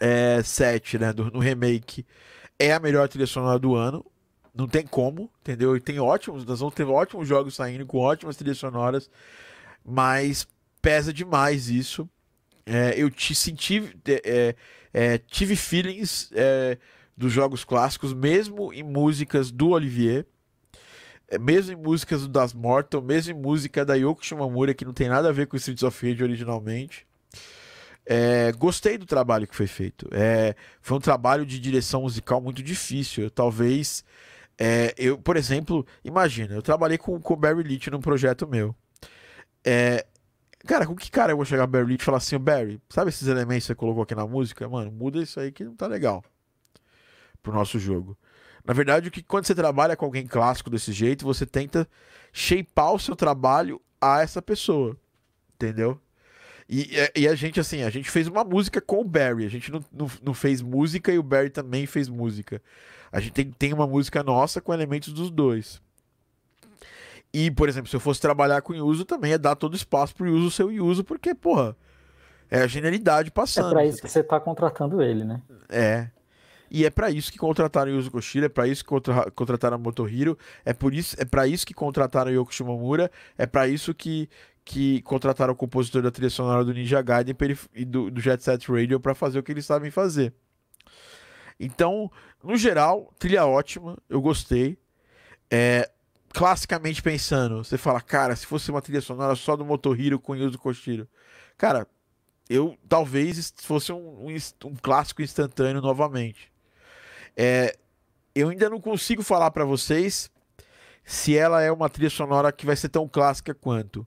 [0.00, 2.06] é, 7, né, do, no remake,
[2.58, 4.04] é a melhor trilha sonora do ano.
[4.54, 5.74] Não tem como, entendeu?
[5.74, 9.10] E tem ótimos, nós vamos ter ótimos jogos saindo com ótimas trilhas sonoras,
[9.82, 10.46] mas
[10.82, 12.08] pesa demais isso.
[12.64, 13.94] É, eu te senti.
[14.06, 14.54] É,
[14.92, 16.78] é, tive feelings é,
[17.16, 20.26] dos jogos clássicos, mesmo em músicas do Olivier.
[21.28, 25.08] É, mesmo em músicas Das Mortal, mesmo em música da Yoko Shimomura, que não tem
[25.08, 27.06] nada a ver com Streets of Rage originalmente.
[28.04, 30.08] É, gostei do trabalho que foi feito.
[30.12, 33.30] É, foi um trabalho de direção musical muito difícil.
[33.30, 34.04] Talvez.
[34.58, 38.76] É, eu, por exemplo, imagina, eu trabalhei com, com o Barry Leach num projeto meu.
[40.62, 43.08] É, cara, com que cara eu vou chegar Barry Leach e falar assim, Barry, sabe
[43.08, 44.68] esses elementos que você colocou aqui na música?
[44.68, 46.24] Mano, muda isso aí que não tá legal
[47.42, 48.16] pro nosso jogo.
[48.64, 51.88] Na verdade, o que quando você trabalha com alguém clássico desse jeito, você tenta
[52.32, 54.96] shapear o seu trabalho a essa pessoa.
[55.54, 56.00] Entendeu?
[56.68, 59.44] E, e, a gente, assim, a gente fez uma música com o Barry.
[59.44, 62.62] A gente não, não, não, fez música e o Barry também fez música.
[63.10, 65.82] A gente tem, tem uma música nossa com elementos dos dois.
[67.32, 70.14] E, por exemplo, se eu fosse trabalhar com o Yuzo, também é dar todo espaço
[70.14, 71.74] pro Yuzo ser o Yuzo, porque, porra,
[72.50, 73.68] é a genialidade passando.
[73.68, 75.40] É pra isso que você tá contratando ele, né?
[75.68, 76.08] É.
[76.70, 79.76] E é para isso que contrataram o Yuzo Koshiro, é para isso que contra, contrataram
[79.76, 83.68] a Motohiro, é por isso, é para isso que contrataram o Yoko Shimomura, é para
[83.68, 84.28] isso que
[84.64, 87.36] que contrataram o compositor da trilha sonora do Ninja Gaiden
[87.74, 90.32] e do, do Jet Set Radio para fazer o que eles sabem fazer.
[91.58, 92.10] Então,
[92.42, 94.78] no geral, trilha ótima, eu gostei.
[95.50, 95.90] É,
[96.32, 100.58] classicamente pensando, você fala, cara, se fosse uma trilha sonora só do Motohiro com Yuzo
[100.58, 101.06] Koshiro,
[101.58, 101.86] cara,
[102.48, 106.50] eu talvez fosse um, um, um clássico instantâneo novamente.
[107.36, 107.76] É,
[108.34, 110.30] eu ainda não consigo falar para vocês
[111.04, 114.06] se ela é uma trilha sonora que vai ser tão clássica quanto.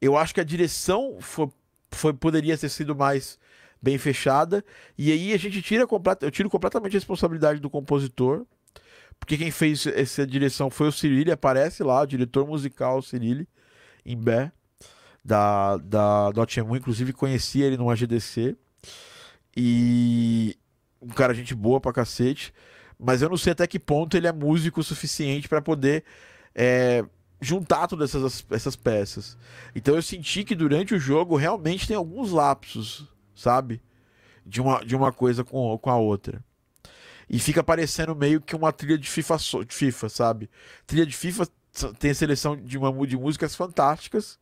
[0.00, 1.48] Eu acho que a direção foi,
[1.90, 3.38] foi poderia ter sido mais
[3.80, 4.64] bem fechada.
[4.96, 5.86] E aí a gente tira
[6.20, 8.46] eu tiro completamente a responsabilidade do compositor.
[9.18, 13.48] Porque quem fez essa direção foi o Cirilli, aparece lá, o diretor musical Cirilli,
[14.04, 14.52] em Bé,
[15.24, 18.56] da, da Dotemu, inclusive conheci ele no AGDC.
[19.56, 20.56] E
[21.00, 22.52] um cara gente boa pra cacete.
[22.98, 26.04] Mas eu não sei até que ponto ele é músico o suficiente para poder
[26.54, 27.04] é,
[27.40, 29.36] juntar todas essas, essas peças.
[29.74, 33.80] Então eu senti que durante o jogo realmente tem alguns lapsos, sabe?
[34.46, 36.42] De uma, de uma coisa com, com a outra.
[37.28, 39.36] E fica parecendo meio que uma trilha de FIFA,
[39.66, 40.50] de FIFA, sabe?
[40.86, 41.46] Trilha de FIFA
[41.98, 44.38] tem a seleção de uma de músicas fantásticas,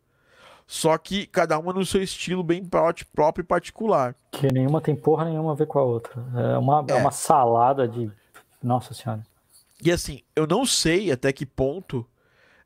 [0.66, 4.14] só que cada uma no seu estilo bem próprio e particular.
[4.30, 6.24] Que nenhuma tem porra nenhuma a ver com a outra.
[6.34, 6.92] É uma, é.
[6.92, 8.10] é uma salada de.
[8.62, 9.22] Nossa Senhora.
[9.84, 12.06] E assim, eu não sei até que ponto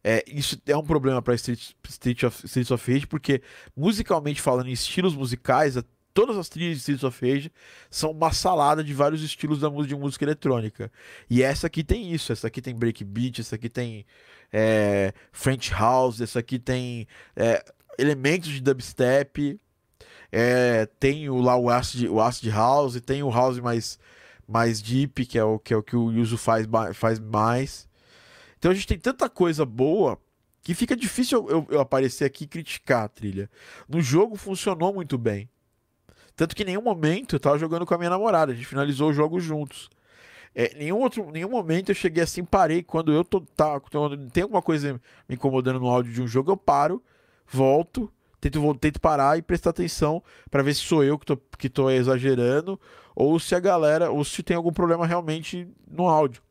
[0.09, 3.43] é, isso é um problema para Street, Street of, Streets of Rage, porque
[3.77, 5.77] musicalmente falando, em estilos musicais,
[6.17, 7.53] todas as trilhas de Streets of Rage
[7.91, 10.91] são uma salada de vários estilos da música de música eletrônica.
[11.29, 14.07] E essa aqui tem isso, essa aqui tem breakbeat, essa aqui tem
[14.51, 17.07] é, French House, essa aqui tem
[17.37, 17.63] é,
[17.99, 19.61] elementos de dubstep,
[20.33, 23.99] é, tem o, lá o acid, o acid House, tem o House mais,
[24.49, 27.87] mais deep, que é o que, é o, que o Yuzu faz, faz mais.
[28.59, 30.19] Então a gente tem tanta coisa boa
[30.63, 33.51] que fica difícil eu, eu, aparecer aqui e criticar a trilha.
[33.87, 35.47] No jogo funcionou muito bem.
[36.37, 39.09] Tanto que em nenhum momento eu tava jogando com a minha namorada, a gente finalizou
[39.09, 39.89] o jogo juntos.
[40.55, 42.83] É, nenhum outro, nenhum momento eu cheguei assim, parei.
[42.83, 46.51] Quando eu tô, tá, quando tem alguma coisa me incomodando no áudio de um jogo,
[46.51, 47.03] eu paro,
[47.47, 51.69] volto, tento, tento parar e prestar atenção para ver se sou eu que tô, que
[51.69, 52.79] tô exagerando
[53.15, 56.43] ou se a galera, ou se tem algum problema realmente no áudio.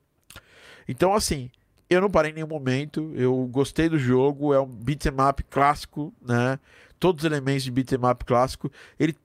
[0.87, 1.51] Então, assim,
[1.87, 6.11] eu não parei em nenhum momento, eu gostei do jogo, é um beat'em up clássico,
[6.19, 6.59] né?
[7.05, 8.71] Todos os elementos de beat'em up clássico.
[8.99, 9.15] Ele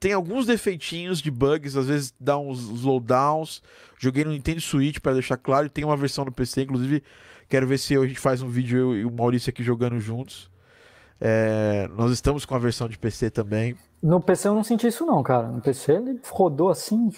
[0.00, 3.62] tem alguns defeitinhos de bugs, às vezes dá uns slowdowns.
[3.98, 7.02] Joguei no Nintendo Switch para deixar claro, e tem uma versão no PC, inclusive
[7.46, 10.50] quero ver se a gente faz um vídeo eu e o Maurício aqui jogando juntos.
[11.20, 13.76] É, nós estamos com a versão de PC também.
[14.02, 15.48] No PC eu não senti isso não, cara.
[15.48, 17.12] No PC ele rodou assim.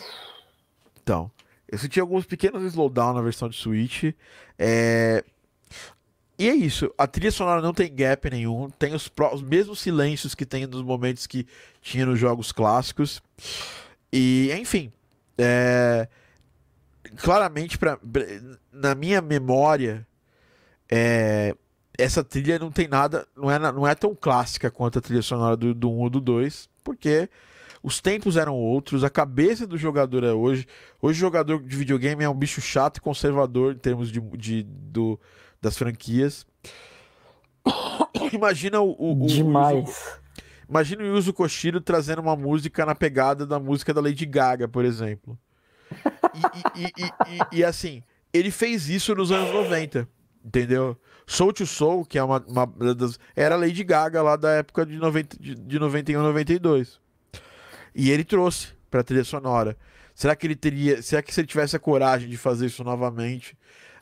[1.01, 1.31] Então,
[1.69, 4.13] eu senti alguns pequenos slowdown na versão de Switch.
[4.59, 5.23] É...
[6.41, 6.91] E é isso.
[6.97, 8.71] A trilha sonora não tem gap nenhum.
[8.71, 11.47] Tem os, os mesmos silêncios que tem nos momentos que
[11.83, 13.21] tinha nos jogos clássicos.
[14.11, 14.91] E, enfim.
[15.37, 16.09] É...
[17.19, 17.99] Claramente, pra...
[18.73, 20.07] na minha memória,
[20.91, 21.55] é...
[21.99, 23.29] essa trilha não tem nada.
[23.37, 26.23] Não é, não é tão clássica quanto a trilha sonora do, do 1 ou do
[26.23, 26.71] 2.
[26.83, 27.29] Porque
[27.83, 30.67] os tempos eram outros, a cabeça do jogador é hoje.
[31.03, 34.63] Hoje o jogador de videogame é um bicho chato e conservador em termos de, de
[34.63, 35.21] do,
[35.61, 36.47] das franquias.
[38.33, 39.89] Imagina o, o, Demais.
[39.89, 40.21] O,
[40.69, 44.85] imagina o Yuzo Koshiro trazendo uma música na pegada da música da Lady Gaga, por
[44.85, 45.37] exemplo.
[46.77, 50.09] E, e, e, e, assim, ele fez isso nos anos 90,
[50.45, 50.97] entendeu?
[51.27, 54.87] Soul to Soul, que é uma, uma das, era a Lady Gaga lá da época
[54.87, 57.01] de, 90, de, de 91 92.
[57.95, 59.77] E ele trouxe para trilha sonora.
[60.15, 63.57] Será que ele teria, será que se ele tivesse a coragem de fazer isso novamente,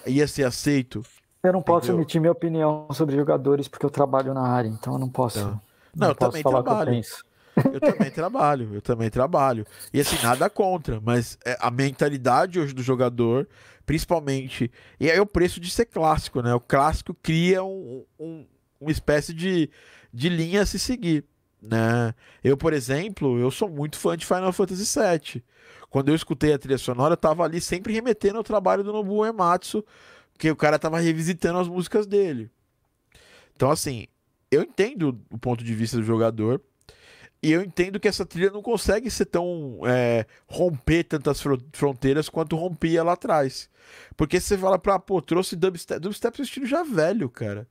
[0.07, 1.03] ia ser aceito?
[1.43, 1.97] Eu não posso Entendeu?
[1.97, 5.39] emitir minha opinião sobre jogadores porque eu trabalho na área, então eu não posso.
[5.39, 5.61] Não, não,
[5.95, 6.95] não eu posso também trabalho.
[6.95, 7.29] Eu.
[7.73, 9.67] Eu também trabalho, eu também trabalho.
[9.93, 13.49] E assim, nada contra, mas é, a mentalidade hoje do jogador,
[13.85, 14.71] principalmente.
[15.01, 16.55] E aí o preço de ser clássico, né?
[16.55, 18.47] O clássico cria um, um,
[18.81, 19.71] uma espécie de,
[20.13, 21.25] de linha a se seguir.
[21.61, 22.15] Né?
[22.43, 25.43] Eu, por exemplo, eu sou muito fã de Final Fantasy VII.
[25.91, 29.25] Quando eu escutei a trilha sonora, eu tava ali sempre remetendo ao trabalho do Nobuo
[29.25, 29.85] Ematsu,
[30.39, 32.49] porque o cara tava revisitando as músicas dele.
[33.57, 34.07] Então, assim,
[34.53, 36.63] eu entendo o ponto de vista do jogador,
[37.43, 39.81] e eu entendo que essa trilha não consegue ser tão.
[39.85, 41.43] É, romper tantas
[41.73, 43.69] fronteiras quanto rompia lá atrás.
[44.17, 46.01] Porque você fala pra, pô, trouxe dubstep.
[46.01, 47.67] Dubstep é um estilo já velho, cara.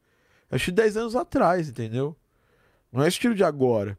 [0.52, 2.18] Acho que 10 anos atrás, entendeu?
[2.92, 3.98] Não é estilo de agora.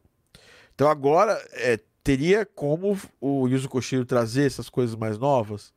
[0.75, 5.73] Então agora é, teria como o Yuzo Koshiro trazer essas coisas mais novas?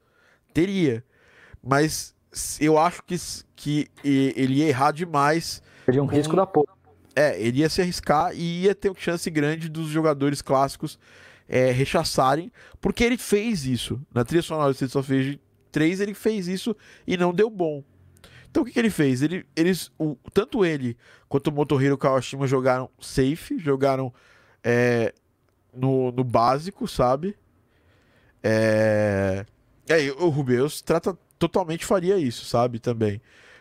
[0.52, 1.02] Teria.
[1.62, 2.14] Mas
[2.61, 3.17] eu acho que,
[3.55, 5.63] que ele ia errar demais.
[5.85, 6.15] Seria um com...
[6.15, 6.73] risco da porra.
[7.15, 10.99] É, ele ia se arriscar e ia ter uma chance grande dos jogadores clássicos
[11.47, 12.51] é, rechaçarem,
[12.81, 14.01] porque ele fez isso.
[14.15, 15.41] Na trilha sonora do Streets of Rage
[15.71, 16.75] 3, ele fez isso
[17.07, 17.85] e não deu bom.
[18.51, 19.23] Então o que, que ele fez?
[19.23, 20.97] Ele, eles, o, tanto ele
[21.29, 24.13] quanto o Motohiro Kawashima jogaram safe, jogaram
[24.63, 25.15] é,
[25.75, 27.37] no, no básico, sabe?
[28.43, 29.47] É,
[29.89, 31.17] é, o Rubeus trata
[31.48, 32.78] totalmente faria isso, sabe?
[32.78, 33.20] Também.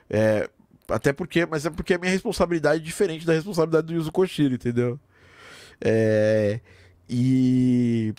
[0.09, 0.49] É,
[0.87, 4.53] até porque, mas é porque a minha responsabilidade é diferente da responsabilidade do Yuzo Koshiro,
[4.53, 4.99] entendeu?
[5.83, 6.59] É,
[7.09, 8.13] e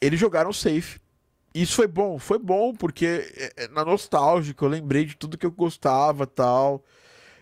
[0.00, 0.98] eles jogaram safe.
[1.54, 3.06] Isso foi bom, foi bom, porque
[3.36, 6.84] é, é, na nostálgica eu lembrei de tudo que eu gostava tal.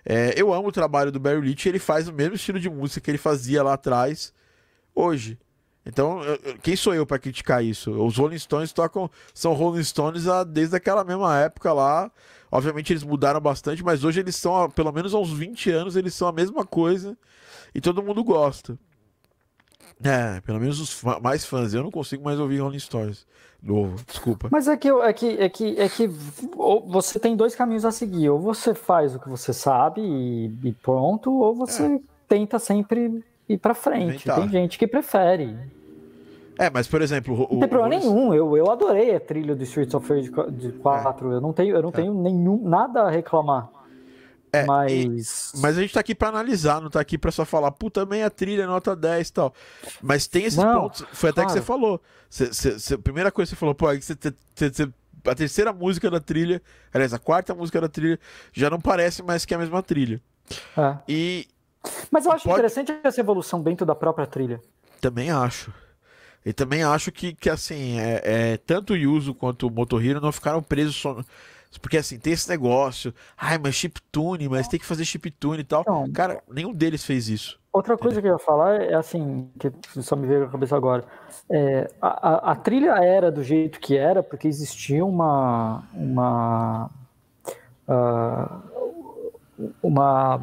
[0.05, 3.01] É, eu amo o trabalho do Barry Leach, ele faz o mesmo estilo de música
[3.01, 4.33] que ele fazia lá atrás,
[4.95, 5.39] hoje.
[5.87, 6.21] Então,
[6.63, 7.91] quem sou eu para criticar isso?
[7.91, 12.11] Os Rolling Stones tocam, são Rolling Stones desde aquela mesma época lá.
[12.51, 16.15] Obviamente eles mudaram bastante, mas hoje eles são, pelo menos há uns 20 anos, eles
[16.15, 17.17] são a mesma coisa
[17.75, 18.79] e todo mundo gosta.
[20.03, 21.75] É, pelo menos os mais fãs.
[21.75, 23.27] Eu não consigo mais ouvir Rolling Stones
[23.63, 24.49] novo, desculpa.
[24.51, 26.07] Mas é que, é que, é que, é que
[26.87, 28.29] você tem dois caminhos a seguir.
[28.29, 32.01] Ou você faz o que você sabe e, e pronto, ou você é.
[32.29, 34.25] tenta sempre ir para frente.
[34.25, 35.57] Tem gente que prefere.
[36.59, 37.35] É, mas por exemplo.
[37.35, 37.99] O, não tem problema o...
[37.99, 38.35] nenhum.
[38.35, 41.33] Eu, eu adorei a trilha do Streets of Rage 4.
[41.33, 41.35] É.
[41.35, 41.93] Eu não tenho, eu não é.
[41.93, 43.69] tenho nenhum, nada a reclamar.
[44.53, 45.53] É, mas...
[45.53, 48.03] E, mas a gente tá aqui para analisar, não tá aqui para só falar, puta,
[48.03, 49.53] também a trilha, nota 10 e tal.
[50.01, 51.05] Mas tem esses não, pontos.
[51.13, 51.49] Foi até claro.
[51.49, 52.01] que você falou.
[52.31, 53.99] Cê, cê, cê, a primeira coisa que você falou, pô, é
[55.27, 56.63] a terceira música da trilha,
[56.93, 58.19] aliás, a quarta música da trilha,
[58.53, 60.21] já não parece mais que a mesma trilha.
[60.77, 60.99] É.
[61.09, 61.49] E,
[62.11, 62.55] mas eu acho pode...
[62.55, 64.61] interessante essa evolução dentro da própria trilha.
[65.01, 65.73] Também acho.
[66.45, 70.31] E também acho que, que assim, é, é, tanto o Yuzo quanto o Motohiro não
[70.31, 71.17] ficaram presos só.
[71.81, 73.15] Porque assim, tem esse negócio.
[73.37, 75.81] Ai, mas chiptune, mas tem que fazer chiptune e tal.
[75.81, 77.59] Então, Cara, nenhum deles fez isso.
[77.73, 81.05] Outra coisa que eu ia falar é assim, que só me veio a cabeça agora.
[81.51, 85.83] É, a, a, trilha era do jeito que era, porque existia uma.
[85.93, 86.91] uma.
[87.89, 90.37] Uh, uma.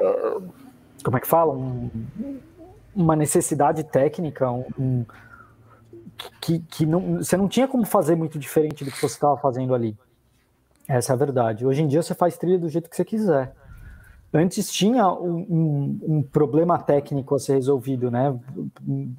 [0.00, 0.59] Uh,
[1.02, 1.52] como é que fala?
[1.52, 1.90] Um,
[2.94, 5.04] uma necessidade técnica, um,
[6.40, 9.74] que, que não, você não tinha como fazer muito diferente do que você estava fazendo
[9.74, 9.96] ali.
[10.88, 11.64] Essa é a verdade.
[11.64, 13.54] Hoje em dia você faz trilha do jeito que você quiser.
[14.32, 18.38] Antes tinha um, um, um, problema técnico a ser resolvido, né?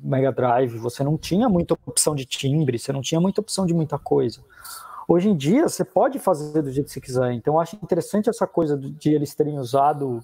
[0.02, 3.74] Mega Drive, você não tinha muita opção de timbre, você não tinha muita opção de
[3.74, 4.42] muita coisa.
[5.08, 7.34] Hoje em dia você pode fazer do jeito que você quiser.
[7.34, 10.24] Então eu acho interessante essa coisa de eles terem usado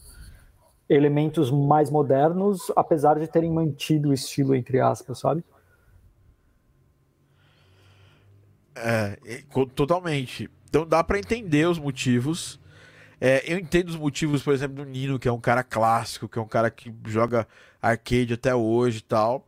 [0.89, 5.43] elementos mais modernos, apesar de terem mantido o estilo, entre aspas, sabe?
[8.75, 9.17] É,
[9.75, 10.49] totalmente.
[10.69, 12.59] Então dá para entender os motivos.
[13.19, 16.37] É, eu entendo os motivos, por exemplo, do Nino, que é um cara clássico, que
[16.37, 17.47] é um cara que joga
[17.81, 19.47] arcade até hoje e tal.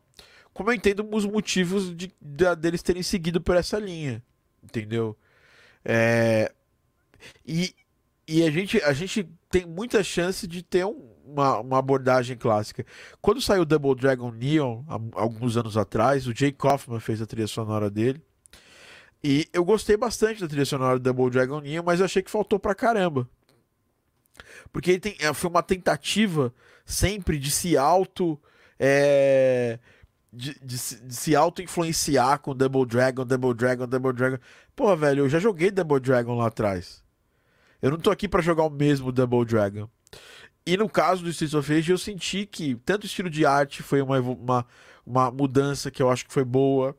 [0.53, 4.23] Como eu entendo os motivos de, de deles terem seguido por essa linha,
[4.63, 5.15] entendeu?
[5.85, 6.51] É,
[7.45, 7.73] e,
[8.27, 12.85] e a gente, a gente tem muita chance de ter um, uma, uma abordagem clássica.
[13.21, 17.47] Quando saiu Double Dragon Neon, há, alguns anos atrás, o Jay Kaufman fez a trilha
[17.47, 18.21] sonora dele.
[19.23, 22.31] E eu gostei bastante da trilha sonora do Double Dragon Neon, mas eu achei que
[22.31, 23.27] faltou pra caramba.
[24.71, 26.53] Porque ele tem, é, foi uma tentativa
[26.85, 28.39] sempre de se auto.
[28.79, 29.77] É,
[30.31, 34.37] de, de, de, se auto-influenciar com Double Dragon, Double Dragon, Double Dragon.
[34.75, 37.03] Pô, velho, eu já joguei Double Dragon lá atrás.
[37.81, 39.89] Eu não tô aqui para jogar o mesmo Double Dragon.
[40.65, 43.81] E no caso do Streets of Rage, eu senti que tanto o estilo de arte
[43.81, 44.65] foi uma, uma,
[45.05, 46.95] uma mudança que eu acho que foi boa.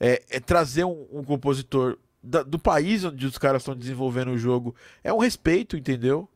[0.00, 4.38] É, é trazer um, um compositor da, do país onde os caras estão desenvolvendo o
[4.38, 6.28] jogo é um respeito, entendeu?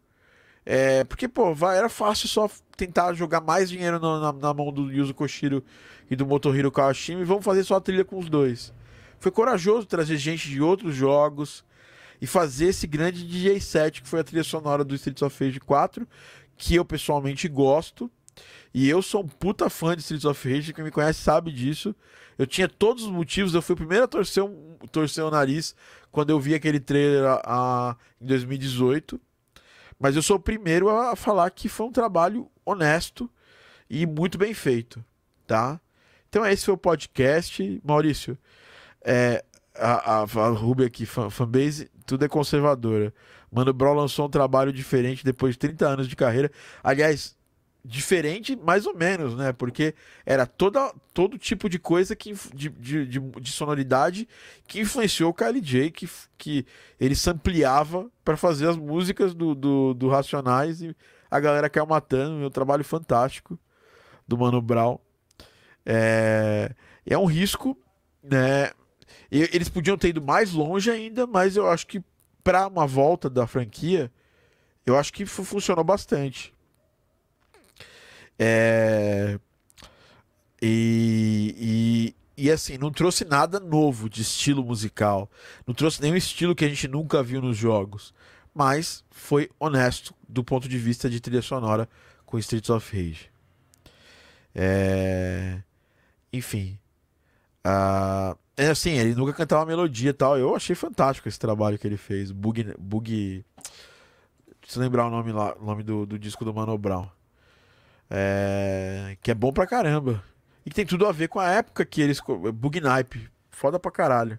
[0.64, 4.70] É, porque, pô, vai, era fácil só tentar jogar mais dinheiro na, na, na mão
[4.70, 5.64] do Yuzo Koshiro
[6.10, 8.72] e do Motohiro Kawashima e vamos fazer só a trilha com os dois.
[9.18, 11.64] Foi corajoso trazer gente de outros jogos
[12.20, 15.58] e fazer esse grande DJ set que foi a trilha sonora do Streets of Rage
[15.58, 16.06] 4,
[16.58, 18.10] que eu pessoalmente gosto.
[18.74, 21.94] E eu sou um puta fã de Streets of Rage, quem me conhece sabe disso.
[22.36, 25.74] Eu tinha todos os motivos, eu fui o primeiro a torcer, um, torcer o nariz
[26.12, 29.20] quando eu vi aquele trailer a, a, em 2018.
[29.98, 33.28] Mas eu sou o primeiro a falar que foi um trabalho honesto
[33.90, 35.04] e muito bem feito,
[35.46, 35.80] tá?
[36.28, 37.80] Então esse foi o podcast.
[37.82, 38.38] Maurício,
[39.02, 39.44] é,
[39.78, 43.12] a, a, a Ruby aqui, fan, fanbase, tudo é conservadora.
[43.50, 46.50] Mano Brown lançou um trabalho diferente depois de 30 anos de carreira.
[46.82, 47.36] Aliás,
[47.84, 49.52] diferente mais ou menos, né?
[49.52, 49.94] Porque
[50.26, 54.28] era toda, todo tipo de coisa que, de, de, de, de sonoridade
[54.66, 56.66] que influenciou o KLJ, que, que
[57.00, 60.94] ele sampleava para fazer as músicas do, do, do, Racionais e
[61.30, 62.36] a galera caiu matando.
[62.36, 63.58] Meu trabalho fantástico
[64.26, 64.98] do Mano Brown.
[65.86, 66.74] É,
[67.06, 67.78] é um risco,
[68.22, 68.70] né?
[69.30, 72.02] E, eles podiam ter ido mais longe ainda, mas eu acho que
[72.42, 74.10] para uma volta da franquia,
[74.86, 76.54] eu acho que funcionou bastante.
[78.38, 79.38] É...
[80.62, 85.30] E, e, e assim, não trouxe nada novo de estilo musical.
[85.66, 88.14] Não trouxe nenhum estilo que a gente nunca viu nos jogos.
[88.54, 91.88] Mas foi honesto do ponto de vista de trilha sonora
[92.24, 93.30] com Streets of Rage.
[94.54, 95.62] É...
[96.32, 96.78] Enfim.
[97.64, 98.36] Uh...
[98.58, 100.36] É assim, ele nunca cantava melodia e tal.
[100.36, 102.32] Eu achei fantástico esse trabalho que ele fez.
[102.32, 102.74] Bug.
[102.76, 103.44] Bug...
[104.74, 107.08] Eu lembrar o nome lá, o nome do, do disco do Mano Brown.
[108.10, 110.24] É, que é bom pra caramba.
[110.66, 112.20] E que tem tudo a ver com a época que eles.
[112.52, 113.30] Bugnipe.
[113.48, 114.36] Foda pra caralho.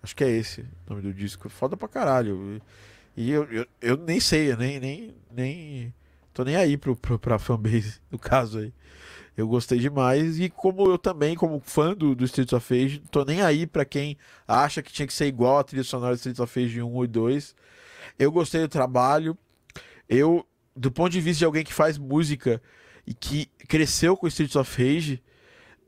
[0.00, 1.48] Acho que é esse o nome do disco.
[1.48, 2.62] Foda pra caralho.
[3.16, 5.94] E eu, eu, eu nem sei, eu nem, nem, nem.
[6.32, 8.72] Tô nem aí pro, pro, pra fanbase, no caso aí.
[9.36, 10.38] Eu gostei demais.
[10.38, 13.84] E como eu também, como fã do, do Streets of Rage, tô nem aí pra
[13.84, 14.16] quem
[14.46, 17.06] acha que tinha que ser igual a trilha sonora do Streets of Rage 1 e
[17.06, 17.56] 2.
[18.18, 19.36] Eu gostei do trabalho.
[20.08, 20.46] Eu,
[20.76, 22.60] do ponto de vista de alguém que faz música
[23.06, 25.22] e que cresceu com Streets of Rage.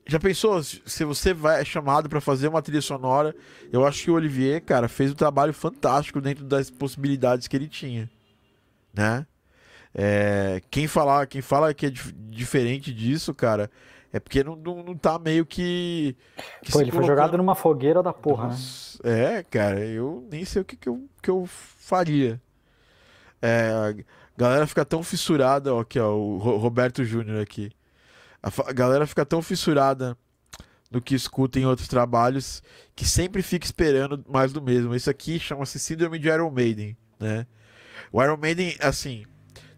[0.06, 3.34] Já pensou se você vai é chamado para fazer uma trilha sonora?
[3.72, 7.68] Eu acho que o Olivier, cara, fez um trabalho fantástico dentro das possibilidades que ele
[7.68, 8.10] tinha,
[8.92, 9.24] né?
[9.94, 13.70] É, quem falar, quem fala que é diferente disso, cara,
[14.12, 16.16] é porque não, não, não tá meio que.
[16.62, 16.92] que Pô, ele colocando...
[16.92, 18.50] foi jogado numa fogueira da porra, né?
[18.50, 19.38] Nossa, né?
[19.38, 22.40] É, cara, eu nem sei o que, que, eu, que eu faria.
[23.40, 23.94] É,
[24.36, 27.70] galera fica tão fissurada, ó, aqui, ó, o Roberto Júnior aqui.
[28.42, 30.16] A galera fica tão fissurada
[30.90, 32.62] no que escuta em outros trabalhos
[32.94, 34.94] que sempre fica esperando mais do mesmo.
[34.94, 37.46] Isso aqui chama-se Síndrome de Iron Maiden, né?
[38.12, 39.24] O Iron Maiden, assim,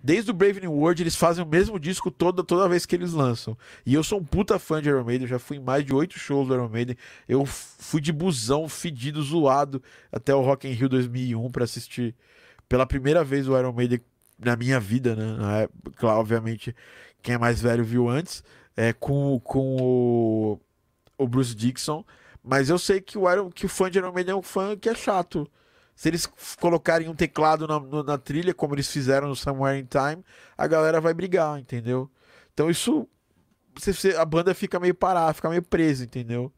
[0.04, 3.14] desde o Brave New World eles fazem o mesmo disco toda, toda vez que eles
[3.14, 3.56] lançam.
[3.86, 6.18] E eu sou um puta fã de Iron Maiden, já fui em mais de oito
[6.18, 6.94] shows do Iron Maiden.
[7.26, 9.82] Eu fui de busão, fedido, zoado
[10.12, 12.14] até o Rock in Rio 2001 para assistir
[12.68, 13.98] pela primeira vez o Iron Maiden
[14.38, 15.68] na minha vida, né?
[15.96, 16.76] Claro, obviamente,
[17.22, 18.44] quem é mais velho viu antes,
[18.76, 20.60] é, com, com o,
[21.16, 22.04] o Bruce Dixon.
[22.42, 24.76] Mas eu sei que o, Iron, que o fã de Iron Maiden é um fã
[24.76, 25.50] que é chato.
[25.94, 26.26] Se eles
[26.60, 30.24] colocarem um teclado na, no, na trilha, como eles fizeram no Somewhere in Time,
[30.58, 32.10] a galera vai brigar, entendeu?
[32.52, 33.08] Então isso.
[34.18, 36.52] A banda fica meio parada, fica meio presa, entendeu?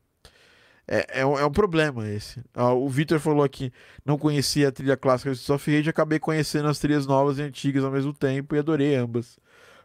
[0.88, 2.40] É, é, um, é um problema esse.
[2.54, 3.72] o Victor falou aqui,
[4.04, 7.82] não conhecia a trilha clássica de Soft Rage, acabei conhecendo as trilhas novas e antigas
[7.82, 9.38] ao mesmo tempo e adorei ambas.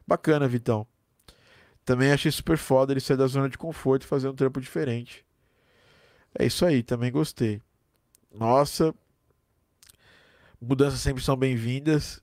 [0.05, 0.85] Bacana, Vitão.
[1.83, 5.25] Também achei super foda ele sair da zona de conforto e fazer um trampo diferente.
[6.37, 7.61] É isso aí, também gostei.
[8.33, 8.93] Nossa,
[10.61, 12.21] mudanças sempre são bem-vindas.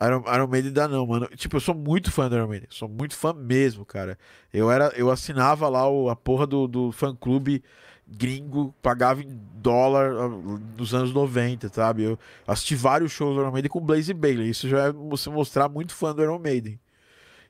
[0.00, 1.28] Iron, Iron Maiden dá não, mano.
[1.36, 2.68] Tipo, eu sou muito fã do Iron Maiden.
[2.70, 4.18] Sou muito fã mesmo, cara.
[4.52, 7.62] Eu era, eu assinava lá o, a porra do, do fã clube
[8.06, 10.28] gringo, pagava em dólar ah,
[10.76, 12.02] nos anos 90, sabe?
[12.02, 14.50] Eu assisti vários shows do Iron Maiden com Blaze Bailey.
[14.50, 16.78] Isso já é você mostrar muito fã do Iron Maiden.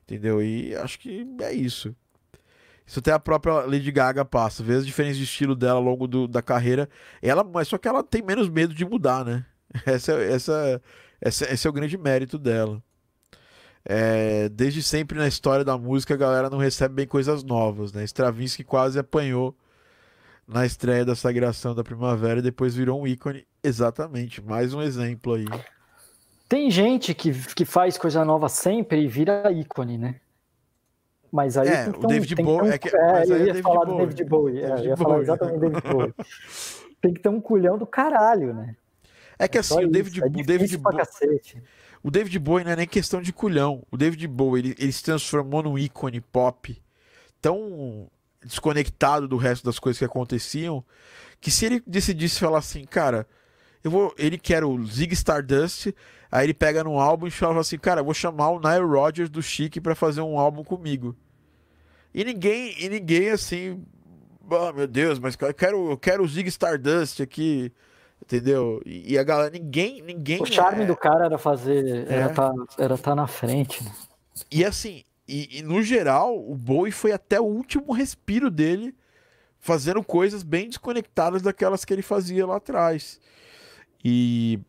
[0.03, 0.41] Entendeu?
[0.41, 1.95] E acho que é isso.
[2.85, 4.61] Isso até a própria Lady Gaga passa.
[4.61, 6.89] Vê as diferenças de estilo dela ao longo do, da carreira.
[7.21, 9.45] Ela, mas só que ela tem menos medo de mudar, né?
[9.85, 10.81] Essa, essa
[11.23, 12.83] esse, esse é o grande mérito dela.
[13.85, 18.03] É, desde sempre na história da música a galera não recebe bem coisas novas, né?
[18.03, 19.55] Stravinsky quase apanhou
[20.47, 23.45] na estreia da Sagração da Primavera e depois virou um ícone.
[23.63, 25.45] Exatamente, mais um exemplo aí.
[26.47, 30.15] Tem gente que, que faz coisa nova sempre e vira ícone, né?
[31.31, 32.69] Mas aí é, o David Bowie.
[32.69, 34.61] Um, é, que, é, eu ia falar do David Bowie.
[34.61, 36.13] É, eu ia falar exatamente do David Bowie.
[37.01, 38.75] tem que ter um culhão do caralho, né?
[39.43, 41.03] É que assim, o David, é o David Bowie.
[42.01, 43.85] o David Bowie não é nem questão de culhão.
[43.91, 46.81] O David Bowie, ele, ele se transformou num ícone pop
[47.41, 48.09] tão
[48.43, 50.83] desconectado do resto das coisas que aconteciam,
[51.39, 53.27] que se ele decidisse falar assim, cara,
[53.83, 55.93] eu vou, ele quer o Zig Stardust,
[56.31, 59.29] aí ele pega num álbum e fala assim, cara, eu vou chamar o Nile Rodgers
[59.29, 61.15] do Chic para fazer um álbum comigo.
[62.13, 63.83] E ninguém, e ninguém assim,
[64.49, 67.71] oh, meu Deus, mas eu quero, eu quero o Zig Stardust aqui,
[68.23, 68.81] entendeu?
[68.85, 70.41] E, a galera, ninguém, ninguém.
[70.41, 70.85] O charme é...
[70.85, 72.13] do cara era fazer, é.
[72.13, 73.83] era tá, era tá na frente.
[73.83, 73.91] Né?
[74.51, 78.95] E assim, e, e, no geral, o Bowie foi até o último respiro dele
[79.59, 83.19] fazendo coisas bem desconectadas daquelas que ele fazia lá atrás.
[84.03, 84.59] E,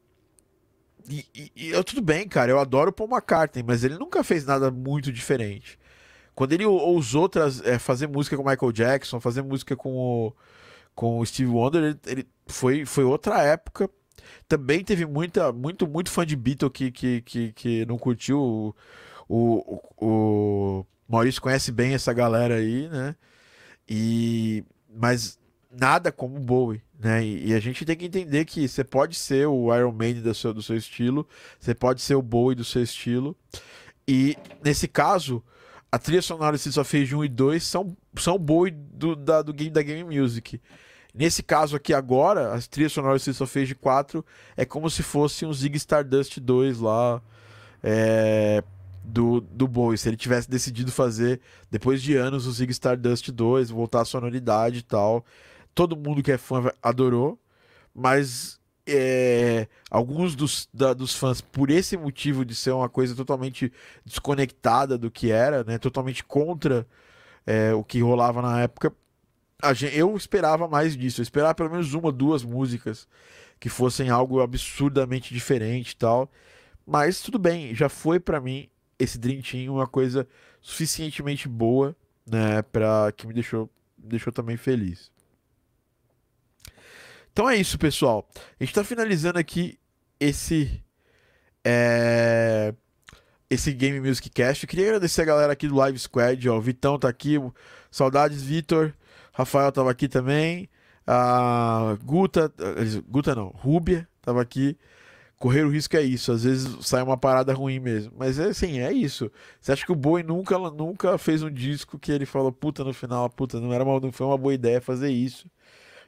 [1.08, 4.44] e, e, e eu, tudo bem, cara, eu adoro Paul McCartney, mas ele nunca fez
[4.44, 5.78] nada muito diferente.
[6.34, 7.30] Quando ele ousou
[7.64, 10.32] é, fazer música com Michael Jackson, fazer música com o,
[10.94, 13.88] com o Steve Wonder, ele, ele, foi, foi outra época.
[14.48, 18.74] Também teve muita, muito, muito fã de Beatle que, que, que, que não curtiu o,
[19.28, 23.16] o, o Maurício conhece bem essa galera aí, né?
[23.88, 24.64] E
[24.96, 25.38] mas
[25.70, 27.24] nada como Bowie, né?
[27.24, 30.34] E, e, a gente tem que entender que você pode ser o Iron Maiden do
[30.34, 31.26] seu, do seu estilo,
[31.58, 33.36] você pode ser o Bowie do seu estilo.
[34.06, 35.42] E nesse caso,
[35.90, 39.52] a trilha sonora de só fez 1 e 2 são são Bowie do, da, do
[39.52, 40.60] game da Game Music.
[41.14, 44.24] Nesse caso aqui agora, as trilhas sonoras de só fez de 4
[44.56, 47.22] é como se fosse um Zig Stardust 2 lá.
[47.82, 48.64] É,
[49.04, 49.98] do, do Bowie.
[49.98, 54.78] Se ele tivesse decidido fazer, depois de anos, o Zig Stardust 2, voltar a sonoridade
[54.78, 55.24] e tal.
[55.74, 57.38] Todo mundo que é fã adorou,
[57.94, 63.72] mas é, alguns dos, da, dos fãs, por esse motivo de ser uma coisa totalmente
[64.04, 66.86] desconectada do que era, né, totalmente contra
[67.46, 68.92] é, o que rolava na época,
[69.72, 71.20] gente, eu esperava mais disso.
[71.20, 73.06] Eu esperava pelo menos uma, duas músicas
[73.58, 76.30] que fossem algo absurdamente diferente e tal.
[76.86, 78.68] Mas tudo bem, já foi para mim
[78.98, 80.28] esse Team uma coisa
[80.60, 85.10] suficientemente boa, né, para que me deixou, deixou também feliz.
[87.32, 88.28] Então é isso, pessoal.
[88.36, 89.78] A gente está finalizando aqui
[90.20, 90.82] esse
[91.64, 92.74] é,
[93.48, 94.64] esse Game Music Cast.
[94.64, 96.56] Eu queria agradecer a galera aqui do Live Squad, ó.
[96.56, 97.36] O Vitão tá aqui,
[97.90, 98.92] saudades Vitor.
[99.34, 100.70] Rafael tava aqui também.
[101.06, 102.50] A Guta,
[103.06, 104.78] Guta não, Rúbia tava aqui
[105.44, 106.32] correr o risco é isso.
[106.32, 108.12] Às vezes sai uma parada ruim mesmo.
[108.16, 109.30] Mas é assim, é isso.
[109.60, 112.94] Você acha que o Boi nunca, nunca fez um disco que ele falou, puta, no
[112.94, 115.46] final, puta, não, era uma, não foi uma boa ideia fazer isso.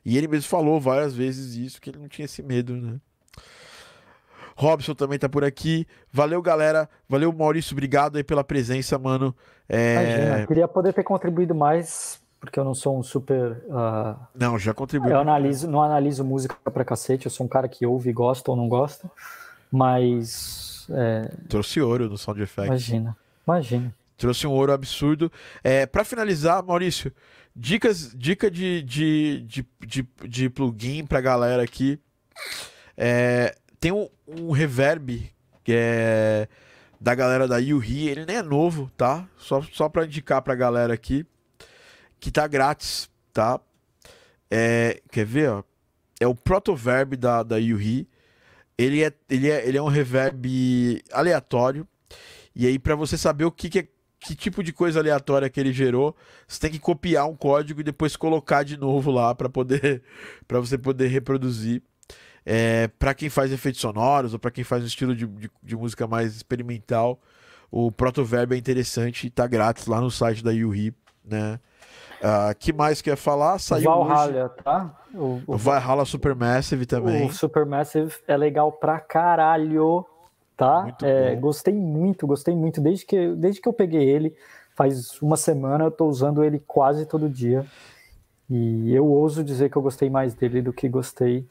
[0.02, 2.98] E ele mesmo falou várias vezes isso, que ele não tinha esse medo, né?
[4.56, 5.86] Robson também tá por aqui.
[6.10, 6.88] Valeu, galera.
[7.06, 7.74] Valeu, Maurício.
[7.74, 9.36] Obrigado aí pela presença, mano.
[9.68, 9.92] É...
[9.92, 13.62] Imagina, queria poder ter contribuído mais porque eu não sou um super.
[13.66, 14.16] Uh...
[14.34, 15.12] Não, já contribuiu.
[15.12, 18.56] Eu analiso, não analiso música pra cacete, eu sou um cara que ouve, gosta ou
[18.56, 19.10] não gosta,
[19.70, 20.86] mas.
[20.90, 21.28] É...
[21.48, 22.68] Trouxe ouro no Sound Effect.
[22.68, 23.16] Imagina,
[23.46, 23.94] imagina.
[24.16, 25.30] Trouxe um ouro absurdo.
[25.62, 27.12] É, para finalizar, Maurício,
[27.54, 31.98] dicas, dica de, de, de, de, de plugin pra galera aqui.
[32.96, 35.30] É, tem um, um reverb
[35.62, 36.48] que é
[36.98, 39.28] da galera da Yuhi, ele nem é novo, tá?
[39.36, 41.26] Só, só pra indicar pra galera aqui
[42.20, 43.60] que tá grátis, tá?
[44.50, 45.62] É, quer ver, ó?
[46.20, 48.08] É o protoverb da, da Yuhi.
[48.78, 51.86] Ele é, ele, é, ele é um reverb aleatório.
[52.54, 53.88] E aí, para você saber o que, que, é,
[54.18, 56.16] que tipo de coisa aleatória que ele gerou,
[56.48, 60.02] você tem que copiar um código e depois colocar de novo lá para poder
[60.48, 61.82] para você poder reproduzir.
[62.48, 65.76] É, para quem faz efeitos sonoros ou para quem faz um estilo de, de, de,
[65.76, 67.20] música mais experimental,
[67.72, 70.94] o protoverb é interessante e tá grátis lá no site da Yuhi,
[71.24, 71.58] né?
[72.16, 73.58] Uh, que mais quer falar?
[73.58, 74.62] Saiu Valhalla, hoje...
[74.62, 74.96] tá?
[75.14, 77.26] O, o, Valhalla Supermassive também.
[77.26, 80.04] O Supermassive é legal pra caralho,
[80.56, 80.82] tá?
[80.82, 82.80] Muito é, gostei muito, gostei muito.
[82.80, 84.34] Desde que, desde que eu peguei ele,
[84.74, 87.64] faz uma semana, eu tô usando ele quase todo dia.
[88.48, 91.46] E eu ouso dizer que eu gostei mais dele do que gostei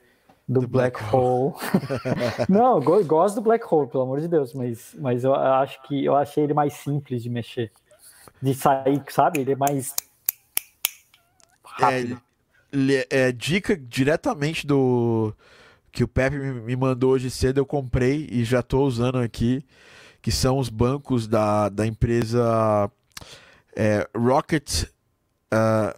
[0.48, 1.54] do, do Black, Black, Hole.
[2.48, 6.06] Não, eu gosto do Black Hole, pelo amor de Deus, mas, mas eu acho que
[6.06, 7.72] eu achei ele mais simples de mexer.
[8.42, 9.42] De sair, sabe?
[9.42, 9.96] Ele é mais
[11.76, 12.22] rápido.
[12.74, 15.34] É, é, dica diretamente do
[15.92, 19.66] que o Pepe me mandou hoje cedo, eu comprei e já estou usando aqui,
[20.22, 22.92] que são os bancos da, da empresa
[23.76, 24.84] é, Rocket
[25.54, 25.98] uh,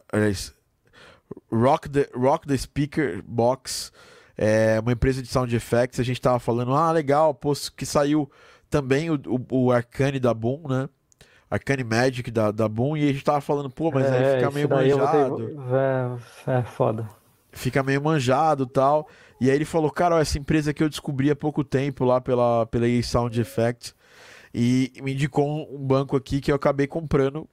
[1.51, 3.91] Rock, the, Rock the Speaker Box,
[4.37, 5.99] é uma empresa de sound effects.
[5.99, 8.29] A gente estava falando, ah, legal, pô, que saiu
[8.69, 10.89] também o, o, o Arcane da Boom, né?
[11.49, 14.51] Arcane Magic da, da Boom, e a gente tava falando, pô, mas é, aí fica
[14.51, 15.61] meio manjado.
[16.47, 17.09] É, é foda.
[17.51, 19.07] fica meio manjado tal.
[19.39, 22.19] E aí ele falou, cara, ó, essa empresa que eu descobri há pouco tempo lá
[22.19, 23.93] pela, pela Sound Effect
[24.53, 27.47] e me indicou um banco aqui que eu acabei comprando,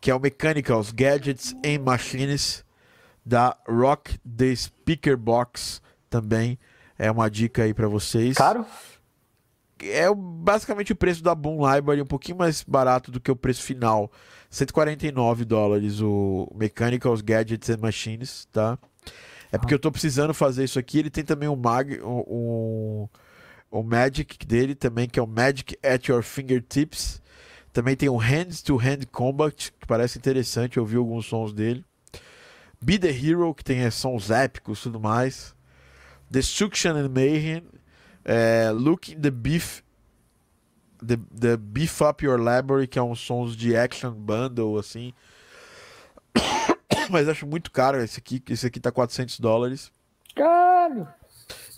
[0.00, 2.64] que é o Mechanicals Gadgets and Machines
[3.24, 6.58] da Rock the Speaker Box também.
[6.98, 8.36] É uma dica aí para vocês.
[8.36, 8.64] Caro?
[9.80, 13.62] É basicamente o preço da Boom Library, um pouquinho mais barato do que o preço
[13.62, 14.10] final.
[14.48, 18.78] 149 dólares o Mechanicals Gadgets and Machines, tá?
[19.52, 20.98] É porque eu tô precisando fazer isso aqui.
[20.98, 23.08] Ele tem também um Mag, um,
[23.70, 27.22] o Magic dele também, que é o Magic at Your Fingertips.
[27.72, 31.84] Também tem o Hands to Hand Combat, que parece interessante, eu ouvi alguns sons dele.
[32.80, 35.54] Be the Hero, que tem é, sons épicos e tudo mais.
[36.30, 37.62] Destruction and Mayhem.
[38.28, 39.82] É, Look the Beef.
[40.98, 45.12] The, the Beef Up Your Library, que é uns sons de action bundle, assim.
[47.08, 48.42] Mas acho muito caro esse aqui.
[48.48, 49.92] Esse aqui tá 400 dólares.
[50.34, 51.06] Caralho!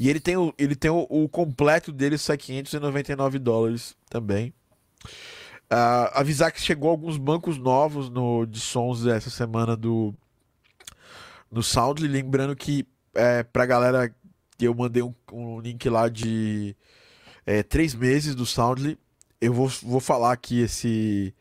[0.00, 4.54] E ele tem o, ele tem o, o completo dele, sai 599 dólares também.
[5.70, 10.14] Uh, avisar que chegou alguns bancos novos no, de sons essa semana do
[11.50, 12.08] no Soundly.
[12.08, 14.14] Lembrando que é, pra galera
[14.66, 16.76] eu mandei um, um link lá de
[17.46, 18.98] é, três meses do Soundly.
[19.40, 21.34] Eu vou, vou falar aqui esse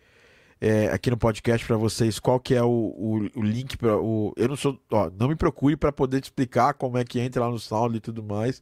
[0.59, 4.33] é, aqui no podcast para vocês qual que é o, o, o link para o.
[4.35, 4.79] Eu não sou.
[4.91, 7.95] Ó, não me procure para poder te explicar como é que entra lá no Sound
[7.95, 8.61] e tudo mais.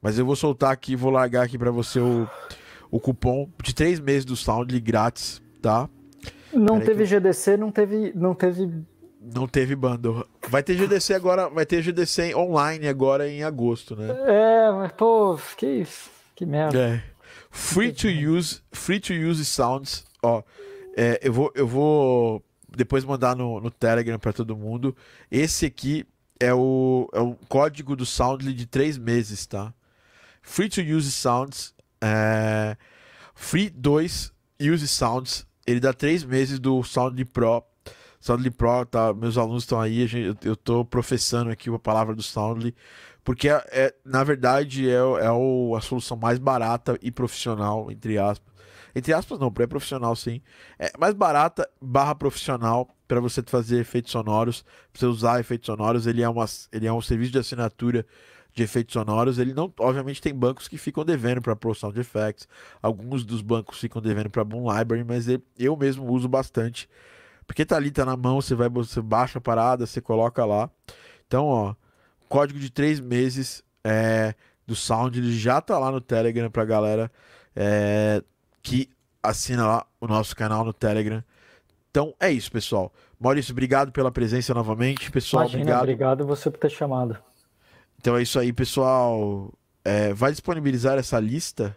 [0.00, 2.28] Mas eu vou soltar aqui, vou largar aqui para você o,
[2.90, 5.88] o cupom de três meses do Sound grátis, tá?
[6.52, 8.84] Não Pera teve GDC, não teve, não teve.
[9.22, 10.26] Não teve bundle.
[10.48, 14.08] Vai ter GDC agora, vai ter GDC online agora em agosto, né?
[14.26, 15.86] É, mas pô, que,
[16.34, 16.78] que merda.
[16.78, 17.04] É.
[17.50, 20.42] Free to use, free to use sounds, ó.
[20.96, 24.96] É, eu, vou, eu vou depois mandar no, no Telegram para todo mundo.
[25.30, 26.06] Esse aqui
[26.40, 29.72] é o, é o código do Soundly de três meses, tá?
[30.42, 31.72] Free to use sounds.
[32.00, 32.76] É,
[33.34, 35.46] free 2 use sounds.
[35.66, 37.62] Ele dá três meses do Soundly Pro.
[38.22, 39.12] Soundly Pro, tá?
[39.12, 40.06] Meus alunos estão aí.
[40.06, 42.72] Gente, eu estou professando aqui a palavra do Soundly.
[43.24, 48.18] Porque, é, é na verdade, é, é o, a solução mais barata e profissional, entre
[48.18, 48.52] aspas,
[48.94, 50.40] entre aspas, não, é profissional sim.
[50.78, 54.62] É mais barata barra profissional para você fazer efeitos sonoros,
[54.92, 56.06] para você usar efeitos sonoros.
[56.06, 58.06] Ele é, uma, ele é um serviço de assinatura
[58.54, 59.38] de efeitos sonoros.
[59.38, 62.46] Ele não, obviamente, tem bancos que ficam devendo para Pro Sound Effects.
[62.82, 65.26] Alguns dos bancos ficam devendo para Boom Library, mas
[65.58, 66.88] eu mesmo uso bastante.
[67.52, 70.70] Porque tá ali, tá na mão, você vai, você baixa a parada, você coloca lá.
[71.26, 71.74] Então, ó,
[72.26, 74.34] código de três meses é,
[74.66, 77.12] do Sound, ele já tá lá no Telegram pra galera.
[77.54, 78.22] É,
[78.62, 78.88] que
[79.22, 81.22] assina lá o nosso canal no Telegram.
[81.90, 82.90] Então é isso, pessoal.
[83.20, 85.10] Maurício, obrigado pela presença novamente.
[85.10, 85.82] Pessoal, Imagina, obrigado.
[85.82, 87.18] Obrigado você por ter chamado.
[88.00, 89.52] Então é isso aí, pessoal.
[89.84, 91.76] É, vai disponibilizar essa lista?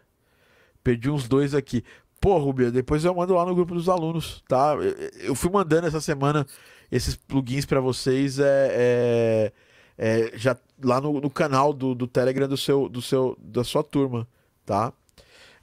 [0.82, 1.84] Perdi uns dois aqui.
[2.26, 4.74] Pô, Rubio, depois eu mando lá no grupo dos alunos, tá?
[5.20, 6.44] Eu fui mandando essa semana
[6.92, 9.52] esses plugins para vocês é, é,
[9.96, 13.84] é, já lá no, no canal do, do Telegram do seu, do seu, da sua
[13.84, 14.28] turma,
[14.66, 14.92] tá?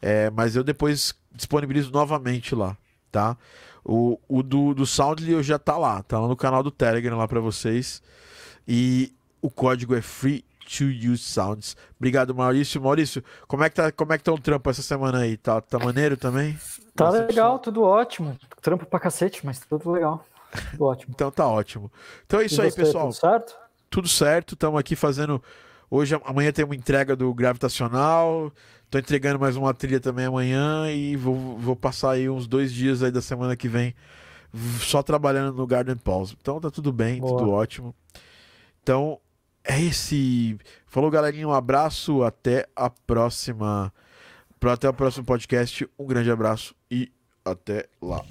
[0.01, 2.79] É, mas eu depois disponibilizo novamente lá,
[3.11, 3.37] tá?
[3.85, 7.27] O, o do, do Soundly já tá lá, tá lá no canal do Telegram lá
[7.27, 8.01] para vocês.
[8.69, 10.45] E o código é free
[10.79, 11.77] to use sounds.
[11.97, 12.81] Obrigado, Maurício.
[12.81, 15.37] Maurício, como é que tá, como é que tá o trampo essa semana aí?
[15.37, 16.59] Tá, tá maneiro também?
[16.95, 18.37] Tá legal, tudo ótimo.
[18.61, 20.25] Trampo pra cacete, mas tudo legal.
[20.73, 21.13] Tudo ótimo.
[21.15, 21.91] então tá ótimo.
[22.27, 23.09] Então é isso e aí, você, pessoal.
[23.09, 23.57] Tudo certo?
[23.89, 24.55] Tudo certo.
[24.55, 25.43] Estamos aqui fazendo
[25.95, 28.51] Hoje, amanhã tem uma entrega do Gravitacional.
[28.91, 33.03] Tô entregando mais uma trilha também amanhã e vou, vou passar aí uns dois dias
[33.03, 33.95] aí da semana que vem
[34.81, 36.35] só trabalhando no Garden Pause.
[36.41, 37.37] Então tá tudo bem, Boa.
[37.37, 37.95] tudo ótimo.
[38.83, 39.21] Então
[39.65, 40.59] é esse.
[40.87, 41.49] Falou, galerinha.
[41.49, 42.23] Um abraço.
[42.23, 43.93] Até a próxima.
[44.61, 45.89] Até o próximo podcast.
[45.99, 47.11] Um grande abraço e
[47.45, 48.25] até lá.